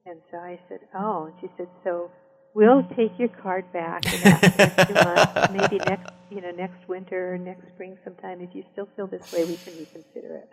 And 0.07 0.21
so 0.31 0.39
I 0.39 0.59
said, 0.69 0.81
oh. 0.95 1.27
And 1.27 1.35
she 1.41 1.49
said, 1.57 1.69
so 1.83 2.11
we'll 2.55 2.85
take 2.97 3.19
your 3.19 3.29
card 3.29 3.71
back 3.73 4.07
in 4.07 4.27
after 4.27 4.85
two 4.87 4.95
months, 5.05 5.53
maybe 5.53 5.85
next, 5.85 6.13
you 6.31 6.41
know, 6.41 6.51
next 6.53 6.89
winter 6.89 7.35
or 7.35 7.39
next 7.39 7.69
spring 7.75 7.99
sometime. 8.05 8.41
If 8.41 8.55
you 8.55 8.65
still 8.73 8.89
feel 8.97 9.07
this 9.07 9.33
way, 9.33 9.45
we 9.45 9.57
can 9.57 9.77
reconsider 9.77 10.37
it. 10.37 10.51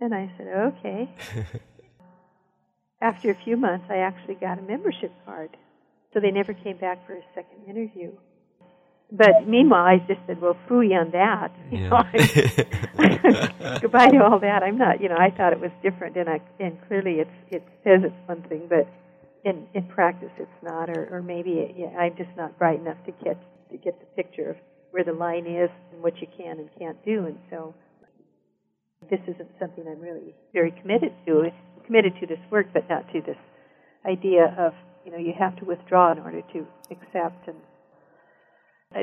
And 0.00 0.14
I 0.14 0.30
said, 0.36 0.46
okay. 0.48 1.08
After 3.02 3.30
a 3.30 3.34
few 3.34 3.56
months, 3.56 3.86
I 3.88 3.98
actually 3.98 4.34
got 4.34 4.58
a 4.58 4.62
membership 4.62 5.12
card. 5.24 5.56
So 6.12 6.20
they 6.20 6.30
never 6.30 6.52
came 6.52 6.76
back 6.76 7.06
for 7.06 7.14
a 7.14 7.22
second 7.34 7.64
interview. 7.66 8.12
But 9.12 9.46
meanwhile, 9.46 9.84
I 9.84 9.98
just 9.98 10.20
said, 10.26 10.40
well, 10.40 10.56
fooey 10.68 10.92
on 10.98 11.10
that. 11.12 11.52
You 11.70 11.78
yeah. 11.78 11.88
know, 13.68 13.78
goodbye 13.80 14.08
to 14.08 14.24
all 14.24 14.38
that. 14.40 14.62
I'm 14.62 14.76
not, 14.76 15.00
you 15.00 15.08
know, 15.08 15.16
I 15.16 15.30
thought 15.30 15.52
it 15.52 15.60
was 15.60 15.70
different, 15.82 16.16
and 16.16 16.28
I, 16.28 16.40
and 16.58 16.76
clearly 16.88 17.20
it's, 17.20 17.30
it 17.48 17.62
says 17.84 18.00
it's 18.02 18.14
one 18.26 18.42
thing, 18.42 18.66
but 18.68 18.88
in, 19.44 19.66
in 19.74 19.84
practice 19.86 20.30
it's 20.38 20.62
not, 20.62 20.90
or, 20.90 21.08
or 21.10 21.22
maybe 21.22 21.52
it, 21.52 21.74
yeah, 21.76 21.98
I'm 21.98 22.16
just 22.16 22.30
not 22.36 22.58
bright 22.58 22.80
enough 22.80 22.98
to 23.06 23.12
get, 23.24 23.38
to 23.70 23.76
get 23.76 23.98
the 24.00 24.06
picture 24.22 24.50
of 24.50 24.56
where 24.90 25.04
the 25.04 25.12
line 25.12 25.46
is 25.46 25.70
and 25.92 26.02
what 26.02 26.20
you 26.20 26.26
can 26.36 26.58
and 26.58 26.68
can't 26.78 27.02
do, 27.04 27.26
and 27.26 27.38
so 27.48 27.74
this 29.08 29.20
isn't 29.22 29.48
something 29.58 29.84
I'm 29.88 30.00
really 30.00 30.34
very 30.52 30.72
committed 30.72 31.12
to. 31.26 31.42
I'm 31.42 31.84
committed 31.86 32.14
to 32.20 32.26
this 32.26 32.40
work, 32.50 32.66
but 32.72 32.88
not 32.88 33.06
to 33.12 33.20
this 33.22 33.38
idea 34.06 34.54
of 34.58 34.72
you 35.04 35.12
know 35.12 35.18
you 35.18 35.32
have 35.38 35.56
to 35.56 35.64
withdraw 35.64 36.12
in 36.12 36.18
order 36.18 36.42
to 36.52 36.66
accept. 36.90 37.48
And 37.48 37.56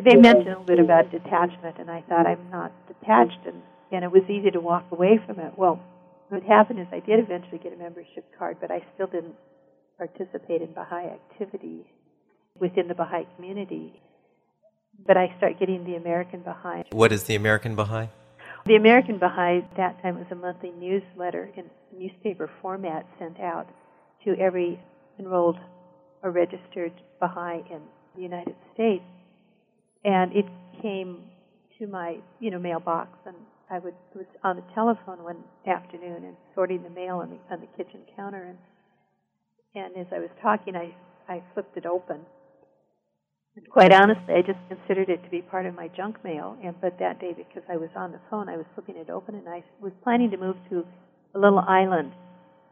they 0.05 0.15
mentioned 0.15 0.47
a 0.47 0.59
little 0.59 0.65
bit 0.65 0.79
about 0.79 1.11
detachment, 1.11 1.77
and 1.79 1.89
I 1.89 2.03
thought 2.07 2.27
I'm 2.27 2.49
not 2.51 2.71
detached, 2.87 3.45
and 3.47 3.61
and 3.91 4.03
it 4.03 4.11
was 4.11 4.23
easy 4.29 4.51
to 4.51 4.59
walk 4.59 4.85
away 4.91 5.19
from 5.25 5.39
it. 5.39 5.53
Well, 5.57 5.81
what 6.29 6.43
happened 6.43 6.79
is 6.79 6.87
I 6.91 6.99
did 6.99 7.19
eventually 7.19 7.57
get 7.57 7.73
a 7.73 7.77
membership 7.77 8.25
card, 8.37 8.57
but 8.59 8.69
I 8.69 8.83
still 8.93 9.07
didn't 9.07 9.35
participate 9.97 10.61
in 10.61 10.73
Baha'i 10.73 11.05
activity 11.05 11.85
within 12.59 12.87
the 12.87 12.95
Baha'i 12.95 13.25
community. 13.35 14.01
But 15.05 15.17
I 15.17 15.33
start 15.37 15.59
getting 15.59 15.83
the 15.83 15.95
American 15.95 16.41
Baha'i. 16.41 16.83
What 16.91 17.11
is 17.11 17.23
the 17.23 17.35
American 17.35 17.75
Baha'i? 17.75 18.09
The 18.65 18.75
American 18.75 19.17
Baha'i 19.17 19.59
at 19.59 19.77
that 19.77 20.01
time 20.01 20.17
was 20.17 20.27
a 20.31 20.35
monthly 20.35 20.71
newsletter 20.71 21.49
in 21.55 21.65
newspaper 21.97 22.49
format 22.61 23.05
sent 23.19 23.39
out 23.39 23.67
to 24.25 24.35
every 24.39 24.79
enrolled 25.19 25.57
or 26.23 26.31
registered 26.31 26.93
Baha'i 27.19 27.63
in 27.69 27.81
the 28.15 28.21
United 28.21 28.55
States. 28.73 29.03
And 30.03 30.33
it 30.33 30.45
came 30.81 31.23
to 31.79 31.87
my, 31.87 32.17
you 32.39 32.51
know, 32.51 32.59
mailbox 32.59 33.09
and 33.25 33.35
I 33.69 33.79
would 33.79 33.95
was 34.15 34.25
on 34.43 34.55
the 34.55 34.63
telephone 34.73 35.23
one 35.23 35.43
afternoon 35.65 36.23
and 36.23 36.35
sorting 36.55 36.83
the 36.83 36.89
mail 36.89 37.17
on 37.17 37.29
the 37.29 37.53
on 37.53 37.59
the 37.59 37.67
kitchen 37.75 38.01
counter, 38.15 38.43
and 38.43 38.57
and 39.77 39.97
as 39.97 40.07
I 40.11 40.19
was 40.19 40.29
talking, 40.41 40.75
I 40.75 40.93
I 41.29 41.43
flipped 41.53 41.77
it 41.77 41.85
open. 41.85 42.21
And 43.55 43.69
quite 43.69 43.91
honestly, 43.91 44.35
I 44.35 44.41
just 44.41 44.59
considered 44.69 45.09
it 45.09 45.23
to 45.23 45.29
be 45.29 45.41
part 45.41 45.65
of 45.65 45.75
my 45.75 45.87
junk 45.89 46.23
mail. 46.23 46.57
And 46.63 46.75
but 46.79 46.99
that 46.99 47.19
day, 47.19 47.33
because 47.35 47.63
I 47.69 47.77
was 47.77 47.89
on 47.95 48.11
the 48.11 48.19
phone, 48.29 48.49
I 48.49 48.57
was 48.57 48.65
flipping 48.75 48.97
it 48.97 49.09
open, 49.09 49.35
and 49.35 49.49
I 49.49 49.63
was 49.81 49.91
planning 50.03 50.31
to 50.31 50.37
move 50.37 50.57
to 50.69 50.85
a 51.35 51.39
little 51.39 51.59
island, 51.59 52.11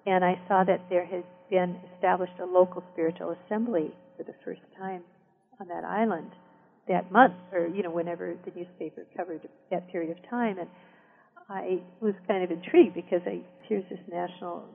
and 0.06 0.24
I 0.24 0.40
saw 0.48 0.64
that 0.64 0.82
there 0.90 1.06
had 1.06 1.24
been 1.50 1.78
established 1.94 2.40
a 2.42 2.46
local 2.46 2.84
spiritual 2.94 3.36
assembly 3.46 3.94
for 4.18 4.24
the 4.24 4.34
first 4.44 4.62
time 4.78 5.02
on 5.60 5.68
that 5.68 5.84
island 5.84 6.32
that 6.88 7.12
month, 7.12 7.34
or 7.52 7.68
you 7.68 7.84
know, 7.84 7.92
whenever 7.92 8.36
the 8.46 8.52
newspaper 8.56 9.06
covered 9.18 9.42
that 9.72 9.90
period 9.92 10.12
of 10.12 10.30
time, 10.30 10.60
and 10.60 10.70
I 11.50 11.82
was 12.00 12.14
kind 12.28 12.44
of 12.44 12.52
intrigued 12.52 12.94
because 12.94 13.22
I 13.26 13.42
here's 13.68 13.88
this 13.90 14.00
national 14.12 14.66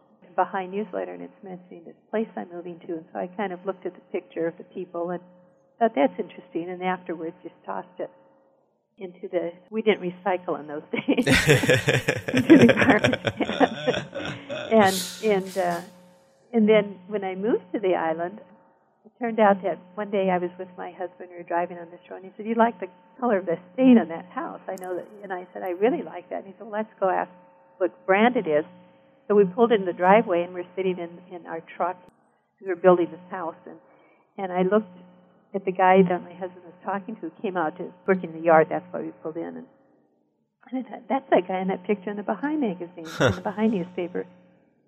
Baha'i 0.41 0.67
newsletter, 0.67 1.13
and 1.13 1.23
it's 1.23 1.45
mentioning 1.45 1.85
this 1.85 2.01
place 2.11 2.27
I'm 2.35 2.49
moving 2.51 2.81
to, 2.87 2.93
and 2.95 3.05
so 3.13 3.19
I 3.19 3.27
kind 3.37 3.53
of 3.53 3.61
looked 3.67 3.85
at 3.85 3.93
the 3.93 4.01
picture 4.11 4.47
of 4.47 4.57
the 4.57 4.65
people 4.65 5.11
and 5.11 5.21
thought 5.79 5.93
that's 5.95 6.19
interesting, 6.19 6.71
and 6.71 6.83
afterwards 6.83 7.37
just 7.43 7.55
tossed 7.67 7.99
it 7.99 8.11
into 8.97 9.29
the 9.29 9.53
we 9.71 9.83
didn't 9.83 10.01
recycle 10.01 10.59
in 10.59 10.67
those 10.67 10.83
days 10.93 11.27
into 12.33 12.57
the 12.57 12.73
and 14.73 14.97
and 15.25 15.59
uh, 15.59 15.81
and 16.55 16.67
then 16.67 16.99
when 17.09 17.23
I 17.23 17.35
moved 17.35 17.65
to 17.75 17.79
the 17.79 17.95
island, 17.95 18.41
it 19.05 19.13
turned 19.19 19.41
out 19.41 19.63
that 19.63 19.79
one 19.95 20.11
day 20.11 20.31
I 20.31 20.39
was 20.39 20.51
with 20.59 20.69
my 20.79 20.91
husband. 20.93 21.29
We 21.31 21.37
were 21.37 21.43
driving 21.43 21.77
on 21.77 21.91
the 21.91 21.99
shore, 22.09 22.17
and 22.17 22.25
he 22.25 22.33
said, 22.39 22.47
"You 22.47 22.55
like 22.55 22.81
the 22.81 22.89
color 23.21 23.37
of 23.37 23.45
the 23.45 23.59
stain 23.75 23.99
on 23.99 24.09
that 24.09 24.25
house?" 24.31 24.61
I 24.67 24.77
know 24.81 24.97
that, 24.97 25.07
and 25.23 25.35
I 25.35 25.47
said, 25.53 25.63
"I 25.63 25.71
really 25.71 26.03
like 26.03 26.31
that." 26.31 26.45
And 26.45 26.47
he 26.47 26.53
said, 26.53 26.63
well, 26.63 26.73
"Let's 26.81 26.93
go 26.99 27.11
ask 27.11 27.31
what 27.77 27.93
brand 28.07 28.37
it 28.37 28.47
is." 28.47 28.65
So 29.31 29.37
we 29.37 29.45
pulled 29.45 29.71
in 29.71 29.85
the 29.85 29.93
driveway, 29.93 30.43
and 30.43 30.53
we're 30.53 30.67
sitting 30.75 30.99
in 30.99 31.11
in 31.33 31.47
our 31.47 31.63
truck. 31.77 31.97
We 32.61 32.67
were 32.67 32.75
building 32.75 33.07
this 33.13 33.31
house, 33.31 33.55
and 33.65 33.79
and 34.37 34.51
I 34.51 34.63
looked 34.63 34.91
at 35.55 35.65
the 35.65 35.71
guy 35.71 36.03
that 36.03 36.25
my 36.25 36.33
husband 36.33 36.65
was 36.65 36.75
talking 36.85 37.15
to, 37.15 37.21
who 37.21 37.31
came 37.41 37.57
out 37.57 37.79
to 37.79 37.93
work 38.09 38.25
in 38.25 38.33
the 38.33 38.41
yard. 38.41 38.67
That's 38.71 38.85
why 38.91 39.03
we 39.03 39.13
pulled 39.23 39.37
in, 39.37 39.63
and, 39.63 39.67
and 40.73 40.85
I 40.85 40.91
thought, 40.91 41.03
"That's 41.09 41.31
that 41.31 41.47
guy 41.47 41.61
in 41.61 41.69
that 41.69 41.85
picture 41.87 42.11
in 42.11 42.17
the 42.17 42.25
Baha'i 42.25 42.57
magazine, 42.57 43.07
in 43.07 43.37
the 43.37 43.41
Baha'i 43.45 43.69
newspaper." 43.69 44.27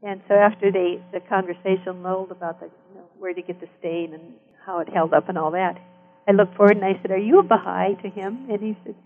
And 0.03 0.21
so 0.27 0.35
after 0.35 0.73
they 0.73 1.01
the 1.13 1.21
conversation 1.21 2.03
lulled 2.03 2.33
about 2.33 2.59
the 2.59 2.67
you 2.67 2.97
know 2.97 3.07
where 3.21 3.33
to 3.33 3.43
get 3.43 3.61
the 3.61 3.69
stain 3.79 4.13
and 4.13 4.35
how 4.67 4.81
it 4.81 4.89
held 4.89 5.15
up 5.15 5.29
and 5.29 5.39
all 5.39 5.53
that, 5.53 5.79
I 6.27 6.33
looked 6.33 6.57
forward 6.57 6.79
and 6.79 6.85
I 6.85 7.01
said, 7.01 7.13
"Are 7.13 7.17
you 7.17 7.39
a 7.39 7.45
Baha'i?" 7.45 7.95
to 8.03 8.09
him, 8.11 8.51
and 8.51 8.61
he 8.61 8.77
said, 8.83 8.97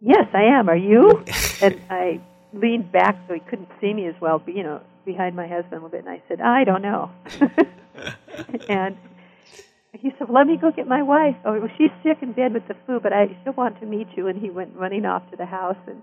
"Yes, 0.00 0.26
I 0.34 0.58
am. 0.58 0.68
Are 0.68 0.74
you?" 0.74 1.22
and 1.62 1.80
I 1.88 2.20
leaned 2.52 2.90
back 2.92 3.16
so 3.28 3.34
he 3.34 3.40
couldn't 3.40 3.68
see 3.80 3.92
me 3.92 4.06
as 4.06 4.14
well, 4.20 4.38
but 4.38 4.54
you 4.54 4.62
know, 4.62 4.80
behind 5.04 5.36
my 5.36 5.46
husband 5.46 5.72
a 5.72 5.76
little 5.76 5.88
bit, 5.88 6.04
and 6.04 6.10
I 6.10 6.22
said, 6.28 6.40
"I 6.40 6.64
don't 6.64 6.82
know." 6.82 7.10
and 8.68 8.96
he 9.92 10.10
said, 10.18 10.28
well, 10.28 10.38
"Let 10.38 10.46
me 10.46 10.56
go 10.56 10.70
get 10.70 10.86
my 10.86 11.02
wife. 11.02 11.36
Oh, 11.44 11.58
well, 11.58 11.70
she's 11.76 11.90
sick 12.02 12.18
in 12.22 12.32
bed 12.32 12.54
with 12.54 12.66
the 12.68 12.74
flu, 12.86 13.00
but 13.00 13.12
I 13.12 13.36
still 13.42 13.54
want 13.54 13.80
to 13.80 13.86
meet 13.86 14.08
you." 14.16 14.28
And 14.28 14.40
he 14.40 14.50
went 14.50 14.74
running 14.76 15.04
off 15.04 15.28
to 15.30 15.36
the 15.36 15.46
house 15.46 15.76
and 15.86 16.02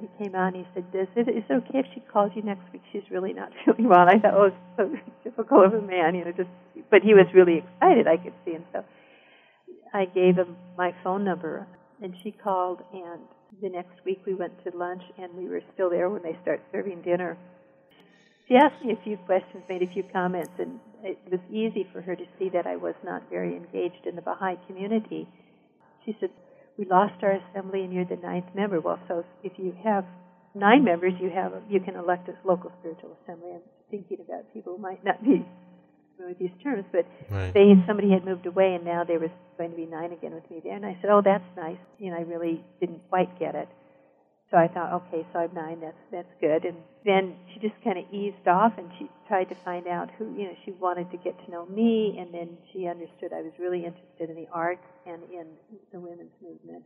he 0.00 0.08
came 0.18 0.34
out 0.34 0.54
and 0.54 0.56
he 0.56 0.66
said, 0.74 0.84
"Is 0.94 1.08
it 1.16 1.28
is 1.28 1.44
it 1.48 1.52
okay 1.52 1.80
if 1.80 1.86
she 1.94 2.00
calls 2.00 2.32
you 2.34 2.42
next 2.42 2.72
week? 2.72 2.82
She's 2.92 3.08
really 3.10 3.32
not 3.32 3.50
feeling 3.64 3.88
well." 3.88 4.08
I 4.08 4.18
thought, 4.18 4.34
"Oh, 4.34 4.44
it's 4.44 4.56
so 4.76 4.90
typical 5.24 5.64
of 5.64 5.74
a 5.74 5.80
man, 5.80 6.14
you 6.14 6.24
know." 6.24 6.32
Just, 6.32 6.50
but 6.90 7.02
he 7.02 7.14
was 7.14 7.26
really 7.34 7.58
excited. 7.58 8.06
I 8.06 8.16
could 8.16 8.34
see, 8.44 8.54
and 8.54 8.64
so 8.72 8.84
I 9.92 10.06
gave 10.06 10.36
him 10.36 10.56
my 10.76 10.94
phone 11.02 11.24
number, 11.24 11.66
and 12.02 12.14
she 12.22 12.30
called. 12.30 12.80
And 12.92 13.20
the 13.62 13.68
next 13.68 14.04
week 14.04 14.20
we 14.26 14.34
went 14.34 14.52
to 14.64 14.76
lunch, 14.76 15.02
and 15.18 15.34
we 15.34 15.48
were 15.48 15.62
still 15.74 15.90
there 15.90 16.08
when 16.08 16.22
they 16.22 16.36
start 16.42 16.60
serving 16.72 17.02
dinner. 17.02 17.36
She 18.48 18.56
asked 18.56 18.84
me 18.84 18.92
a 18.92 19.04
few 19.04 19.16
questions, 19.16 19.62
made 19.68 19.82
a 19.82 19.92
few 19.92 20.02
comments, 20.12 20.52
and 20.58 20.80
it 21.02 21.18
was 21.30 21.40
easy 21.50 21.86
for 21.92 22.00
her 22.00 22.16
to 22.16 22.24
see 22.38 22.48
that 22.50 22.66
I 22.66 22.76
was 22.76 22.94
not 23.04 23.22
very 23.30 23.56
engaged 23.56 24.06
in 24.06 24.16
the 24.16 24.22
Baha'i 24.22 24.56
community. 24.66 25.28
She 26.04 26.16
said, 26.20 26.30
we 26.78 26.86
lost 26.86 27.22
our 27.22 27.32
assembly 27.32 27.82
and 27.84 27.92
you're 27.92 28.06
the 28.06 28.16
ninth 28.16 28.46
member. 28.54 28.80
Well, 28.80 28.98
so 29.06 29.24
if 29.44 29.52
you 29.56 29.74
have 29.84 30.04
nine 30.54 30.82
members, 30.82 31.12
you 31.20 31.30
have 31.30 31.52
you 31.68 31.78
can 31.80 31.94
elect 31.94 32.28
a 32.28 32.34
local 32.46 32.72
spiritual 32.80 33.16
assembly. 33.22 33.50
I'm 33.54 33.60
thinking 33.90 34.18
about 34.26 34.52
people 34.52 34.76
who 34.76 34.82
might 34.82 35.04
not 35.04 35.22
be 35.22 35.46
with 36.26 36.38
these 36.38 36.54
terms, 36.62 36.84
but 36.92 37.06
right. 37.30 37.52
they 37.52 37.74
somebody 37.86 38.10
had 38.10 38.24
moved 38.24 38.46
away 38.46 38.74
and 38.74 38.84
now 38.84 39.04
there 39.04 39.18
was 39.18 39.30
going 39.58 39.70
to 39.70 39.76
be 39.76 39.86
nine 39.86 40.12
again 40.12 40.34
with 40.34 40.48
me 40.50 40.60
there, 40.62 40.74
and 40.74 40.86
I 40.86 40.96
said, 41.00 41.10
oh, 41.10 41.22
that's 41.24 41.44
nice. 41.56 41.80
You 41.98 42.10
know, 42.10 42.18
I 42.18 42.22
really 42.22 42.64
didn't 42.80 43.08
quite 43.08 43.38
get 43.38 43.54
it. 43.54 43.68
So 44.50 44.56
I 44.56 44.66
thought, 44.66 44.92
okay, 45.06 45.24
so 45.32 45.38
I'm 45.38 45.54
nine. 45.54 45.78
That's 45.80 46.02
that's 46.10 46.34
good. 46.40 46.64
And 46.64 46.76
then 47.04 47.36
she 47.52 47.60
just 47.60 47.78
kind 47.84 47.98
of 47.98 48.04
eased 48.12 48.48
off, 48.48 48.72
and 48.78 48.90
she 48.98 49.06
tried 49.28 49.48
to 49.50 49.54
find 49.64 49.86
out 49.86 50.10
who, 50.18 50.34
you 50.34 50.44
know, 50.50 50.56
she 50.64 50.72
wanted 50.72 51.10
to 51.12 51.18
get 51.18 51.38
to 51.44 51.50
know 51.50 51.66
me, 51.66 52.18
and 52.18 52.34
then 52.34 52.58
she 52.72 52.88
understood 52.88 53.32
I 53.32 53.42
was 53.42 53.52
really 53.60 53.86
interested 53.86 54.28
in 54.28 54.34
the 54.34 54.48
arts 54.52 54.86
and 55.06 55.22
in 55.30 55.46
the 55.92 56.00
women's 56.00 56.34
movement 56.42 56.82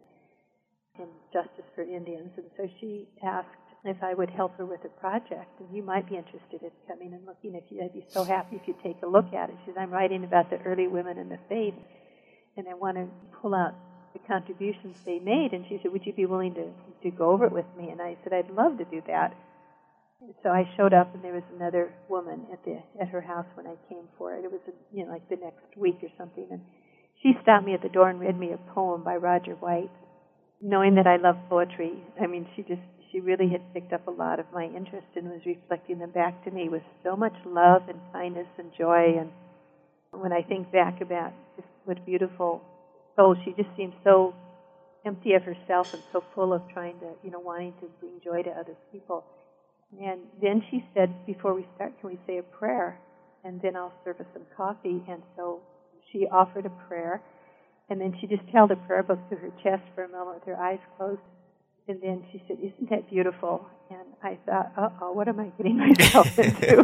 and 0.99 1.09
justice 1.33 1.65
for 1.75 1.83
Indians. 1.83 2.31
And 2.37 2.47
so 2.57 2.69
she 2.81 3.09
asked 3.25 3.49
if 3.85 4.03
I 4.03 4.15
would 4.15 4.31
help 4.31 4.57
her 4.57 4.65
with 4.65 4.85
a 4.85 4.89
project, 4.89 5.61
and 5.61 5.69
you 5.75 5.83
might 5.83 6.09
be 6.09 6.17
interested 6.17 6.63
in 6.63 6.71
coming 6.89 7.13
and 7.13 7.27
looking. 7.27 7.55
If 7.55 7.65
you, 7.71 7.83
I'd 7.85 7.93
be 7.93 8.05
so 8.09 8.25
happy 8.25 8.57
if 8.57 8.63
you'd 8.67 8.83
take 8.83 9.03
a 9.03 9.07
look 9.07 9.33
at 9.35 9.51
it. 9.51 9.57
She 9.65 9.73
said, 9.73 9.81
I'm 9.81 9.91
writing 9.91 10.25
about 10.25 10.49
the 10.49 10.59
early 10.63 10.89
women 10.89 11.19
in 11.19 11.29
the 11.29 11.39
faith, 11.49 11.75
and 12.57 12.67
I 12.69 12.75
want 12.75 12.97
to 12.97 13.09
pull 13.43 13.55
out 13.55 13.75
the 14.15 14.21
contributions 14.27 14.97
they 15.05 15.19
made. 15.19 15.53
And 15.53 15.67
she 15.69 15.79
said, 15.83 15.93
Would 15.93 16.07
you 16.07 16.15
be 16.15 16.25
willing 16.25 16.55
to, 16.55 16.71
to 17.03 17.11
go 17.15 17.31
over 17.31 17.47
it 17.47 17.53
with 17.53 17.67
me? 17.77 17.91
And 17.91 18.01
I 18.01 18.17
said, 18.25 18.33
I'd 18.33 18.51
love 18.51 18.79
to 18.79 18.85
do 18.87 19.03
that. 19.07 19.35
So 20.43 20.49
I 20.49 20.65
showed 20.79 20.95
up, 20.95 21.15
and 21.15 21.23
there 21.23 21.35
was 21.35 21.43
another 21.55 21.93
woman 22.09 22.47
at 22.51 22.65
the 22.65 22.81
at 22.99 23.09
her 23.09 23.21
house 23.21 23.47
when 23.55 23.67
I 23.67 23.77
came 23.91 24.09
for 24.17 24.35
it. 24.35 24.45
It 24.45 24.51
was, 24.51 24.61
you 24.93 25.05
know, 25.05 25.13
like 25.13 25.29
the 25.29 25.37
next 25.37 25.77
week 25.77 25.99
or 26.03 26.09
something, 26.17 26.49
and 26.51 26.63
she 27.23 27.33
stopped 27.43 27.67
me 27.67 27.75
at 27.75 27.83
the 27.83 27.91
door 27.91 28.09
and 28.09 28.19
read 28.19 28.39
me 28.39 28.53
a 28.53 28.73
poem 28.73 29.05
by 29.05 29.17
Roger 29.17 29.53
White. 29.53 29.91
Knowing 30.63 30.95
that 30.95 31.07
I 31.07 31.17
love 31.17 31.37
poetry, 31.51 31.93
I 32.19 32.27
mean, 32.27 32.49
she 32.57 32.63
just 32.63 32.81
she 33.15 33.21
really 33.21 33.49
had 33.49 33.63
picked 33.73 33.93
up 33.93 34.09
a 34.09 34.11
lot 34.11 34.41
of 34.41 34.47
my 34.53 34.65
interest 34.65 35.07
and 35.15 35.31
was 35.31 35.41
reflecting 35.47 36.01
them 36.01 36.11
back 36.11 36.45
to 36.45 36.51
me 36.51 36.69
with 36.69 36.83
so 37.05 37.15
much 37.15 37.35
love 37.47 37.83
and 37.89 38.01
kindness 38.13 38.49
and 38.59 38.73
joy. 38.77 39.15
And 39.21 39.31
when 40.11 40.33
I 40.33 40.43
think 40.43 40.73
back 40.73 41.01
about 41.01 41.33
just 41.55 41.69
what 41.85 42.05
beautiful 42.05 42.61
soul. 43.15 43.37
She 43.45 43.53
just 43.53 43.69
seems 43.77 43.95
so 44.03 44.35
empty 45.07 45.35
of 45.35 45.43
herself 45.45 45.95
and 45.95 46.03
so 46.13 46.25
full 46.35 46.53
of 46.53 46.63
trying 46.73 46.99
to, 47.01 47.11
you 47.23 47.31
know, 47.31 47.39
wanting 47.39 47.75
to 47.81 47.87
bring 48.01 48.21
joy 48.25 48.43
to 48.43 48.51
other 48.51 48.75
people. 48.91 49.25
And 50.01 50.23
then 50.43 50.63
she 50.71 50.85
said, 50.95 51.25
before 51.25 51.55
we 51.55 51.67
start, 51.77 51.93
can 52.01 52.11
we 52.11 52.19
say 52.27 52.39
a 52.39 52.43
prayer? 52.43 52.99
And 53.45 53.61
then 53.63 53.77
I'll 53.77 53.93
serve 54.05 54.19
us 54.19 54.27
some 54.33 54.43
coffee. 54.57 55.05
And 55.09 55.23
so 55.37 55.61
she 56.11 56.27
offered 56.33 56.67
a 56.67 56.89
prayer. 56.89 57.23
And 57.89 58.01
then 58.01 58.17
she 58.21 58.27
just 58.27 58.49
held 58.53 58.73
a 58.73 58.77
prayer 58.77 59.03
book 59.03 59.21
to 59.31 59.37
her 59.37 59.51
chest 59.63 59.83
for 59.95 60.05
a 60.05 60.09
moment 60.09 60.41
with 60.41 60.45
her 60.47 60.61
eyes 60.61 60.81
closed. 60.97 61.21
And 61.87 62.01
then 62.01 62.25
she 62.33 62.43
said, 62.49 62.57
Isn't 62.63 62.89
that 62.91 63.11
beautiful? 63.11 63.67
And 63.91 64.01
I 64.23 64.39
thought, 64.47 64.73
uh 64.77 64.89
oh, 65.03 65.13
what 65.13 65.29
am 65.29 65.39
I 65.39 65.49
getting 65.57 65.77
myself 65.87 66.39
into? 66.39 66.81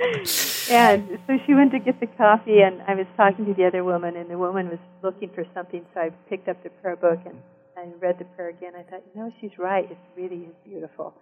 and 0.70 1.18
so 1.26 1.38
she 1.46 1.54
went 1.54 1.72
to 1.72 1.80
get 1.80 1.98
the 1.98 2.06
coffee, 2.06 2.60
and 2.60 2.80
I 2.86 2.94
was 2.94 3.06
talking 3.16 3.46
to 3.46 3.54
the 3.54 3.66
other 3.66 3.82
woman, 3.82 4.16
and 4.16 4.30
the 4.30 4.38
woman 4.38 4.68
was 4.68 4.78
looking 5.02 5.30
for 5.34 5.44
something, 5.52 5.84
so 5.92 6.00
I 6.00 6.10
picked 6.28 6.48
up 6.48 6.62
the 6.62 6.70
prayer 6.70 6.96
book 6.96 7.18
and 7.26 7.36
I 7.76 7.88
read 7.98 8.18
the 8.18 8.24
prayer 8.36 8.50
again. 8.50 8.72
I 8.78 8.82
thought, 8.82 9.02
no, 9.14 9.32
she's 9.40 9.56
right. 9.58 9.90
It 9.90 9.98
really 10.16 10.44
is 10.44 10.54
beautiful. 10.64 11.14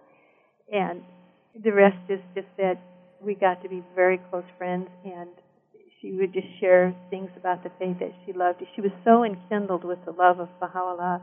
And 0.71 1.01
the 1.63 1.71
rest 1.71 1.97
is 2.09 2.19
just 2.35 2.47
that 2.57 2.79
we 3.21 3.33
got 3.33 3.61
to 3.63 3.69
be 3.69 3.83
very 3.95 4.19
close 4.29 4.45
friends, 4.57 4.87
and 5.03 5.29
she 5.99 6.11
would 6.13 6.33
just 6.33 6.47
share 6.59 6.95
things 7.09 7.29
about 7.35 7.63
the 7.63 7.71
faith 7.79 7.97
that 7.99 8.13
she 8.25 8.33
loved. 8.33 8.61
She 8.75 8.81
was 8.81 8.91
so 9.03 9.23
enkindled 9.23 9.83
with 9.83 9.99
the 10.05 10.11
love 10.11 10.39
of 10.39 10.47
Baha'u'llah 10.59 11.21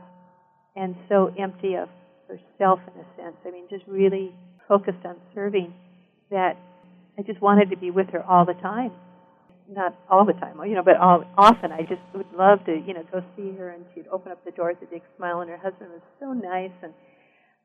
and 0.77 0.95
so 1.09 1.33
empty 1.37 1.73
of 1.73 1.89
herself 2.27 2.79
in 2.93 3.01
a 3.01 3.05
sense. 3.17 3.35
I 3.45 3.51
mean, 3.51 3.65
just 3.69 3.85
really 3.87 4.33
focused 4.67 5.03
on 5.05 5.15
serving 5.33 5.73
that 6.29 6.55
I 7.17 7.23
just 7.23 7.41
wanted 7.41 7.71
to 7.71 7.77
be 7.77 7.89
with 7.89 8.09
her 8.11 8.23
all 8.23 8.45
the 8.45 8.53
time. 8.53 8.91
Not 9.69 9.97
all 10.09 10.23
the 10.23 10.33
time, 10.33 10.59
you 10.65 10.75
know, 10.75 10.83
but 10.83 10.95
all, 10.95 11.25
often. 11.37 11.73
I 11.73 11.81
just 11.81 12.01
would 12.13 12.31
love 12.37 12.63
to, 12.65 12.71
you 12.71 12.93
know, 12.93 13.03
go 13.11 13.21
see 13.35 13.51
her, 13.57 13.71
and 13.71 13.83
she'd 13.93 14.07
open 14.07 14.31
up 14.31 14.45
the 14.45 14.51
door 14.51 14.69
with 14.69 14.87
a 14.87 14.91
big 14.93 15.01
smile, 15.17 15.41
and 15.41 15.49
her 15.49 15.57
husband 15.57 15.89
was 15.91 16.01
so 16.21 16.31
nice 16.31 16.71
and 16.81 16.93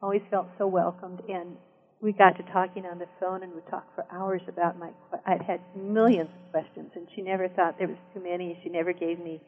always 0.00 0.22
felt 0.28 0.48
so 0.58 0.66
welcomed. 0.66 1.20
And 1.28 1.56
we 2.00 2.12
got 2.12 2.36
to 2.38 2.42
talking 2.52 2.86
on 2.86 2.98
the 2.98 3.06
phone, 3.20 3.44
and 3.44 3.52
we 3.54 3.60
talked 3.70 3.94
for 3.94 4.04
hours 4.10 4.42
about 4.48 4.78
my. 4.78 4.90
I'd 5.26 5.42
had 5.42 5.60
millions 5.76 6.28
of 6.28 6.50
questions, 6.50 6.90
and 6.96 7.06
she 7.14 7.22
never 7.22 7.46
thought 7.48 7.78
there 7.78 7.86
was 7.86 7.98
too 8.14 8.20
many. 8.20 8.58
She 8.64 8.68
never 8.68 8.92
gave 8.92 9.20
me 9.20 9.40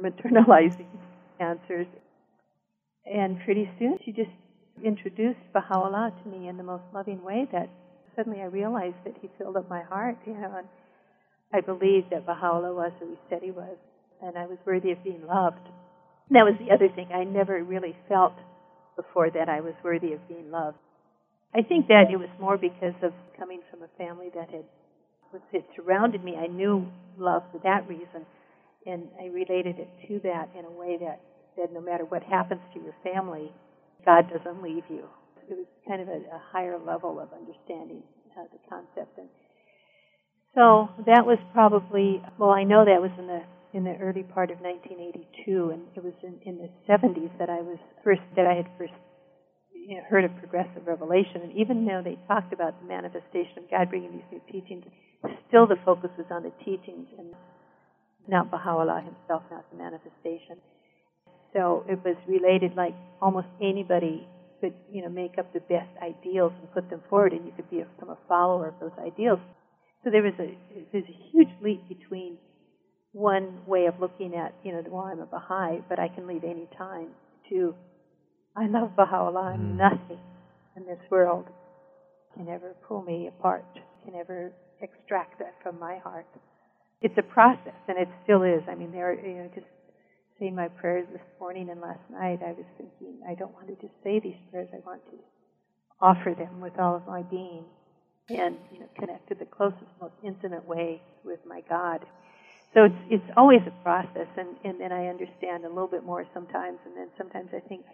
maternalizing 0.00 0.86
answers. 1.40 1.86
And 3.06 3.38
pretty 3.44 3.70
soon 3.78 3.98
she 4.04 4.12
just 4.12 4.30
introduced 4.82 5.40
Baha'u'llah 5.52 6.12
to 6.22 6.28
me 6.28 6.48
in 6.48 6.56
the 6.56 6.62
most 6.62 6.84
loving 6.92 7.22
way 7.22 7.46
that 7.52 7.68
suddenly 8.16 8.40
I 8.40 8.46
realized 8.46 8.96
that 9.04 9.14
he 9.20 9.28
filled 9.38 9.56
up 9.56 9.68
my 9.68 9.82
heart, 9.82 10.16
you 10.26 10.34
know, 10.34 10.54
and 10.58 10.66
I 11.52 11.60
believed 11.60 12.10
that 12.10 12.26
Baha'u'llah 12.26 12.74
was 12.74 12.92
who 12.98 13.10
he 13.10 13.18
said 13.28 13.42
he 13.42 13.50
was, 13.50 13.76
and 14.22 14.38
I 14.38 14.46
was 14.46 14.58
worthy 14.66 14.90
of 14.90 15.04
being 15.04 15.26
loved. 15.26 15.62
And 16.28 16.36
that 16.36 16.44
was 16.44 16.54
the 16.58 16.72
other 16.74 16.88
thing. 16.88 17.08
I 17.12 17.24
never 17.24 17.62
really 17.62 17.94
felt 18.08 18.34
before 18.96 19.30
that 19.30 19.48
I 19.48 19.60
was 19.60 19.74
worthy 19.84 20.12
of 20.12 20.26
being 20.28 20.50
loved. 20.50 20.78
I 21.54 21.62
think 21.62 21.86
that 21.88 22.10
it 22.10 22.16
was 22.16 22.28
more 22.40 22.58
because 22.58 22.94
of 23.02 23.12
coming 23.38 23.60
from 23.70 23.82
a 23.82 23.88
family 23.98 24.30
that 24.34 24.50
had 24.50 24.64
was 25.32 25.42
had 25.52 25.64
surrounded 25.76 26.24
me. 26.24 26.36
I 26.36 26.46
knew 26.46 26.86
love 27.18 27.42
for 27.52 27.58
that 27.64 27.88
reason, 27.88 28.24
and 28.86 29.08
I 29.20 29.26
related 29.26 29.78
it 29.78 29.88
to 30.08 30.20
that 30.24 30.48
in 30.58 30.64
a 30.64 30.70
way 30.70 30.96
that 31.00 31.20
said, 31.56 31.72
no 31.72 31.80
matter 31.80 32.04
what 32.04 32.22
happens 32.22 32.60
to 32.74 32.80
your 32.80 32.94
family, 33.02 33.52
God 34.04 34.30
doesn't 34.30 34.62
leave 34.62 34.84
you. 34.88 35.04
It 35.48 35.56
was 35.56 35.66
kind 35.86 36.00
of 36.00 36.08
a, 36.08 36.20
a 36.32 36.42
higher 36.52 36.78
level 36.78 37.20
of 37.20 37.28
understanding 37.32 38.02
uh, 38.32 38.44
the 38.52 38.58
concept, 38.68 39.18
and 39.18 39.28
so 40.54 40.88
that 41.04 41.26
was 41.26 41.38
probably 41.52 42.22
well. 42.38 42.50
I 42.50 42.64
know 42.64 42.84
that 42.84 43.02
was 43.02 43.12
in 43.18 43.26
the 43.26 43.42
in 43.74 43.84
the 43.84 43.96
early 44.00 44.22
part 44.22 44.50
of 44.50 44.62
1982, 44.62 45.74
and 45.74 45.82
it 45.96 46.02
was 46.02 46.14
in, 46.22 46.38
in 46.46 46.56
the 46.56 46.70
70s 46.88 47.28
that 47.38 47.50
I 47.50 47.60
was 47.60 47.76
first 48.02 48.22
that 48.36 48.46
I 48.46 48.54
had 48.54 48.70
first 48.78 48.94
you 49.74 49.96
know, 49.96 50.02
heard 50.08 50.24
of 50.24 50.30
progressive 50.38 50.86
revelation. 50.86 51.42
And 51.42 51.52
even 51.52 51.84
though 51.84 52.00
they 52.02 52.16
talked 52.26 52.52
about 52.52 52.80
the 52.80 52.86
manifestation 52.86 53.58
of 53.58 53.70
God 53.70 53.90
bringing 53.90 54.12
these 54.12 54.30
new 54.30 54.40
teachings, 54.46 54.84
still 55.48 55.66
the 55.66 55.76
focus 55.84 56.10
was 56.16 56.26
on 56.30 56.42
the 56.42 56.52
teachings 56.64 57.08
and 57.18 57.34
not 58.26 58.50
Baha'u'llah 58.50 59.04
himself, 59.04 59.42
not 59.50 59.68
the 59.70 59.76
manifestation. 59.76 60.56
So 61.54 61.84
it 61.88 61.98
was 62.04 62.16
related 62.26 62.76
like 62.76 62.94
almost 63.22 63.46
anybody 63.62 64.26
could, 64.60 64.74
you 64.90 65.02
know, 65.02 65.08
make 65.08 65.38
up 65.38 65.52
the 65.52 65.60
best 65.60 65.90
ideals 66.02 66.52
and 66.60 66.72
put 66.72 66.90
them 66.90 67.00
forward, 67.08 67.32
and 67.32 67.46
you 67.46 67.52
could 67.54 67.70
become 67.70 68.10
a 68.10 68.18
follower 68.28 68.68
of 68.68 68.74
those 68.80 68.96
ideals. 68.98 69.38
So 70.02 70.10
there 70.10 70.22
was 70.22 70.34
a 70.38 70.52
there's 70.92 71.04
a 71.08 71.18
huge 71.32 71.48
leap 71.62 71.88
between 71.88 72.38
one 73.12 73.60
way 73.66 73.86
of 73.86 73.94
looking 74.00 74.34
at, 74.34 74.52
you 74.64 74.72
know, 74.72 74.82
well, 74.88 75.04
I'm 75.04 75.20
a 75.20 75.26
Baha'i, 75.26 75.78
but 75.88 76.00
I 76.00 76.08
can 76.08 76.26
leave 76.26 76.42
any 76.42 76.68
time, 76.76 77.08
to 77.48 77.74
I 78.56 78.66
love 78.66 78.96
Baha'u'llah, 78.96 79.54
I'm 79.54 79.60
mm. 79.60 79.76
nothing 79.76 80.18
in 80.76 80.84
this 80.84 80.98
world 81.10 81.46
can 82.36 82.48
ever 82.48 82.74
pull 82.88 83.02
me 83.02 83.28
apart, 83.28 83.64
can 84.04 84.14
ever 84.16 84.52
extract 84.80 85.38
that 85.38 85.54
from 85.62 85.78
my 85.78 85.98
heart. 85.98 86.26
It's 87.00 87.14
a 87.16 87.22
process, 87.22 87.78
and 87.86 87.98
it 87.98 88.08
still 88.24 88.42
is. 88.42 88.62
I 88.68 88.74
mean, 88.74 88.90
there, 88.90 89.14
you 89.14 89.34
know, 89.34 89.50
just 89.54 89.66
saying 90.38 90.54
my 90.54 90.68
prayers 90.68 91.06
this 91.12 91.22
morning 91.38 91.70
and 91.70 91.80
last 91.80 92.00
night, 92.10 92.40
I 92.44 92.52
was 92.52 92.66
thinking, 92.76 93.20
I 93.28 93.34
don't 93.34 93.52
want 93.52 93.68
to 93.68 93.74
just 93.74 93.94
say 94.02 94.20
these 94.20 94.36
prayers. 94.50 94.68
I 94.72 94.78
want 94.86 95.02
to 95.10 95.18
offer 96.00 96.34
them 96.36 96.60
with 96.60 96.78
all 96.78 96.96
of 96.96 97.06
my 97.06 97.22
being, 97.22 97.64
and 98.28 98.56
you 98.72 98.80
know, 98.80 98.88
connect 98.98 99.28
to 99.28 99.34
the 99.34 99.44
closest, 99.44 99.84
most 100.00 100.14
intimate 100.22 100.66
way 100.66 101.00
with 101.24 101.40
my 101.46 101.62
God. 101.68 102.04
So 102.74 102.84
it's 102.84 102.94
it's 103.08 103.30
always 103.36 103.60
a 103.66 103.82
process, 103.82 104.26
and 104.36 104.48
and 104.64 104.80
then 104.80 104.92
I 104.92 105.06
understand 105.06 105.64
a 105.64 105.68
little 105.68 105.88
bit 105.88 106.04
more 106.04 106.26
sometimes, 106.34 106.78
and 106.84 106.96
then 106.96 107.08
sometimes 107.16 107.50
I 107.54 107.60
think, 107.60 107.84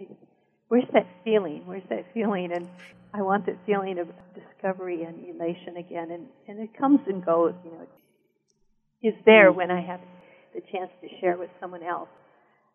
where's 0.69 0.89
that 0.95 1.07
feeling? 1.25 1.63
Where's 1.67 1.89
that 1.91 2.07
feeling? 2.15 2.53
And 2.53 2.67
I 3.13 3.23
want 3.23 3.45
that 3.47 3.59
feeling 3.67 3.99
of 3.99 4.09
discovery 4.35 5.03
and 5.03 5.23
elation 5.29 5.77
again, 5.77 6.11
and 6.11 6.27
and 6.49 6.59
it 6.61 6.71
comes 6.79 7.01
and 7.07 7.25
goes. 7.25 7.53
You 7.65 7.73
know, 7.73 7.87
it's 9.03 9.19
there 9.27 9.51
mm-hmm. 9.51 9.59
when 9.59 9.71
I 9.71 9.83
have 9.83 10.01
the 10.55 10.63
chance 10.73 10.91
to 11.03 11.09
share 11.21 11.37
with 11.37 11.51
someone 11.61 11.83
else, 11.83 12.09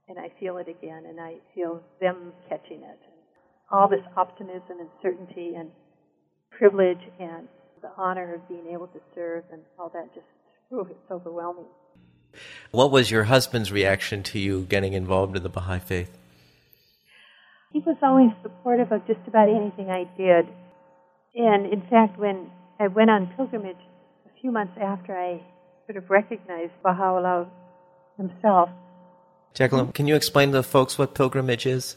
and 0.08 0.20
I 0.20 0.32
feel 0.40 0.58
it 0.58 0.68
again, 0.68 1.04
and 1.08 1.20
I 1.20 1.36
feel 1.54 1.82
them 2.00 2.34
catching 2.50 2.84
it. 2.84 3.00
All 3.72 3.88
this 3.88 4.06
optimism 4.16 4.80
and 4.80 4.90
certainty 5.02 5.56
and 5.56 5.72
privilege 6.52 7.02
and 7.20 7.48
the 7.82 7.90
honor 7.98 8.36
of 8.36 8.48
being 8.48 8.68
able 8.72 8.88
to 8.88 9.00
serve 9.14 9.44
and 9.52 9.62
all 9.80 9.90
that 9.90 10.14
just, 10.14 10.26
ooh, 10.74 10.88
it's 10.90 11.12
overwhelming. 11.12 11.66
What 12.72 12.92
was 12.92 13.10
your 13.10 13.24
husband's 13.26 13.72
reaction 13.72 14.24
to 14.24 14.40
you 14.40 14.64
getting 14.64 14.94
involved 14.94 15.36
in 15.38 15.44
the 15.44 15.50
Baha'i 15.50 15.80
faith? 15.80 16.18
He 17.74 17.80
was 17.80 17.98
always 18.02 18.32
supportive 18.42 18.92
of 18.92 19.06
just 19.08 19.20
about 19.28 19.50
anything 19.50 19.90
I 19.90 20.06
did. 20.18 20.48
And 21.36 21.66
in 21.72 21.82
fact, 21.90 22.18
when 22.18 22.50
I 22.80 22.88
went 22.88 23.10
on 23.10 23.34
pilgrimage 23.36 23.76
a 24.26 24.42
few 24.42 24.52
months 24.52 24.74
after 24.82 25.18
I 25.18 25.42
sort 25.86 25.98
of 25.98 26.10
recognized 26.10 26.72
Baha'u'llah 26.84 27.48
himself. 28.18 28.70
Jacqueline, 29.56 29.94
can 29.94 30.06
you 30.06 30.16
explain 30.16 30.52
to 30.52 30.62
folks 30.62 30.98
what 30.98 31.16
pilgrimage 31.16 31.66
is? 31.66 31.96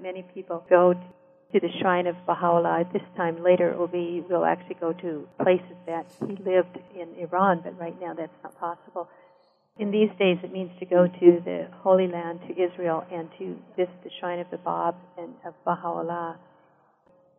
Many 0.00 0.24
people 0.34 0.66
go 0.68 0.94
to 0.94 1.60
the 1.60 1.68
shrine 1.80 2.08
of 2.08 2.16
Baha'u'llah. 2.26 2.80
At 2.80 2.92
this 2.92 3.06
time, 3.16 3.40
later, 3.40 3.70
it 3.70 3.78
we'll 4.28 4.44
actually 4.44 4.74
go 4.80 4.92
to 4.94 5.28
places 5.40 5.76
that 5.86 6.06
he 6.26 6.34
lived 6.44 6.76
in 6.92 7.14
Iran, 7.20 7.60
but 7.62 7.78
right 7.78 7.94
now 8.00 8.14
that's 8.14 8.34
not 8.42 8.58
possible. 8.58 9.08
In 9.78 9.92
these 9.92 10.10
days, 10.18 10.38
it 10.42 10.52
means 10.52 10.72
to 10.80 10.84
go 10.84 11.06
to 11.06 11.40
the 11.44 11.68
Holy 11.84 12.08
Land, 12.08 12.40
to 12.48 12.60
Israel, 12.60 13.06
and 13.12 13.28
to 13.38 13.56
visit 13.76 14.02
the 14.02 14.10
shrine 14.18 14.40
of 14.40 14.50
the 14.50 14.58
Bab 14.58 14.96
and 15.16 15.34
of 15.46 15.54
Baha'u'llah. 15.64 16.36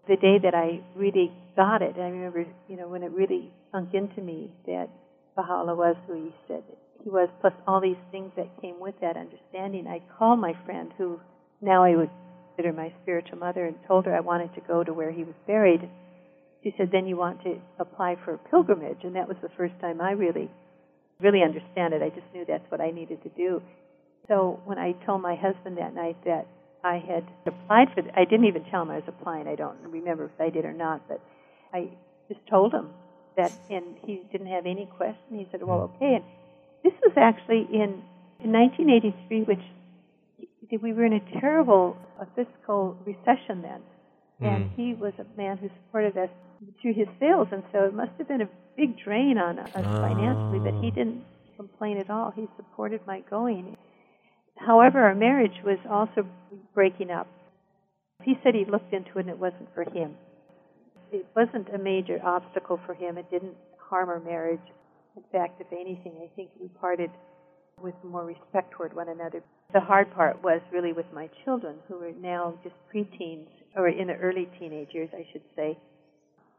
The 0.07 0.15
day 0.15 0.39
that 0.41 0.55
I 0.55 0.79
really 0.95 1.33
got 1.57 1.81
it, 1.81 1.95
I 1.97 2.07
remember, 2.07 2.45
you 2.69 2.77
know, 2.77 2.87
when 2.87 3.03
it 3.03 3.11
really 3.11 3.51
sunk 3.73 3.93
into 3.93 4.21
me 4.21 4.51
that 4.67 4.87
Baha'u'llah 5.35 5.75
was 5.75 5.97
who 6.07 6.13
he 6.13 6.31
said 6.47 6.63
he 7.03 7.09
was, 7.09 7.29
plus 7.41 7.53
all 7.67 7.81
these 7.81 7.99
things 8.11 8.31
that 8.37 8.61
came 8.61 8.79
with 8.79 8.95
that 9.01 9.17
understanding. 9.17 9.87
I 9.87 10.01
called 10.17 10.39
my 10.39 10.53
friend, 10.65 10.91
who 10.97 11.19
now 11.61 11.83
I 11.83 11.95
would 11.95 12.09
consider 12.55 12.71
my 12.71 12.93
spiritual 13.01 13.39
mother, 13.39 13.65
and 13.65 13.75
told 13.87 14.05
her 14.05 14.15
I 14.15 14.21
wanted 14.21 14.53
to 14.55 14.61
go 14.61 14.83
to 14.83 14.93
where 14.93 15.11
he 15.11 15.23
was 15.23 15.35
buried. 15.45 15.89
She 16.63 16.73
said, 16.77 16.91
"Then 16.91 17.05
you 17.05 17.17
want 17.17 17.43
to 17.43 17.59
apply 17.77 18.15
for 18.23 18.35
a 18.35 18.37
pilgrimage," 18.37 19.03
and 19.03 19.15
that 19.15 19.27
was 19.27 19.37
the 19.41 19.49
first 19.49 19.77
time 19.81 19.99
I 19.99 20.11
really, 20.11 20.49
really 21.19 21.43
understand 21.43 21.93
it. 21.93 22.01
I 22.01 22.09
just 22.09 22.33
knew 22.33 22.45
that's 22.45 22.69
what 22.71 22.79
I 22.79 22.91
needed 22.91 23.21
to 23.23 23.29
do. 23.29 23.61
So 24.29 24.61
when 24.63 24.79
I 24.79 24.93
told 25.05 25.21
my 25.21 25.35
husband 25.35 25.77
that 25.77 25.93
night 25.93 26.15
that 26.23 26.47
I 26.85 26.99
had 26.99 27.25
applied 27.45 27.89
for, 27.93 28.01
the, 28.01 28.17
I 28.17 28.23
didn't 28.23 28.45
even 28.45 28.63
tell 28.71 28.83
him 28.83 28.91
I 28.91 28.95
was 28.95 29.07
applying. 29.07 29.47
I 29.47 29.55
don't 29.55 29.77
remember 29.83 30.25
if 30.25 30.39
I 30.39 30.49
did 30.49 30.63
or 30.63 30.71
not, 30.71 31.01
but 31.09 31.19
I 31.73 31.89
just 32.29 32.45
told 32.47 32.73
him 32.73 32.91
that, 33.35 33.51
and 33.69 33.97
he 34.05 34.21
didn't 34.31 34.47
have 34.47 34.65
any 34.65 34.85
question. 34.85 35.39
He 35.39 35.47
said, 35.51 35.61
"Well, 35.63 35.91
okay." 35.95 36.15
And 36.15 36.23
this 36.83 36.93
was 37.03 37.13
actually 37.17 37.67
in, 37.71 38.01
in 38.39 38.51
1983, 38.51 39.43
which 39.43 39.59
we 40.81 40.93
were 40.93 41.05
in 41.05 41.13
a 41.13 41.39
terrible 41.39 41.97
a 42.19 42.25
fiscal 42.35 42.97
recession 43.05 43.61
then, 43.61 43.81
mm. 44.41 44.47
and 44.47 44.71
he 44.75 44.93
was 44.93 45.13
a 45.19 45.37
man 45.37 45.57
who 45.57 45.69
supported 45.85 46.17
us 46.17 46.29
through 46.81 46.93
his 46.93 47.07
sales, 47.19 47.47
and 47.51 47.63
so 47.71 47.83
it 47.85 47.93
must 47.93 48.11
have 48.17 48.27
been 48.27 48.41
a 48.41 48.49
big 48.75 48.97
drain 49.03 49.37
on 49.37 49.59
us 49.59 49.69
uh. 49.75 49.81
financially. 49.81 50.59
But 50.59 50.81
he 50.83 50.91
didn't 50.91 51.23
complain 51.57 51.97
at 51.97 52.09
all. 52.09 52.31
He 52.35 52.47
supported 52.55 53.01
my 53.05 53.21
going. 53.29 53.77
However, 54.57 54.99
our 54.99 55.15
marriage 55.15 55.63
was 55.63 55.79
also 55.89 56.27
breaking 56.73 57.11
up. 57.11 57.27
He 58.23 58.35
said 58.43 58.55
he 58.55 58.65
looked 58.65 58.93
into 58.93 59.17
it 59.17 59.21
and 59.21 59.29
it 59.29 59.39
wasn't 59.39 59.73
for 59.73 59.83
him 59.83 60.15
it 61.13 61.27
wasn't 61.35 61.69
a 61.73 61.77
major 61.77 62.19
obstacle 62.23 62.79
for 62.85 62.93
him. 62.93 63.17
It 63.17 63.29
didn't 63.29 63.55
harm 63.77 64.09
our 64.09 64.19
marriage. 64.19 64.59
In 65.15 65.23
fact, 65.31 65.61
if 65.61 65.67
anything, 65.71 66.13
I 66.23 66.29
think 66.35 66.49
we 66.59 66.67
parted 66.79 67.11
with 67.81 67.93
more 68.03 68.25
respect 68.25 68.71
toward 68.71 68.93
one 68.93 69.09
another. 69.09 69.43
The 69.73 69.79
hard 69.79 70.13
part 70.13 70.43
was 70.43 70.61
really 70.71 70.93
with 70.93 71.05
my 71.13 71.29
children, 71.43 71.75
who 71.87 72.01
are 72.03 72.11
now 72.11 72.57
just 72.63 72.75
preteens, 72.93 73.47
or 73.75 73.87
in 73.87 74.07
the 74.07 74.15
early 74.15 74.47
teenage 74.59 74.89
years, 74.91 75.09
I 75.13 75.25
should 75.31 75.43
say. 75.55 75.77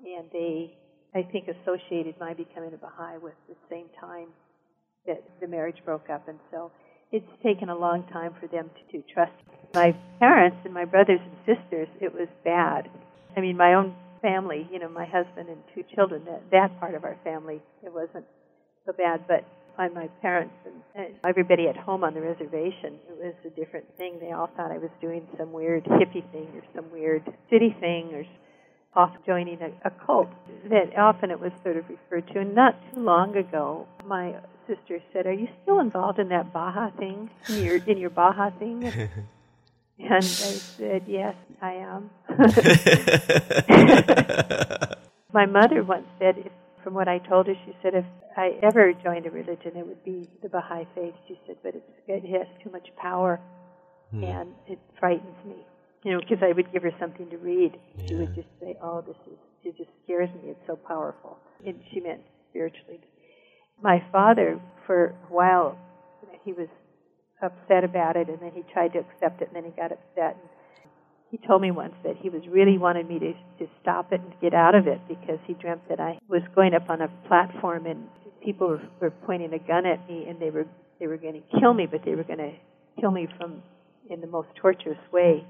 And 0.04 0.26
they, 0.32 0.76
I 1.14 1.22
think, 1.22 1.48
associated 1.48 2.14
my 2.20 2.34
becoming 2.34 2.74
a 2.74 2.76
Baha'i 2.76 3.18
with 3.18 3.34
the 3.48 3.54
same 3.70 3.86
time 4.00 4.28
that 5.06 5.22
the 5.40 5.46
marriage 5.46 5.78
broke 5.84 6.10
up. 6.10 6.28
And 6.28 6.38
so 6.50 6.70
it's 7.12 7.26
taken 7.42 7.68
a 7.68 7.76
long 7.76 8.04
time 8.12 8.34
for 8.40 8.46
them 8.48 8.70
to, 8.70 8.98
to 8.98 9.04
trust. 9.12 9.32
My 9.72 9.96
parents 10.18 10.58
and 10.64 10.74
my 10.74 10.84
brothers 10.84 11.20
and 11.22 11.56
sisters, 11.58 11.88
it 12.00 12.12
was 12.12 12.28
bad. 12.44 12.88
I 13.36 13.40
mean, 13.40 13.56
my 13.56 13.74
own 13.74 13.94
family, 14.22 14.68
you 14.72 14.78
know, 14.78 14.88
my 14.88 15.04
husband 15.04 15.48
and 15.48 15.58
two 15.74 15.84
children, 15.94 16.24
that, 16.26 16.42
that 16.50 16.80
part 16.80 16.94
of 16.94 17.04
our 17.04 17.16
family, 17.24 17.62
it 17.82 17.92
wasn't 17.92 18.24
so 18.86 18.92
bad. 18.92 19.24
But 19.26 19.44
on 19.78 19.94
my 19.94 20.08
parents 20.22 20.54
and, 20.64 20.74
and 20.94 21.14
everybody 21.24 21.68
at 21.68 21.76
home 21.76 22.04
on 22.04 22.14
the 22.14 22.20
reservation, 22.20 22.98
it 23.08 23.18
was 23.18 23.34
a 23.44 23.50
different 23.50 23.86
thing. 23.96 24.18
They 24.20 24.32
all 24.32 24.50
thought 24.56 24.70
I 24.70 24.78
was 24.78 24.90
doing 25.00 25.26
some 25.38 25.52
weird 25.52 25.84
hippie 25.84 26.30
thing 26.32 26.48
or 26.54 26.62
some 26.74 26.90
weird 26.90 27.22
city 27.50 27.74
thing 27.80 28.14
or 28.14 28.24
off 28.94 29.10
joining 29.26 29.60
a, 29.60 29.88
a 29.88 29.90
cult. 30.06 30.28
That 30.70 30.96
often 30.96 31.30
it 31.30 31.40
was 31.40 31.52
sort 31.62 31.76
of 31.76 31.84
referred 31.88 32.28
to. 32.32 32.40
And 32.40 32.54
not 32.54 32.76
too 32.92 33.00
long 33.00 33.36
ago, 33.36 33.86
my 34.06 34.36
sister 34.68 35.00
said, 35.12 35.26
"Are 35.26 35.32
you 35.32 35.48
still 35.62 35.80
involved 35.80 36.18
in 36.18 36.28
that 36.28 36.52
Baha 36.52 36.92
thing? 36.98 37.30
In 37.48 37.64
your 37.64 37.76
in 37.76 37.98
your 37.98 38.10
Baha 38.10 38.52
thing?" 38.58 39.10
And 39.98 40.14
I 40.14 40.20
said, 40.20 41.04
Yes, 41.06 41.34
I 41.62 41.74
am. 41.74 42.10
My 45.32 45.46
mother 45.46 45.84
once 45.84 46.06
said, 46.18 46.38
if, 46.38 46.52
from 46.84 46.94
what 46.94 47.08
I 47.08 47.18
told 47.18 47.46
her, 47.46 47.54
she 47.64 47.72
said, 47.82 47.94
if 47.94 48.04
I 48.36 48.50
ever 48.62 48.92
joined 48.92 49.26
a 49.26 49.30
religion, 49.30 49.72
it 49.76 49.86
would 49.86 50.04
be 50.04 50.28
the 50.42 50.48
Baha'i 50.48 50.86
faith. 50.94 51.14
She 51.26 51.40
said, 51.46 51.56
but 51.62 51.74
it's, 51.74 51.90
it 52.06 52.24
has 52.38 52.46
too 52.62 52.70
much 52.70 52.86
power 53.00 53.40
hmm. 54.10 54.22
and 54.22 54.50
it 54.68 54.78
frightens 55.00 55.36
me. 55.46 55.56
You 56.04 56.12
know, 56.12 56.20
because 56.20 56.44
I 56.44 56.52
would 56.52 56.70
give 56.70 56.82
her 56.82 56.92
something 57.00 57.30
to 57.30 57.38
read. 57.38 57.78
Yeah. 57.96 58.06
She 58.06 58.14
would 58.16 58.34
just 58.34 58.48
say, 58.60 58.76
Oh, 58.82 59.00
this 59.00 59.16
is, 59.26 59.38
it 59.64 59.76
just 59.78 59.88
scares 60.04 60.28
me. 60.34 60.50
It's 60.50 60.60
so 60.66 60.76
powerful. 60.76 61.38
And 61.66 61.80
she 61.90 62.00
meant 62.00 62.20
spiritually. 62.50 63.00
My 63.82 64.04
father, 64.12 64.60
for 64.86 65.06
a 65.06 65.32
while, 65.32 65.78
he 66.44 66.52
was 66.52 66.68
upset 67.42 67.84
about 67.84 68.16
it, 68.16 68.28
and 68.28 68.38
then 68.40 68.52
he 68.54 68.62
tried 68.72 68.92
to 68.92 68.98
accept 68.98 69.40
it, 69.40 69.48
and 69.48 69.56
then 69.56 69.64
he 69.64 69.70
got 69.70 69.92
upset. 69.92 70.36
And 70.36 70.48
he 71.34 71.46
told 71.48 71.60
me 71.60 71.72
once 71.72 71.94
that 72.04 72.16
he 72.16 72.30
was 72.30 72.42
really 72.48 72.78
wanted 72.78 73.08
me 73.08 73.18
to 73.18 73.32
to 73.58 73.68
stop 73.82 74.12
it 74.12 74.20
and 74.20 74.32
get 74.40 74.54
out 74.54 74.76
of 74.76 74.86
it 74.86 75.00
because 75.08 75.38
he 75.46 75.54
dreamt 75.54 75.80
that 75.88 75.98
I 75.98 76.18
was 76.28 76.42
going 76.54 76.74
up 76.74 76.88
on 76.88 77.00
a 77.00 77.08
platform 77.26 77.86
and 77.86 78.06
people 78.40 78.68
were, 78.68 78.82
were 79.00 79.10
pointing 79.10 79.52
a 79.52 79.58
gun 79.58 79.84
at 79.84 80.08
me 80.08 80.26
and 80.28 80.38
they 80.38 80.50
were 80.50 80.66
they 81.00 81.08
were 81.08 81.16
going 81.16 81.34
to 81.34 81.58
kill 81.58 81.74
me, 81.74 81.86
but 81.90 82.02
they 82.04 82.14
were 82.14 82.22
going 82.22 82.38
to 82.38 82.52
kill 83.00 83.10
me 83.10 83.26
from 83.36 83.62
in 84.08 84.20
the 84.20 84.28
most 84.28 84.46
torturous 84.54 84.98
way. 85.12 85.44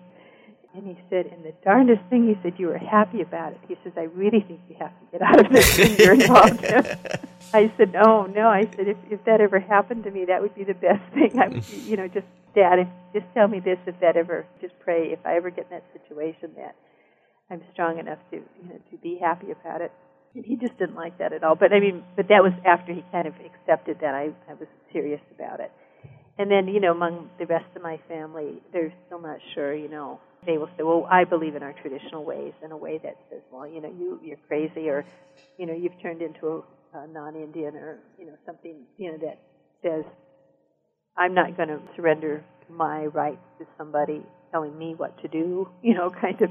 And 0.75 0.89
he 0.89 0.99
said, 1.09 1.27
and 1.27 1.45
the 1.45 1.55
darndest 1.65 2.03
thing, 2.11 2.27
he 2.27 2.37
said, 2.43 2.59
you 2.59 2.67
were 2.67 2.79
happy 2.79 3.21
about 3.21 3.53
it. 3.53 3.61
He 3.69 3.77
says, 3.85 3.93
I 3.97 4.05
really 4.05 4.41
think 4.41 4.61
you 4.69 4.75
have 4.81 4.91
to 4.91 5.07
get 5.13 5.23
out 5.23 5.47
of 5.47 5.53
this 5.53 5.79
and 5.79 5.97
you're 5.99 6.15
involved 6.15 6.65
in 6.65 6.85
I 7.55 7.73
said, 7.77 7.93
no, 7.93 8.27
no. 8.27 8.49
I 8.49 8.63
said, 8.75 8.89
if, 8.89 8.97
if 9.09 9.25
that 9.25 9.41
ever 9.41 9.61
happened 9.61 10.03
to 10.05 10.11
me, 10.11 10.25
that 10.25 10.43
would 10.43 10.55
be 10.57 10.65
the 10.65 10.75
best 10.75 11.03
thing. 11.15 11.39
I 11.39 11.47
would, 11.47 11.65
be, 11.65 11.77
you 11.77 11.97
know, 11.97 12.09
just, 12.09 12.27
Dad, 12.57 12.81
if, 12.81 12.89
just 13.13 13.27
tell 13.35 13.47
me 13.47 13.61
this 13.61 13.79
if 13.87 14.01
that 14.01 14.17
ever, 14.17 14.45
just 14.61 14.75
pray, 14.81 15.13
if 15.13 15.21
I 15.25 15.37
ever 15.37 15.51
get 15.51 15.67
in 15.71 15.79
that 15.79 15.85
situation 15.93 16.51
that 16.57 16.75
I'm 17.51 17.63
strong 17.73 18.01
enough 18.01 18.19
to, 18.33 18.37
you 18.37 18.69
know, 18.69 18.81
to 18.91 18.97
be 18.97 19.19
happy 19.21 19.53
about 19.53 19.81
it. 19.81 19.93
And 20.35 20.45
he 20.45 20.57
just 20.57 20.77
didn't 20.79 20.97
like 20.97 21.19
that 21.19 21.33
at 21.33 21.45
all. 21.45 21.55
But 21.55 21.73
I 21.73 21.79
mean, 21.79 22.03
but 22.17 22.27
that 22.29 22.43
was 22.43 22.53
after 22.67 22.93
he 22.93 23.05
kind 23.13 23.29
of 23.29 23.35
accepted 23.47 23.99
that 24.01 24.15
I, 24.15 24.31
I 24.51 24.55
was 24.55 24.67
serious 24.93 25.21
about 25.33 25.61
it. 25.61 25.71
And 26.39 26.51
then, 26.51 26.67
you 26.67 26.81
know, 26.81 26.91
among 26.91 27.31
the 27.39 27.47
rest 27.47 27.67
of 27.77 27.83
my 27.83 27.99
family, 28.09 28.61
they're 28.73 28.93
still 29.07 29.21
not 29.21 29.39
sure, 29.55 29.75
you 29.75 29.89
know, 29.89 30.19
they 30.47 30.59
will 30.59 30.69
say, 30.77 30.83
"Well, 30.83 31.07
I 31.11 31.25
believe 31.25 31.55
in 31.55 31.63
our 31.63 31.73
traditional 31.73 32.25
ways," 32.25 32.53
in 32.63 32.73
a 32.73 32.77
way 32.77 32.99
that 32.99 33.17
says, 33.31 33.41
"Well, 33.51 33.67
you 33.67 33.81
know, 33.81 33.89
you 33.89 34.21
you're 34.23 34.39
crazy," 34.49 34.89
or, 34.91 35.05
you 35.59 35.67
know, 35.67 35.73
you've 35.73 35.99
turned 36.03 36.23
into 36.23 36.65
a, 36.95 36.99
a 36.99 37.07
non-Indian, 37.07 37.77
or 37.77 37.99
you 38.19 38.27
know, 38.27 38.35
something 38.45 38.85
you 38.99 39.13
know 39.13 39.19
that 39.19 39.39
says, 39.83 40.05
"I'm 41.17 41.35
not 41.35 41.57
going 41.57 41.69
to 41.69 41.81
surrender 41.97 42.45
my 42.69 43.07
rights 43.07 43.45
to 43.59 43.67
somebody 43.79 44.27
telling 44.51 44.77
me 44.77 44.95
what 44.95 45.17
to 45.23 45.29
do," 45.29 45.69
you 45.83 45.95
know, 45.95 46.11
kind 46.11 46.41
of. 46.43 46.51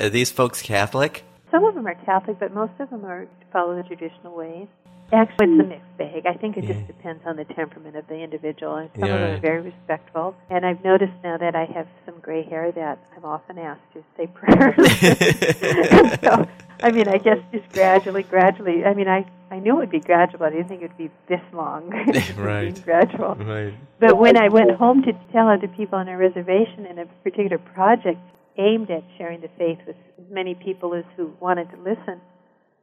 Are 0.00 0.10
these 0.10 0.30
folks 0.30 0.62
Catholic? 0.62 1.24
Some 1.50 1.64
of 1.64 1.74
them 1.74 1.86
are 1.86 1.94
Catholic, 1.94 2.38
but 2.38 2.52
most 2.52 2.72
of 2.78 2.90
them 2.90 3.04
are 3.04 3.26
follow 3.52 3.74
the 3.74 3.82
traditional 3.84 4.36
ways. 4.36 4.68
Actually, 5.14 5.46
it's 5.46 5.60
a 5.60 5.62
hmm. 5.62 5.68
mixed 5.68 5.96
bag. 5.98 6.26
I 6.26 6.34
think 6.34 6.56
it 6.56 6.64
just 6.66 6.86
depends 6.86 7.22
on 7.24 7.36
the 7.36 7.44
temperament 7.44 7.96
of 7.96 8.06
the 8.08 8.16
individual. 8.16 8.76
And 8.76 8.90
some 8.98 9.08
Yeah, 9.08 9.14
of 9.14 9.20
them 9.20 9.30
right. 9.30 9.38
are 9.38 9.40
very 9.40 9.60
respectful. 9.62 10.34
And 10.50 10.66
I've 10.66 10.82
noticed 10.82 11.12
now 11.22 11.36
that 11.38 11.54
I 11.54 11.64
have 11.66 11.86
some 12.04 12.18
gray 12.20 12.42
hair 12.42 12.72
that 12.72 12.98
I'm 13.16 13.24
often 13.24 13.58
asked 13.58 13.92
to 13.94 14.02
say 14.16 14.26
prayers. 14.34 14.74
so, 16.20 16.48
I 16.82 16.90
mean, 16.90 17.08
I 17.08 17.18
guess 17.18 17.38
just 17.52 17.68
gradually, 17.72 18.24
gradually. 18.24 18.84
I 18.84 18.94
mean, 18.94 19.08
I 19.08 19.24
I 19.50 19.60
knew 19.60 19.74
it 19.74 19.76
would 19.76 19.90
be 19.90 20.00
gradual. 20.00 20.42
I 20.42 20.50
didn't 20.50 20.66
think 20.66 20.82
it 20.82 20.90
would 20.90 20.98
be 20.98 21.10
this 21.28 21.42
long. 21.52 21.90
Right. 22.36 22.74
gradual. 22.84 23.36
Right. 23.36 23.74
But 24.00 24.18
when 24.18 24.36
I 24.36 24.48
went 24.48 24.72
home 24.72 25.02
to 25.02 25.12
tell 25.32 25.48
other 25.48 25.68
people 25.68 25.98
on 25.98 26.08
a 26.08 26.16
reservation 26.16 26.86
in 26.86 26.98
a 26.98 27.06
particular 27.22 27.58
project 27.58 28.18
aimed 28.58 28.90
at 28.90 29.04
sharing 29.16 29.40
the 29.40 29.48
faith 29.56 29.78
with 29.86 29.96
as 30.18 30.30
many 30.30 30.54
people 30.54 30.94
as 30.94 31.04
who 31.16 31.32
wanted 31.40 31.70
to 31.70 31.76
listen, 31.76 32.20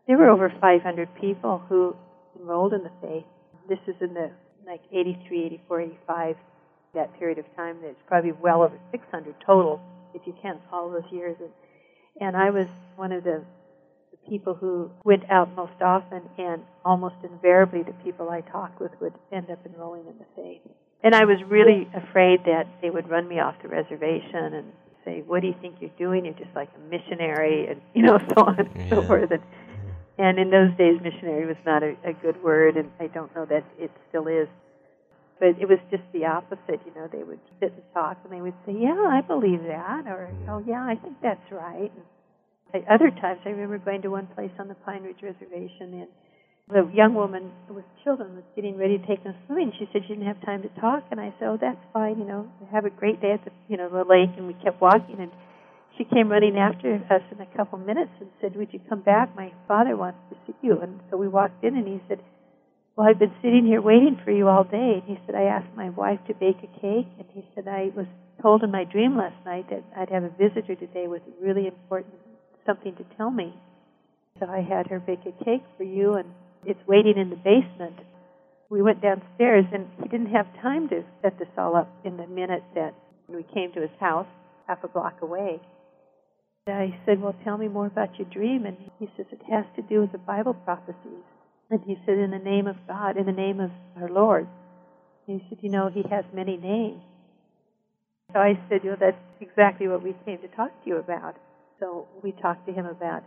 there 0.08 0.18
were 0.18 0.30
over 0.30 0.50
500 0.62 1.10
people 1.20 1.62
who 1.68 1.96
enrolled 2.42 2.74
in 2.74 2.84
the 2.84 2.92
faith. 3.02 3.26
This 3.70 3.80
is 3.88 3.96
in 4.02 4.14
the 4.14 4.32
like 4.66 4.82
83, 4.92 5.46
84, 5.46 5.82
85, 5.82 6.36
that 6.94 7.18
period 7.18 7.38
of 7.38 7.46
time. 7.56 7.78
There's 7.82 7.96
probably 8.08 8.32
well 8.32 8.64
over 8.64 8.78
600 8.92 9.36
total 9.46 9.82
if 10.14 10.22
you 10.26 10.34
count 10.42 10.62
all 10.72 10.90
those 10.90 11.10
years. 11.12 11.38
And, 11.40 11.50
and 12.20 12.38
I 12.38 12.50
was 12.50 12.68
one 12.96 13.12
of 13.12 13.24
the, 13.24 13.44
the 14.12 14.30
people 14.30 14.54
who 14.54 14.92
went 15.04 15.30
out 15.30 15.56
most 15.56 15.82
often, 15.82 16.22
and 16.38 16.62
almost 16.84 17.16
invariably 17.24 17.84
the 17.84 17.94
people 18.04 18.30
I 18.30 18.42
talked 18.42 18.80
with 18.80 18.92
would 19.00 19.14
end 19.32 19.50
up 19.50 19.60
enrolling 19.66 20.08
in 20.08 20.18
the 20.18 20.26
faith. 20.36 20.62
And 21.04 21.16
I 21.16 21.26
was 21.26 21.38
really 21.48 21.90
afraid 21.96 22.42
that 22.46 22.68
they 22.82 22.90
would 22.92 23.10
run 23.10 23.28
me 23.28 23.40
off 23.40 23.56
the 23.64 23.70
reservation 23.70 24.54
and 24.54 24.72
say, 25.04 25.24
"What 25.26 25.42
do 25.42 25.48
you 25.48 25.56
think 25.60 25.78
you're 25.80 25.90
doing? 25.98 26.26
You're 26.26 26.36
just 26.36 26.56
like 26.56 26.70
a 26.76 26.80
missionary," 26.90 27.68
and 27.68 27.82
you 27.96 28.04
know, 28.04 28.20
so 28.36 28.44
on 28.44 28.60
and 28.60 28.90
so 28.90 29.02
forth. 29.02 29.32
And, 29.32 29.42
and 30.18 30.40
in 30.40 30.50
those 30.50 30.76
days, 30.78 31.00
missionary 31.02 31.46
was 31.46 31.58
not 31.66 31.84
a, 31.84 31.96
a 32.04 32.14
good 32.14 32.42
word, 32.44 32.78
and 32.78 32.92
I 33.00 33.08
don't 33.08 33.34
know 33.36 33.46
that 33.46 33.64
it 33.80 33.92
still 34.10 34.28
is. 34.28 34.48
But 35.40 35.58
it 35.60 35.68
was 35.68 35.80
just 35.90 36.04
the 36.14 36.26
opposite. 36.26 36.82
You 36.86 36.94
know, 36.96 37.08
they 37.12 37.24
would 37.24 37.40
sit 37.60 37.74
and 37.74 37.82
talk, 37.94 38.18
and 38.24 38.32
they 38.32 38.42
would 38.42 38.54
say, 38.66 38.74
"Yeah, 38.78 39.08
I 39.10 39.22
believe 39.22 39.64
that," 39.64 40.06
or 40.06 40.30
mm-hmm. 40.30 40.50
"Oh, 40.50 40.64
yeah, 40.68 40.84
I 40.84 40.96
think 40.96 41.16
that's 41.22 41.52
right." 41.52 41.92
And 41.92 42.06
I, 42.86 42.94
other 42.94 43.10
times, 43.10 43.40
I 43.46 43.50
remember 43.50 43.80
going 43.80 44.02
to 44.04 44.10
one 44.10 44.28
place 44.28 44.52
on 44.60 44.68
the 44.68 44.76
Pine 44.76 45.04
Ridge 45.04 45.24
Reservation, 45.24 46.06
and 46.06 46.08
the 46.70 46.88
young 46.94 47.16
woman 47.16 47.52
with 47.70 47.86
children 48.04 48.36
was 48.36 48.44
getting 48.56 48.78
ready 48.78 49.00
to 49.00 49.08
take 49.08 49.24
them 49.24 49.34
swimming. 49.48 49.74
She 49.80 49.90
said 49.92 50.04
she 50.04 50.14
didn't 50.14 50.28
have 50.28 50.42
time 50.46 50.62
to 50.62 50.70
talk, 50.80 51.04
and 51.10 51.20
I 51.20 51.34
said, 51.40 51.48
"Oh, 51.48 51.58
that's 51.60 51.82
fine. 51.92 52.20
You 52.20 52.26
know, 52.26 52.52
have 52.72 52.86
a 52.86 52.92
great 52.92 53.20
day 53.22 53.32
at 53.32 53.44
the 53.44 53.52
you 53.68 53.78
know 53.78 53.90
the 53.90 54.04
lake." 54.04 54.30
And 54.38 54.46
we 54.46 54.54
kept 54.54 54.80
walking, 54.80 55.18
and 55.20 55.32
she 56.02 56.16
came 56.16 56.30
running 56.30 56.58
after 56.58 56.96
us 57.12 57.22
in 57.32 57.40
a 57.42 57.46
couple 57.58 57.78
minutes 57.78 58.10
and 58.20 58.30
said, 58.42 58.56
"Would 58.56 58.74
you 58.74 58.80
come 58.90 59.02
back? 59.02 59.36
My 59.36 59.52
father 59.68 59.96
wants 59.96 60.18
to 60.30 60.36
see 60.48 60.56
you." 60.62 60.80
And 60.82 61.00
so 61.10 61.18
we 61.18 61.28
walked 61.28 61.64
in, 61.64 61.76
and 61.76 61.88
he 61.88 62.02
said, 62.08 62.20
"Well, 62.96 63.08
I've 63.08 63.20
been 63.20 63.34
sitting 63.42 63.66
here 63.66 63.82
waiting 63.82 64.16
for 64.16 64.32
you 64.32 64.48
all 64.48 64.64
day." 64.64 64.96
And 64.96 65.04
he 65.04 65.20
said, 65.26 65.36
"I 65.36 65.44
asked 65.44 65.76
my 65.76 65.90
wife 65.92 66.20
to 66.26 66.34
bake 66.34 66.64
a 66.64 66.80
cake," 66.80 67.08
and 67.20 67.28
he 67.36 67.46
said, 67.54 67.68
"I 67.68 67.92
was 67.96 68.08
told 68.42 68.64
in 68.64 68.72
my 68.72 68.84
dream 68.84 69.16
last 69.16 69.36
night 69.46 69.70
that 69.70 69.84
I'd 69.96 70.10
have 70.10 70.24
a 70.24 70.30
visitor 70.30 70.74
today 70.74 71.08
with 71.08 71.22
really 71.40 71.68
important 71.68 72.16
something 72.66 72.96
to 72.96 73.04
tell 73.16 73.30
me. 73.30 73.54
So 74.40 74.48
I 74.48 74.62
had 74.62 74.88
her 74.88 75.00
bake 75.00 75.28
a 75.28 75.44
cake 75.44 75.64
for 75.78 75.84
you, 75.84 76.14
and 76.14 76.34
it's 76.66 76.88
waiting 76.88 77.18
in 77.18 77.30
the 77.30 77.36
basement." 77.36 78.00
We 78.72 78.82
went 78.82 79.02
downstairs, 79.02 79.66
and 79.72 79.88
he 80.02 80.10
didn't 80.10 80.34
have 80.34 80.52
time 80.62 80.88
to 80.90 81.04
set 81.22 81.38
this 81.38 81.50
all 81.60 81.76
up 81.76 81.90
in 82.04 82.18
the 82.18 82.26
minute 82.26 82.64
that 82.74 82.96
we 83.28 83.44
came 83.44 83.72
to 83.74 83.82
his 83.82 83.96
house, 84.00 84.28
half 84.66 84.84
a 84.84 84.88
block 84.88 85.22
away. 85.22 85.60
I 86.68 86.96
said, 87.06 87.20
Well, 87.22 87.36
tell 87.44 87.58
me 87.58 87.68
more 87.68 87.88
about 87.88 88.18
your 88.20 88.28
dream. 88.30 88.66
And 88.66 88.78
he 89.00 89.10
says, 89.18 89.26
It 89.32 89.42
has 89.50 89.66
to 89.76 89.82
do 89.82 90.02
with 90.02 90.12
the 90.12 90.20
Bible 90.20 90.54
prophecies. 90.54 91.26
And 91.70 91.82
he 91.86 91.98
said, 92.06 92.18
In 92.20 92.32
the 92.32 92.38
name 92.38 92.68
of 92.68 92.76
God, 92.88 93.18
in 93.18 93.26
the 93.26 93.32
name 93.32 93.60
of 93.60 93.72
our 94.00 94.10
Lord. 94.10 94.48
And 95.28 95.42
he 95.42 95.48
said, 95.50 95.60
You 95.62 95.70
know, 95.70 95.90
he 95.90 96.04
has 96.12 96.24
many 96.34 96.58
names. 96.58 97.02
So 98.34 98.40
I 98.40 98.60
said, 98.70 98.82
You 98.84 98.92
know, 98.92 98.98
that's 99.00 99.18
exactly 99.40 99.88
what 99.88 100.04
we 100.04 100.16
came 100.26 100.38
to 100.40 100.48
talk 100.50 100.70
to 100.84 100.90
you 100.90 100.98
about. 100.98 101.36
So 101.80 102.08
we 102.24 102.32
talked 102.32 102.68
to 102.68 102.74
him 102.74 102.86
about 102.86 103.24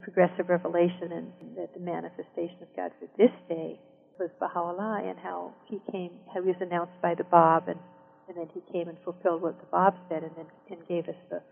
progressive 0.00 0.48
revelation 0.48 1.12
and 1.12 1.32
that 1.56 1.74
the 1.74 1.80
manifestation 1.80 2.56
of 2.62 2.68
God 2.74 2.90
for 2.98 3.08
this 3.18 3.32
day 3.48 3.78
was 4.18 4.30
Baha'u'llah 4.40 5.08
and 5.08 5.18
how 5.18 5.52
he 5.66 5.80
came, 5.92 6.12
how 6.32 6.40
he 6.40 6.48
was 6.48 6.60
announced 6.60 6.96
by 7.02 7.14
the 7.14 7.24
Bab 7.24 7.68
and, 7.68 7.78
and 8.28 8.36
then 8.36 8.48
he 8.54 8.62
came 8.72 8.88
and 8.88 8.96
fulfilled 9.04 9.42
what 9.42 9.58
the 9.60 9.66
Bab 9.66 9.94
said 10.08 10.22
and 10.22 10.32
then 10.36 10.46
and 10.70 10.88
gave 10.88 11.08
us 11.08 11.20
the 11.28 11.42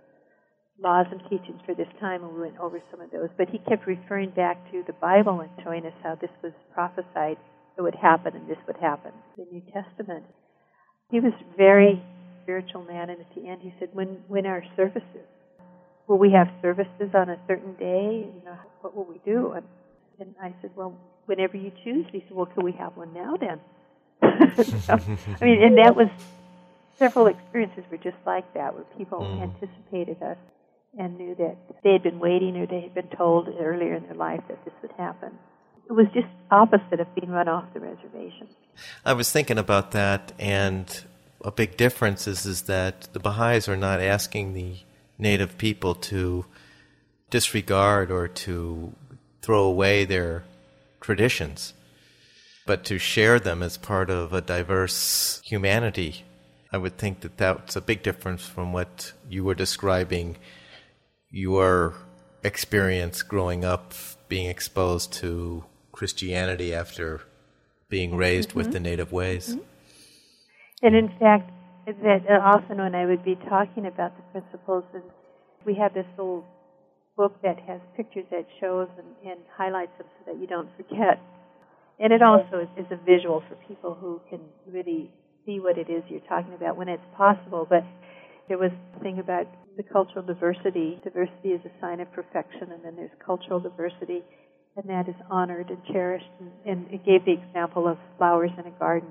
laws 0.80 1.06
and 1.10 1.20
teachings 1.30 1.60
for 1.64 1.74
this 1.74 1.88
time, 2.00 2.24
and 2.24 2.34
we 2.34 2.40
went 2.40 2.58
over 2.58 2.80
some 2.90 3.00
of 3.00 3.10
those. 3.10 3.28
But 3.36 3.48
he 3.48 3.58
kept 3.58 3.86
referring 3.86 4.30
back 4.30 4.58
to 4.72 4.82
the 4.86 4.92
Bible 4.94 5.40
and 5.40 5.50
showing 5.62 5.86
us 5.86 5.92
how 6.02 6.16
this 6.16 6.30
was 6.42 6.52
prophesied 6.72 7.36
it 7.76 7.82
would 7.82 7.94
happen 7.96 8.36
and 8.36 8.48
this 8.48 8.58
would 8.66 8.76
happen. 8.76 9.10
The 9.36 9.46
New 9.50 9.62
Testament. 9.72 10.24
He 11.10 11.20
was 11.20 11.32
a 11.32 11.56
very 11.56 12.02
spiritual 12.42 12.84
man, 12.84 13.10
and 13.10 13.20
at 13.20 13.34
the 13.34 13.48
end 13.48 13.62
he 13.62 13.74
said, 13.78 13.88
"When 13.92 14.22
when 14.28 14.46
our 14.46 14.62
services? 14.76 15.26
Will 16.06 16.18
we 16.18 16.32
have 16.32 16.48
services 16.60 17.14
on 17.14 17.30
a 17.30 17.38
certain 17.48 17.74
day? 17.74 18.30
You 18.34 18.42
know, 18.44 18.56
what 18.80 18.94
will 18.94 19.04
we 19.04 19.20
do?" 19.24 19.52
And, 19.52 19.64
and 20.20 20.34
I 20.40 20.54
said, 20.60 20.70
"Well, 20.76 20.96
whenever 21.26 21.56
you 21.56 21.72
choose." 21.82 22.06
He 22.12 22.20
said, 22.20 22.36
"Well, 22.36 22.46
can 22.46 22.64
we 22.64 22.72
have 22.72 22.96
one 22.96 23.12
now 23.12 23.36
then?" 23.36 23.60
so, 24.82 24.94
I 25.40 25.44
mean, 25.44 25.62
and 25.62 25.78
that 25.78 25.96
was 25.96 26.08
several 26.96 27.26
experiences 27.26 27.84
were 27.90 27.96
just 27.96 28.16
like 28.24 28.52
that, 28.54 28.74
where 28.74 28.84
people 28.96 29.20
Mm. 29.20 29.42
anticipated 29.42 30.22
us 30.22 30.38
and 30.98 31.18
knew 31.18 31.34
that 31.36 31.56
they 31.82 31.92
had 31.92 32.02
been 32.02 32.18
waiting 32.18 32.56
or 32.56 32.66
they 32.66 32.80
had 32.80 32.94
been 32.94 33.08
told 33.16 33.48
earlier 33.60 33.94
in 33.94 34.04
their 34.04 34.14
life 34.14 34.40
that 34.48 34.64
this 34.64 34.74
would 34.82 34.92
happen. 34.92 35.38
It 35.88 35.92
was 35.92 36.06
just 36.14 36.28
opposite 36.50 37.00
of 37.00 37.14
being 37.14 37.30
run 37.30 37.48
off 37.48 37.64
the 37.74 37.80
reservation. 37.80 38.48
I 39.04 39.12
was 39.12 39.30
thinking 39.30 39.58
about 39.58 39.90
that, 39.92 40.32
and 40.38 41.04
a 41.44 41.50
big 41.50 41.76
difference 41.76 42.26
is, 42.26 42.46
is 42.46 42.62
that 42.62 43.12
the 43.12 43.20
Baha'is 43.20 43.68
are 43.68 43.76
not 43.76 44.00
asking 44.00 44.54
the 44.54 44.76
native 45.18 45.58
people 45.58 45.94
to 45.94 46.46
disregard 47.30 48.10
or 48.10 48.28
to 48.28 48.94
throw 49.42 49.64
away 49.64 50.04
their 50.04 50.44
traditions, 51.00 51.74
but 52.66 52.84
to 52.84 52.98
share 52.98 53.38
them 53.38 53.62
as 53.62 53.76
part 53.76 54.08
of 54.08 54.32
a 54.32 54.40
diverse 54.40 55.42
humanity. 55.44 56.24
I 56.72 56.78
would 56.78 56.96
think 56.96 57.20
that 57.20 57.36
that's 57.36 57.76
a 57.76 57.80
big 57.80 58.02
difference 58.02 58.46
from 58.46 58.72
what 58.72 59.12
you 59.28 59.44
were 59.44 59.54
describing 59.54 60.38
your 61.34 61.94
experience 62.44 63.22
growing 63.22 63.64
up, 63.64 63.92
being 64.28 64.46
exposed 64.46 65.12
to 65.12 65.64
Christianity 65.90 66.72
after 66.72 67.22
being 67.88 68.16
raised 68.16 68.52
with 68.52 68.70
the 68.70 68.78
native 68.78 69.10
ways. 69.10 69.56
And 70.80 70.94
in 70.94 71.08
fact, 71.18 71.50
that 71.86 72.22
uh, 72.30 72.34
often 72.34 72.78
when 72.78 72.94
I 72.94 73.04
would 73.04 73.24
be 73.24 73.34
talking 73.48 73.86
about 73.86 74.16
the 74.16 74.22
principles, 74.30 74.84
and 74.94 75.02
we 75.66 75.74
have 75.74 75.92
this 75.92 76.06
little 76.16 76.44
book 77.16 77.42
that 77.42 77.58
has 77.66 77.80
pictures 77.96 78.26
that 78.30 78.46
shows 78.60 78.88
and, 78.96 79.30
and 79.30 79.40
highlights 79.56 79.92
them 79.98 80.06
so 80.18 80.32
that 80.32 80.40
you 80.40 80.46
don't 80.46 80.68
forget. 80.76 81.20
And 81.98 82.12
it 82.12 82.22
also 82.22 82.62
is, 82.62 82.86
is 82.86 82.86
a 82.92 82.96
visual 83.04 83.42
for 83.48 83.56
people 83.66 83.94
who 83.94 84.20
can 84.30 84.40
really 84.66 85.10
see 85.44 85.58
what 85.58 85.78
it 85.78 85.90
is 85.90 86.02
you're 86.08 86.28
talking 86.28 86.54
about 86.54 86.76
when 86.76 86.88
it's 86.88 87.02
possible. 87.16 87.66
But 87.68 87.84
there 88.48 88.58
was 88.58 88.70
a 88.96 89.00
thing 89.00 89.18
about 89.18 89.46
the 89.76 89.82
cultural 89.82 90.24
diversity. 90.24 91.00
Diversity 91.02 91.50
is 91.50 91.60
a 91.64 91.80
sign 91.80 92.00
of 92.00 92.12
perfection, 92.12 92.72
and 92.72 92.84
then 92.84 92.96
there's 92.96 93.10
cultural 93.24 93.60
diversity, 93.60 94.22
and 94.76 94.88
that 94.88 95.08
is 95.08 95.14
honored 95.30 95.70
and 95.70 95.78
cherished. 95.92 96.30
And, 96.40 96.50
and 96.66 96.94
it 96.94 97.04
gave 97.04 97.24
the 97.24 97.32
example 97.32 97.88
of 97.88 97.98
flowers 98.18 98.50
in 98.58 98.66
a 98.66 98.78
garden. 98.78 99.10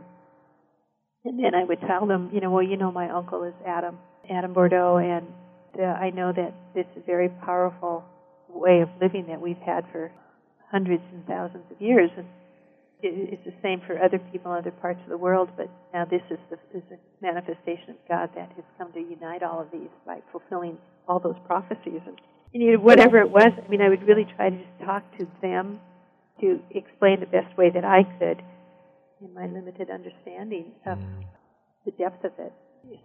And 1.25 1.39
then 1.39 1.55
I 1.55 1.63
would 1.63 1.79
tell 1.81 2.05
them, 2.05 2.29
you 2.33 2.41
know, 2.41 2.51
well, 2.51 2.63
you 2.63 2.77
know, 2.77 2.91
my 2.91 3.09
uncle 3.09 3.43
is 3.43 3.53
Adam, 3.65 3.97
Adam 4.29 4.53
Bordeaux, 4.53 4.97
and 4.97 5.27
uh, 5.79 5.83
I 5.85 6.09
know 6.09 6.33
that 6.33 6.53
it's 6.75 6.89
a 6.97 7.05
very 7.05 7.29
powerful 7.29 8.03
way 8.49 8.81
of 8.81 8.89
living 9.01 9.27
that 9.27 9.41
we've 9.41 9.57
had 9.65 9.85
for 9.91 10.11
hundreds 10.69 11.03
and 11.13 11.25
thousands 11.25 11.63
of 11.71 11.81
years. 11.81 12.09
And 12.17 12.27
it's 13.03 13.43
the 13.45 13.53
same 13.61 13.81
for 13.85 14.01
other 14.01 14.19
people 14.31 14.53
in 14.53 14.59
other 14.59 14.71
parts 14.71 14.99
of 15.03 15.09
the 15.09 15.17
world, 15.17 15.49
but 15.57 15.69
now 15.93 16.05
this 16.05 16.21
is, 16.31 16.39
the, 16.49 16.57
is 16.77 16.83
a 16.91 16.97
manifestation 17.21 17.91
of 17.91 17.95
God 18.07 18.29
that 18.35 18.51
has 18.55 18.65
come 18.77 18.91
to 18.93 18.99
unite 18.99 19.43
all 19.43 19.59
of 19.59 19.67
these 19.71 19.91
by 20.05 20.19
fulfilling 20.31 20.77
all 21.07 21.19
those 21.19 21.35
prophecies. 21.45 22.01
And 22.05 22.17
you 22.53 22.73
know, 22.73 22.79
whatever 22.79 23.19
it 23.19 23.29
was, 23.29 23.51
I 23.51 23.67
mean, 23.69 23.81
I 23.81 23.89
would 23.89 24.03
really 24.03 24.25
try 24.35 24.49
to 24.49 24.55
just 24.55 24.85
talk 24.85 25.03
to 25.17 25.27
them 25.41 25.79
to 26.39 26.59
explain 26.71 27.19
the 27.19 27.25
best 27.25 27.55
way 27.57 27.69
that 27.69 27.83
I 27.83 28.03
could 28.19 28.41
in 29.21 29.33
my 29.33 29.47
limited 29.47 29.89
understanding 29.89 30.71
of 30.85 30.99
the 31.85 31.91
depth 31.91 32.23
of 32.23 32.31
it. 32.39 32.53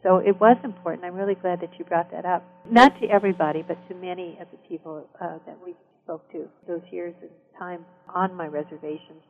So 0.03 0.19
it 0.19 0.41
was 0.41 0.57
important. 0.65 1.05
I'm 1.05 1.15
really 1.15 1.37
glad 1.37 1.61
that 1.61 1.71
you 1.79 1.85
brought 1.85 2.11
that 2.11 2.25
up. 2.25 2.45
Not 2.69 2.99
to 3.01 3.07
everybody, 3.07 3.63
but 3.67 3.77
to 3.89 3.95
many 3.95 4.39
of 4.41 4.49
the 4.51 4.59
people 4.69 5.09
uh, 5.21 5.39
that 5.47 5.57
we 5.65 5.75
spoke 6.05 6.31
to 6.33 6.49
those 6.67 6.83
years 6.91 7.15
and 7.21 7.31
time 7.59 7.85
on 8.13 8.35
my 8.35 8.47
reservations 8.47 9.23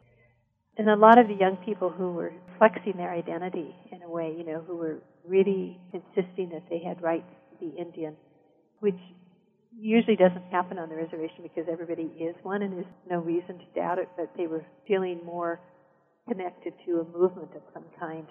and 0.79 0.89
a 0.89 0.97
lot 0.97 1.19
of 1.19 1.27
the 1.27 1.35
young 1.35 1.57
people 1.67 1.91
who 1.91 2.13
were 2.13 2.33
flexing 2.57 2.95
their 2.97 3.13
identity 3.13 3.75
in 3.91 4.01
a 4.03 4.09
way, 4.09 4.33
you 4.39 4.47
know, 4.47 4.63
who 4.65 4.77
were 4.77 4.99
really 5.27 5.77
insisting 5.93 6.51
that 6.51 6.63
they 6.71 6.79
had 6.79 7.03
rights 7.03 7.29
to 7.51 7.67
be 7.67 7.77
Indian, 7.77 8.15
which 8.79 8.99
usually 9.77 10.17
doesn't 10.17 10.45
happen 10.53 10.79
on 10.79 10.89
the 10.89 10.95
reservation 10.95 11.43
because 11.43 11.65
everybody 11.71 12.11
is 12.21 12.35
one 12.45 12.63
and 12.63 12.73
there's 12.73 12.87
no 13.11 13.19
reason 13.19 13.59
to 13.59 13.65
doubt 13.75 13.99
it, 13.99 14.09
but 14.17 14.31
they 14.37 14.47
were 14.47 14.65
feeling 14.87 15.21
more 15.27 15.61
connected 16.29 16.73
to 16.87 17.01
a 17.01 17.19
movement 17.19 17.51
of 17.57 17.63
some 17.75 17.85
kind 17.99 18.27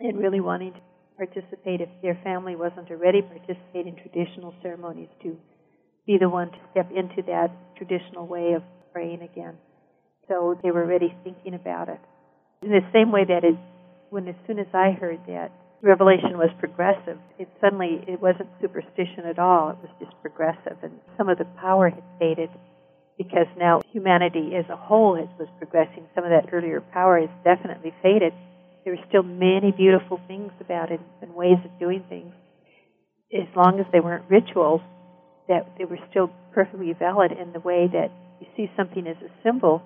and 0.00 0.18
really 0.18 0.40
wanting 0.40 0.72
to 0.72 0.80
participate. 1.16 1.80
If 1.80 1.88
their 2.02 2.18
family 2.24 2.56
wasn't 2.56 2.90
already 2.90 3.22
participating 3.22 3.96
in 3.96 4.02
traditional 4.02 4.52
ceremonies 4.62 5.08
to 5.22 5.36
be 6.06 6.18
the 6.18 6.28
one 6.28 6.50
to 6.50 6.58
step 6.72 6.90
into 6.90 7.22
that 7.28 7.50
traditional 7.76 8.26
way 8.26 8.54
of 8.54 8.62
praying 8.92 9.22
again 9.22 9.54
so 10.28 10.58
they 10.62 10.70
were 10.70 10.84
already 10.84 11.14
thinking 11.24 11.54
about 11.54 11.88
it. 11.88 12.00
In 12.62 12.70
the 12.70 12.86
same 12.92 13.10
way 13.10 13.24
that 13.24 13.44
it, 13.44 13.56
when 14.10 14.28
as 14.28 14.36
soon 14.46 14.58
as 14.58 14.68
I 14.72 14.92
heard 14.92 15.20
that 15.26 15.50
Revelation 15.82 16.38
was 16.38 16.50
progressive, 16.60 17.18
it 17.38 17.48
suddenly 17.60 18.04
it 18.06 18.22
wasn't 18.22 18.48
superstition 18.60 19.26
at 19.26 19.38
all. 19.38 19.70
It 19.70 19.78
was 19.82 19.90
just 19.98 20.12
progressive, 20.22 20.78
and 20.82 20.92
some 21.18 21.28
of 21.28 21.38
the 21.38 21.44
power 21.58 21.90
had 21.90 22.04
faded 22.20 22.50
because 23.18 23.46
now 23.58 23.82
humanity 23.92 24.54
as 24.54 24.64
a 24.70 24.76
whole 24.76 25.14
was 25.38 25.48
progressing. 25.58 26.06
Some 26.14 26.24
of 26.24 26.30
that 26.30 26.52
earlier 26.52 26.80
power 26.80 27.20
has 27.20 27.30
definitely 27.42 27.92
faded. 28.00 28.32
There 28.84 28.94
were 28.94 29.04
still 29.08 29.24
many 29.24 29.72
beautiful 29.72 30.20
things 30.28 30.52
about 30.60 30.92
it 30.92 31.00
and 31.20 31.34
ways 31.34 31.58
of 31.64 31.78
doing 31.80 32.04
things, 32.08 32.32
as 33.34 33.48
long 33.56 33.80
as 33.80 33.86
they 33.92 34.00
weren't 34.00 34.30
rituals. 34.30 34.80
That 35.48 35.66
they 35.76 35.84
were 35.84 35.98
still 36.10 36.30
perfectly 36.54 36.92
valid 36.96 37.32
in 37.32 37.52
the 37.52 37.58
way 37.58 37.90
that 37.92 38.10
you 38.40 38.46
see 38.56 38.70
something 38.76 39.06
as 39.08 39.16
a 39.18 39.30
symbol 39.42 39.82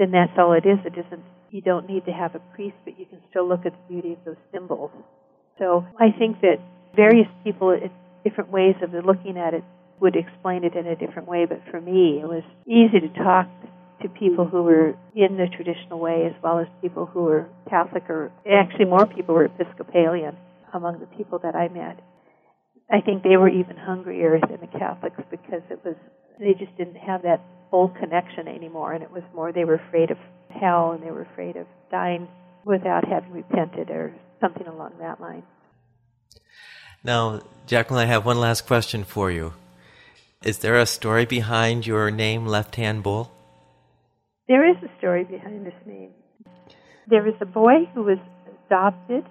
then 0.00 0.10
that's 0.12 0.32
all 0.38 0.54
it 0.54 0.64
is. 0.64 0.78
It 0.86 0.96
isn't. 0.96 1.22
You 1.50 1.60
don't 1.60 1.86
need 1.86 2.06
to 2.06 2.12
have 2.12 2.34
a 2.34 2.40
priest, 2.56 2.76
but 2.84 2.98
you 2.98 3.04
can 3.04 3.20
still 3.28 3.46
look 3.46 3.66
at 3.66 3.72
the 3.72 3.92
beauty 3.92 4.12
of 4.14 4.24
those 4.24 4.40
symbols. 4.50 4.90
So 5.58 5.84
I 6.00 6.08
think 6.16 6.40
that 6.40 6.56
various 6.96 7.28
people, 7.44 7.76
different 8.24 8.50
ways 8.50 8.76
of 8.82 8.94
looking 9.04 9.36
at 9.36 9.52
it, 9.52 9.62
would 10.00 10.16
explain 10.16 10.64
it 10.64 10.74
in 10.74 10.86
a 10.86 10.96
different 10.96 11.28
way. 11.28 11.44
But 11.44 11.60
for 11.70 11.80
me, 11.80 12.20
it 12.22 12.26
was 12.26 12.44
easy 12.66 13.00
to 13.06 13.12
talk 13.22 13.46
to 14.00 14.08
people 14.08 14.46
who 14.46 14.62
were 14.62 14.94
in 15.14 15.36
the 15.36 15.46
traditional 15.54 16.00
way 16.00 16.24
as 16.24 16.32
well 16.42 16.58
as 16.58 16.66
people 16.80 17.04
who 17.04 17.24
were 17.24 17.48
Catholic 17.68 18.08
or 18.08 18.32
actually 18.50 18.86
more 18.86 19.04
people 19.04 19.34
were 19.34 19.44
Episcopalian 19.44 20.34
among 20.72 21.00
the 21.00 21.06
people 21.18 21.38
that 21.42 21.54
I 21.54 21.68
met. 21.68 22.00
I 22.90 23.02
think 23.02 23.22
they 23.22 23.36
were 23.36 23.50
even 23.50 23.76
hungrier 23.76 24.40
than 24.40 24.60
the 24.60 24.78
Catholics 24.78 25.20
because 25.30 25.60
it 25.68 25.84
was 25.84 25.96
they 26.40 26.54
just 26.54 26.76
didn't 26.76 26.96
have 26.96 27.22
that 27.22 27.40
full 27.70 27.88
connection 27.88 28.48
anymore, 28.48 28.92
and 28.92 29.02
it 29.04 29.12
was 29.12 29.22
more 29.34 29.52
they 29.52 29.64
were 29.64 29.74
afraid 29.74 30.10
of 30.10 30.18
hell 30.48 30.92
and 30.92 31.02
they 31.02 31.10
were 31.10 31.22
afraid 31.22 31.56
of 31.56 31.66
dying 31.90 32.26
without 32.64 33.06
having 33.06 33.30
repented 33.30 33.90
or 33.90 34.12
something 34.40 34.66
along 34.66 34.92
that 34.98 35.20
line. 35.20 35.42
Now, 37.04 37.40
Jacqueline, 37.66 38.08
I 38.08 38.10
have 38.10 38.26
one 38.26 38.40
last 38.40 38.66
question 38.66 39.04
for 39.04 39.30
you. 39.30 39.54
Is 40.42 40.58
there 40.58 40.78
a 40.78 40.86
story 40.86 41.24
behind 41.24 41.86
your 41.86 42.10
name, 42.10 42.46
Left 42.46 42.76
Hand 42.76 43.02
Bull? 43.02 43.30
There 44.48 44.68
is 44.68 44.76
a 44.82 44.98
story 44.98 45.24
behind 45.24 45.64
this 45.64 45.74
name. 45.86 46.10
There 47.06 47.22
was 47.22 47.34
a 47.40 47.46
boy 47.46 47.88
who 47.94 48.02
was 48.02 48.18
adopted 48.66 49.24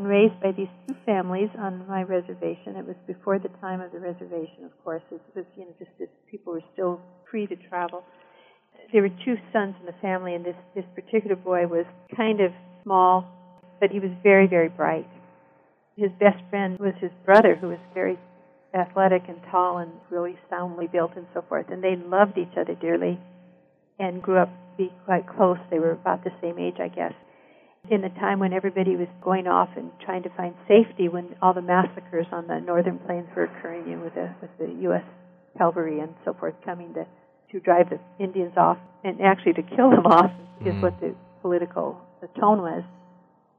and 0.00 0.08
raised 0.08 0.40
by 0.40 0.50
these 0.50 0.72
two 0.88 0.94
families 1.04 1.50
on 1.58 1.86
my 1.86 2.02
reservation. 2.02 2.74
It 2.74 2.86
was 2.86 2.96
before 3.06 3.38
the 3.38 3.50
time 3.60 3.82
of 3.82 3.92
the 3.92 4.00
reservation, 4.00 4.64
of 4.64 4.72
course. 4.82 5.02
It 5.12 5.20
was, 5.36 5.44
you 5.58 5.66
know, 5.66 5.74
just 5.78 5.90
as 6.00 6.08
people 6.30 6.54
were 6.54 6.64
still 6.72 7.02
free 7.30 7.46
to 7.46 7.56
travel. 7.68 8.02
There 8.94 9.02
were 9.02 9.10
two 9.26 9.36
sons 9.52 9.74
in 9.78 9.84
the 9.84 9.94
family, 10.00 10.34
and 10.34 10.42
this, 10.42 10.56
this 10.74 10.86
particular 10.94 11.36
boy 11.36 11.66
was 11.66 11.84
kind 12.16 12.40
of 12.40 12.50
small, 12.82 13.28
but 13.78 13.90
he 13.90 14.00
was 14.00 14.10
very, 14.22 14.46
very 14.46 14.70
bright. 14.70 15.06
His 15.96 16.10
best 16.18 16.42
friend 16.48 16.78
was 16.78 16.94
his 16.98 17.12
brother, 17.26 17.54
who 17.54 17.68
was 17.68 17.78
very 17.92 18.18
athletic 18.72 19.24
and 19.28 19.36
tall 19.50 19.78
and 19.78 19.92
really 20.08 20.38
soundly 20.48 20.86
built 20.86 21.10
and 21.14 21.26
so 21.34 21.44
forth. 21.46 21.66
And 21.68 21.84
they 21.84 21.96
loved 21.96 22.38
each 22.38 22.56
other 22.56 22.74
dearly 22.74 23.20
and 23.98 24.22
grew 24.22 24.38
up 24.38 24.48
to 24.48 24.84
be 24.84 24.92
quite 25.04 25.28
close. 25.28 25.58
They 25.70 25.78
were 25.78 25.92
about 25.92 26.24
the 26.24 26.30
same 26.40 26.58
age, 26.58 26.76
I 26.80 26.88
guess 26.88 27.12
in 27.88 28.02
the 28.02 28.10
time 28.20 28.38
when 28.38 28.52
everybody 28.52 28.96
was 28.96 29.08
going 29.22 29.46
off 29.46 29.70
and 29.76 29.90
trying 30.04 30.22
to 30.22 30.28
find 30.36 30.54
safety 30.68 31.08
when 31.08 31.34
all 31.40 31.54
the 31.54 31.62
massacres 31.62 32.26
on 32.30 32.46
the 32.46 32.60
northern 32.60 32.98
plains 32.98 33.26
were 33.34 33.44
occurring 33.44 33.90
know, 33.90 34.04
with 34.04 34.14
the 34.14 34.28
with 34.42 34.50
the 34.58 34.88
US 34.90 35.04
cavalry 35.56 36.00
and 36.00 36.14
so 36.24 36.34
forth 36.34 36.54
coming 36.64 36.92
to 36.94 37.06
to 37.52 37.60
drive 37.60 37.88
the 37.90 37.98
Indians 38.22 38.52
off 38.56 38.78
and 39.02 39.20
actually 39.20 39.54
to 39.54 39.62
kill 39.62 39.90
them 39.90 40.06
off 40.06 40.30
mm-hmm. 40.30 40.68
is 40.68 40.82
what 40.82 41.00
the 41.00 41.14
political 41.40 41.98
the 42.20 42.28
tone 42.38 42.60
was. 42.60 42.84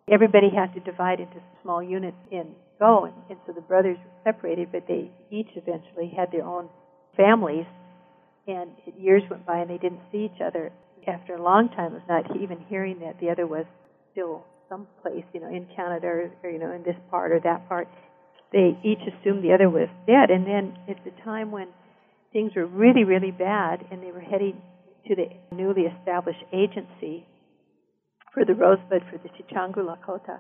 Everybody 0.09 0.49
had 0.49 0.73
to 0.75 0.79
divide 0.79 1.19
into 1.19 1.41
small 1.63 1.81
units 1.81 2.17
and 2.31 2.49
go 2.79 3.05
and, 3.05 3.13
and 3.29 3.39
so 3.47 3.53
the 3.53 3.61
brothers 3.61 3.97
were 3.97 4.31
separated 4.31 4.71
but 4.71 4.85
they 4.87 5.09
each 5.31 5.49
eventually 5.55 6.13
had 6.15 6.31
their 6.31 6.45
own 6.45 6.69
families 7.17 7.65
and 8.47 8.69
years 8.97 9.23
went 9.29 9.45
by 9.45 9.59
and 9.59 9.69
they 9.69 9.77
didn't 9.77 10.01
see 10.11 10.29
each 10.31 10.41
other 10.45 10.71
after 11.07 11.35
a 11.35 11.41
long 11.41 11.69
time 11.69 11.95
of 11.95 12.01
not 12.07 12.23
even 12.37 12.59
hearing 12.69 12.99
that 12.99 13.19
the 13.19 13.29
other 13.29 13.47
was 13.47 13.65
still 14.11 14.45
someplace, 14.69 15.25
you 15.33 15.41
know, 15.41 15.49
in 15.49 15.67
Canada 15.75 16.07
or, 16.07 16.31
or 16.43 16.49
you 16.49 16.59
know 16.59 16.71
in 16.71 16.83
this 16.83 16.95
part 17.09 17.31
or 17.31 17.39
that 17.43 17.67
part. 17.67 17.87
They 18.51 18.77
each 18.83 18.99
assumed 18.99 19.43
the 19.43 19.53
other 19.53 19.69
was 19.69 19.87
dead, 20.05 20.29
and 20.29 20.45
then 20.45 20.77
at 20.89 21.03
the 21.05 21.11
time 21.23 21.51
when 21.51 21.67
things 22.33 22.51
were 22.55 22.65
really, 22.65 23.03
really 23.03 23.31
bad, 23.31 23.85
and 23.91 24.03
they 24.03 24.11
were 24.11 24.21
heading 24.21 24.61
to 25.07 25.15
the 25.15 25.27
newly 25.55 25.83
established 25.83 26.43
agency 26.53 27.25
for 28.33 28.45
the 28.45 28.53
Rosebud 28.53 29.03
for 29.09 29.17
the 29.17 29.29
Sicangu 29.29 29.83
Lakota, 29.83 30.39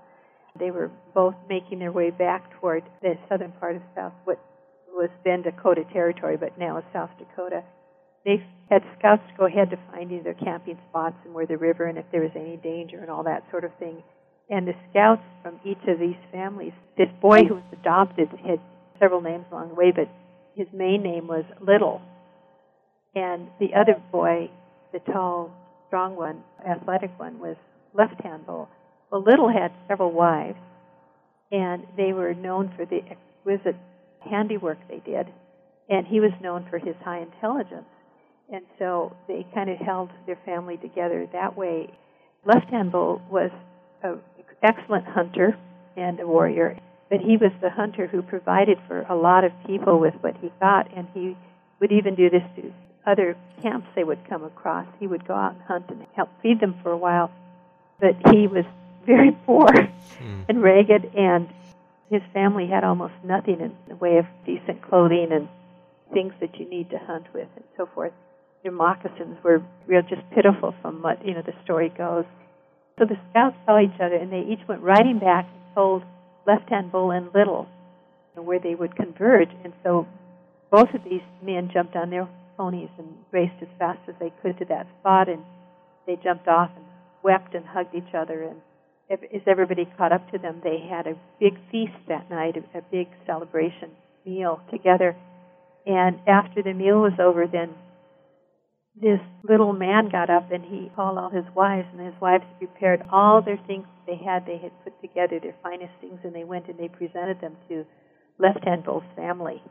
they 0.59 0.71
were 0.71 0.91
both 1.13 1.35
making 1.49 1.79
their 1.79 1.91
way 1.91 2.09
back 2.09 2.51
toward 2.59 2.83
the 3.01 3.15
southern 3.29 3.51
part 3.53 3.75
of 3.75 3.81
South, 3.95 4.13
what 4.25 4.39
was 4.89 5.09
then 5.23 5.41
Dakota 5.41 5.83
Territory, 5.91 6.37
but 6.37 6.57
now 6.57 6.77
is 6.77 6.83
South 6.93 7.09
Dakota 7.17 7.63
they 8.25 8.43
had 8.69 8.83
scouts 8.97 9.23
go 9.37 9.45
ahead 9.45 9.69
to 9.71 9.77
find 9.91 10.11
either 10.11 10.33
camping 10.33 10.77
spots 10.89 11.15
and 11.25 11.33
where 11.33 11.45
the 11.45 11.57
river 11.57 11.85
and 11.85 11.97
if 11.97 12.05
there 12.11 12.21
was 12.21 12.31
any 12.35 12.57
danger 12.57 12.99
and 12.99 13.09
all 13.09 13.23
that 13.23 13.43
sort 13.51 13.63
of 13.63 13.71
thing. 13.79 14.03
And 14.49 14.67
the 14.67 14.73
scouts 14.89 15.23
from 15.41 15.59
each 15.65 15.81
of 15.87 15.99
these 15.99 16.19
families, 16.31 16.73
this 16.97 17.09
boy 17.21 17.43
who 17.43 17.55
was 17.55 17.63
adopted 17.73 18.29
had 18.45 18.59
several 18.99 19.21
names 19.21 19.45
along 19.51 19.69
the 19.69 19.75
way, 19.75 19.91
but 19.91 20.09
his 20.55 20.67
main 20.73 21.01
name 21.03 21.27
was 21.27 21.45
Little. 21.59 22.01
And 23.15 23.47
the 23.59 23.73
other 23.75 24.01
boy, 24.11 24.49
the 24.93 24.99
tall, 24.99 25.51
strong 25.87 26.15
one, 26.15 26.43
athletic 26.67 27.17
one, 27.19 27.39
was 27.39 27.55
Left 27.93 28.21
Hand 28.21 28.45
Bull. 28.45 28.69
Well, 29.11 29.23
Little 29.23 29.51
had 29.51 29.71
several 29.87 30.11
wives, 30.11 30.59
and 31.51 31.83
they 31.97 32.13
were 32.13 32.33
known 32.33 32.73
for 32.77 32.85
the 32.85 32.99
exquisite 33.09 33.75
handiwork 34.19 34.77
they 34.87 34.99
did, 34.99 35.27
and 35.89 36.07
he 36.07 36.19
was 36.19 36.31
known 36.41 36.65
for 36.69 36.77
his 36.77 36.95
high 37.03 37.19
intelligence 37.21 37.87
and 38.51 38.65
so 38.77 39.15
they 39.27 39.45
kind 39.53 39.69
of 39.69 39.77
held 39.77 40.09
their 40.25 40.37
family 40.45 40.77
together 40.77 41.27
that 41.31 41.57
way. 41.57 41.89
Left 42.45 42.69
Hand 42.69 42.91
Bull 42.91 43.21
was 43.29 43.51
an 44.03 44.19
excellent 44.61 45.05
hunter 45.05 45.57
and 45.95 46.19
a 46.19 46.27
warrior, 46.27 46.77
but 47.09 47.19
he 47.21 47.37
was 47.37 47.51
the 47.61 47.69
hunter 47.69 48.07
who 48.07 48.21
provided 48.21 48.77
for 48.87 49.01
a 49.09 49.15
lot 49.15 49.43
of 49.43 49.51
people 49.65 49.99
with 49.99 50.15
what 50.21 50.35
he 50.41 50.51
got, 50.59 50.91
and 50.95 51.07
he 51.13 51.37
would 51.79 51.91
even 51.91 52.15
do 52.15 52.29
this 52.29 52.43
to 52.57 52.73
other 53.05 53.35
camps 53.61 53.87
they 53.95 54.03
would 54.03 54.27
come 54.29 54.43
across. 54.43 54.85
He 54.99 55.07
would 55.07 55.27
go 55.27 55.33
out 55.33 55.53
and 55.53 55.61
hunt 55.63 55.89
and 55.89 56.05
help 56.15 56.29
feed 56.41 56.59
them 56.59 56.75
for 56.83 56.91
a 56.91 56.97
while, 56.97 57.31
but 57.99 58.15
he 58.31 58.47
was 58.47 58.65
very 59.05 59.31
poor 59.45 59.67
mm. 59.67 60.45
and 60.49 60.61
ragged, 60.61 61.11
and 61.15 61.49
his 62.09 62.21
family 62.33 62.67
had 62.67 62.83
almost 62.83 63.13
nothing 63.23 63.61
in 63.61 63.75
the 63.87 63.95
way 63.95 64.17
of 64.17 64.25
decent 64.45 64.81
clothing 64.81 65.29
and 65.31 65.47
things 66.11 66.33
that 66.41 66.59
you 66.59 66.69
need 66.69 66.89
to 66.89 66.97
hunt 66.97 67.25
with 67.33 67.47
and 67.55 67.63
so 67.77 67.85
forth. 67.85 68.11
Their 68.63 68.71
moccasins 68.71 69.37
were 69.43 69.63
real 69.87 70.01
just 70.03 70.21
pitiful 70.33 70.75
from 70.81 71.01
what, 71.01 71.25
you 71.25 71.33
know, 71.33 71.41
the 71.41 71.53
story 71.63 71.89
goes. 71.97 72.25
So 72.99 73.05
the 73.05 73.17
scouts 73.29 73.55
saw 73.65 73.79
each 73.79 73.99
other 73.99 74.15
and 74.15 74.31
they 74.31 74.41
each 74.41 74.67
went 74.67 74.81
riding 74.81 75.19
back 75.19 75.45
and 75.45 75.75
told 75.75 76.03
Left 76.45 76.69
Hand 76.69 76.91
Bull 76.91 77.11
and 77.11 77.33
Little 77.33 77.67
where 78.35 78.59
they 78.59 78.75
would 78.75 78.95
converge. 78.95 79.49
And 79.63 79.73
so 79.83 80.07
both 80.71 80.93
of 80.93 81.03
these 81.03 81.21
men 81.43 81.69
jumped 81.73 81.95
on 81.95 82.09
their 82.09 82.27
ponies 82.57 82.89
and 82.97 83.07
raced 83.31 83.61
as 83.61 83.67
fast 83.79 83.99
as 84.07 84.15
they 84.19 84.31
could 84.41 84.57
to 84.59 84.65
that 84.65 84.87
spot 84.99 85.27
and 85.29 85.43
they 86.05 86.17
jumped 86.23 86.47
off 86.47 86.71
and 86.75 86.85
wept 87.23 87.53
and 87.55 87.65
hugged 87.65 87.95
each 87.95 88.13
other 88.13 88.43
and 88.43 88.61
as 89.11 89.41
everybody 89.45 89.85
caught 89.97 90.13
up 90.13 90.29
to 90.31 90.37
them, 90.37 90.61
they 90.63 90.79
had 90.89 91.05
a 91.05 91.17
big 91.39 91.57
feast 91.69 91.91
that 92.07 92.29
night, 92.29 92.55
a 92.73 92.81
big 92.91 93.07
celebration 93.25 93.91
meal 94.25 94.61
together. 94.71 95.15
And 95.85 96.19
after 96.27 96.63
the 96.63 96.73
meal 96.73 97.01
was 97.01 97.19
over, 97.19 97.45
then 97.45 97.71
this 98.95 99.19
little 99.47 99.73
man 99.73 100.09
got 100.11 100.29
up 100.29 100.51
and 100.51 100.63
he 100.63 100.91
called 100.95 101.17
all 101.17 101.29
his 101.29 101.45
wives, 101.55 101.87
and 101.93 102.05
his 102.05 102.19
wives 102.21 102.43
prepared 102.57 103.01
all 103.11 103.41
their 103.41 103.59
things 103.67 103.85
they 104.05 104.17
had. 104.17 104.45
They 104.45 104.57
had 104.57 104.71
put 104.83 104.99
together 105.01 105.39
their 105.39 105.55
finest 105.63 105.93
things, 106.01 106.19
and 106.23 106.35
they 106.35 106.43
went 106.43 106.67
and 106.67 106.77
they 106.77 106.89
presented 106.89 107.39
them 107.39 107.55
to 107.69 107.85
Left 108.37 108.63
Hand 108.63 108.83
Bull's 108.83 109.03
family. 109.15 109.61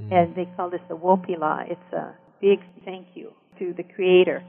Mm. 0.00 0.12
And 0.12 0.34
they 0.34 0.48
call 0.56 0.70
this 0.70 0.80
the 0.88 0.96
Wopila. 0.96 1.70
It's 1.70 1.92
a 1.92 2.14
big 2.40 2.60
thank 2.84 3.08
you 3.14 3.32
to 3.58 3.74
the 3.76 3.82
Creator. 3.82 4.42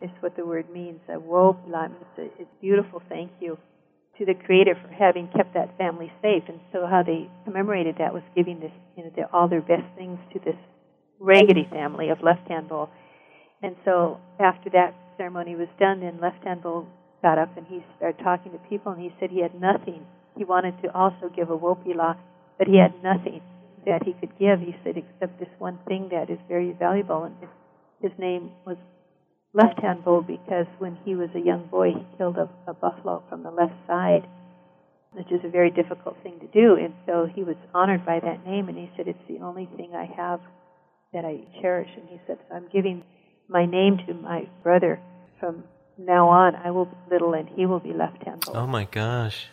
Is 0.00 0.10
what 0.18 0.34
the 0.34 0.44
word 0.44 0.68
means. 0.72 1.00
A 1.08 1.12
Wopila 1.12 1.90
means 1.90 2.04
a, 2.18 2.42
a 2.42 2.46
beautiful 2.60 3.00
thank 3.08 3.30
you 3.38 3.58
to 4.18 4.24
the 4.24 4.34
Creator 4.34 4.74
for 4.82 4.92
having 4.92 5.28
kept 5.28 5.54
that 5.54 5.76
family 5.78 6.12
safe. 6.20 6.42
And 6.48 6.58
so 6.72 6.86
how 6.86 7.02
they 7.04 7.30
commemorated 7.44 7.96
that 7.98 8.12
was 8.12 8.22
giving 8.34 8.60
this, 8.60 8.72
you 8.96 9.04
know, 9.04 9.10
their, 9.14 9.32
all 9.32 9.48
their 9.48 9.60
best 9.60 9.84
things 9.96 10.18
to 10.32 10.40
this 10.40 10.56
raggedy 11.20 11.68
family 11.70 12.08
of 12.08 12.18
Left 12.22 12.48
Hand 12.48 12.68
Bull 12.68 12.90
and 13.62 13.76
so 13.84 14.18
after 14.40 14.70
that 14.70 14.94
ceremony 15.16 15.54
was 15.54 15.68
done, 15.78 16.00
then 16.00 16.18
Left 16.20 16.42
Hand 16.44 16.62
Bull 16.62 16.86
got 17.22 17.38
up 17.38 17.56
and 17.56 17.66
he 17.66 17.84
started 17.96 18.22
talking 18.22 18.52
to 18.52 18.58
people, 18.68 18.92
and 18.92 19.00
he 19.00 19.14
said 19.20 19.30
he 19.30 19.42
had 19.42 19.54
nothing. 19.60 20.04
He 20.36 20.44
wanted 20.44 20.74
to 20.82 20.94
also 20.94 21.30
give 21.34 21.50
a 21.50 21.56
wopila, 21.56 22.16
but 22.58 22.66
he 22.66 22.78
had 22.78 23.02
nothing 23.02 23.40
that 23.86 24.02
he 24.04 24.12
could 24.14 24.36
give. 24.38 24.60
He 24.60 24.74
said 24.82 24.96
except 24.96 25.38
this 25.38 25.48
one 25.58 25.78
thing 25.86 26.08
that 26.10 26.30
is 26.30 26.38
very 26.48 26.72
valuable, 26.72 27.24
and 27.24 27.36
his 28.00 28.12
name 28.18 28.50
was 28.66 28.76
Left 29.54 29.80
Hand 29.80 30.04
Bull 30.04 30.22
because 30.22 30.66
when 30.78 30.98
he 31.04 31.14
was 31.14 31.28
a 31.34 31.40
young 31.40 31.66
boy, 31.70 31.92
he 31.92 32.16
killed 32.16 32.38
a, 32.38 32.48
a 32.66 32.74
buffalo 32.74 33.22
from 33.28 33.42
the 33.42 33.50
left 33.50 33.74
side, 33.86 34.26
which 35.12 35.30
is 35.30 35.40
a 35.44 35.50
very 35.50 35.70
difficult 35.70 36.16
thing 36.22 36.40
to 36.40 36.46
do. 36.48 36.76
And 36.82 36.94
so 37.06 37.28
he 37.32 37.44
was 37.44 37.56
honored 37.74 38.06
by 38.06 38.18
that 38.18 38.46
name, 38.46 38.68
and 38.68 38.78
he 38.78 38.90
said 38.96 39.08
it's 39.08 39.28
the 39.28 39.44
only 39.44 39.68
thing 39.76 39.92
I 39.94 40.06
have 40.16 40.40
that 41.12 41.24
I 41.24 41.44
cherish. 41.60 41.90
And 41.96 42.08
he 42.08 42.18
said 42.26 42.38
so 42.48 42.54
I'm 42.56 42.68
giving 42.72 43.04
my 43.52 43.66
name 43.66 43.98
to 44.06 44.14
my 44.14 44.48
brother 44.62 44.98
from 45.38 45.64
now 45.98 46.28
on. 46.28 46.56
I 46.56 46.70
will 46.70 46.86
be 46.86 46.96
little 47.10 47.34
and 47.34 47.48
he 47.48 47.66
will 47.66 47.80
be 47.80 47.92
left 47.92 48.22
handed. 48.24 48.48
Oh 48.48 48.66
my 48.66 48.84
gosh. 48.84 49.46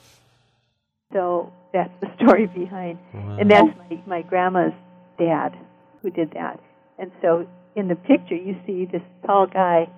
So 1.14 1.52
that's 1.74 1.91
the 2.02 2.08
story 2.16 2.47
behind. 2.47 3.00
Wow. 3.14 3.38
And 3.39 3.52
that's 3.52 3.68
my, 3.78 4.02
my 4.08 4.22
grandma's 4.22 4.74
dad 5.18 5.56
who 6.02 6.10
did 6.10 6.32
that. 6.32 6.60
And 6.97 7.12
so 7.22 7.47
in 7.76 7.88
the 7.88 7.95
picture 7.95 8.36
you 8.36 8.56
see 8.66 8.86
this 8.86 9.02
tall 9.26 9.47
guy, 9.47 9.89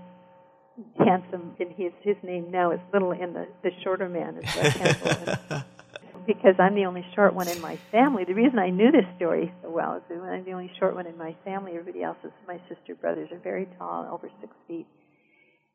handsome, 0.98 1.56
and 1.60 1.72
his 1.72 1.92
his 2.02 2.16
name 2.24 2.50
now 2.50 2.72
is 2.72 2.80
Little, 2.94 3.12
and 3.12 3.36
the 3.36 3.48
the 3.64 3.72
shorter 3.84 4.10
man 4.10 4.38
is 4.38 4.56
left 4.56 4.78
hand. 4.78 5.64
because 6.26 6.56
I'm 6.60 6.76
the 6.76 6.86
only 6.86 7.06
short 7.16 7.34
one 7.34 7.48
in 7.48 7.60
my 7.62 7.78
family. 7.92 8.24
The 8.26 8.34
reason 8.34 8.60
I 8.60 8.70
knew 8.70 8.92
this 8.92 9.06
story 9.18 9.54
so 9.62 9.70
well 9.70 9.96
is 9.96 10.04
that 10.10 10.22
I'm 10.22 10.46
the 10.46 10.52
only 10.52 10.72
short 10.80 10.96
one 10.96 11.08
in 11.08 11.18
my 11.18 11.36
family. 11.44 11.74
Everybody 11.74 12.04
else 12.04 12.18
is 12.24 12.32
my 12.48 12.60
sister 12.70 12.96
brothers 12.96 13.30
are 13.32 13.40
very 13.40 13.68
tall, 13.78 14.08
over 14.12 14.30
six 14.40 14.54
feet. 14.68 14.88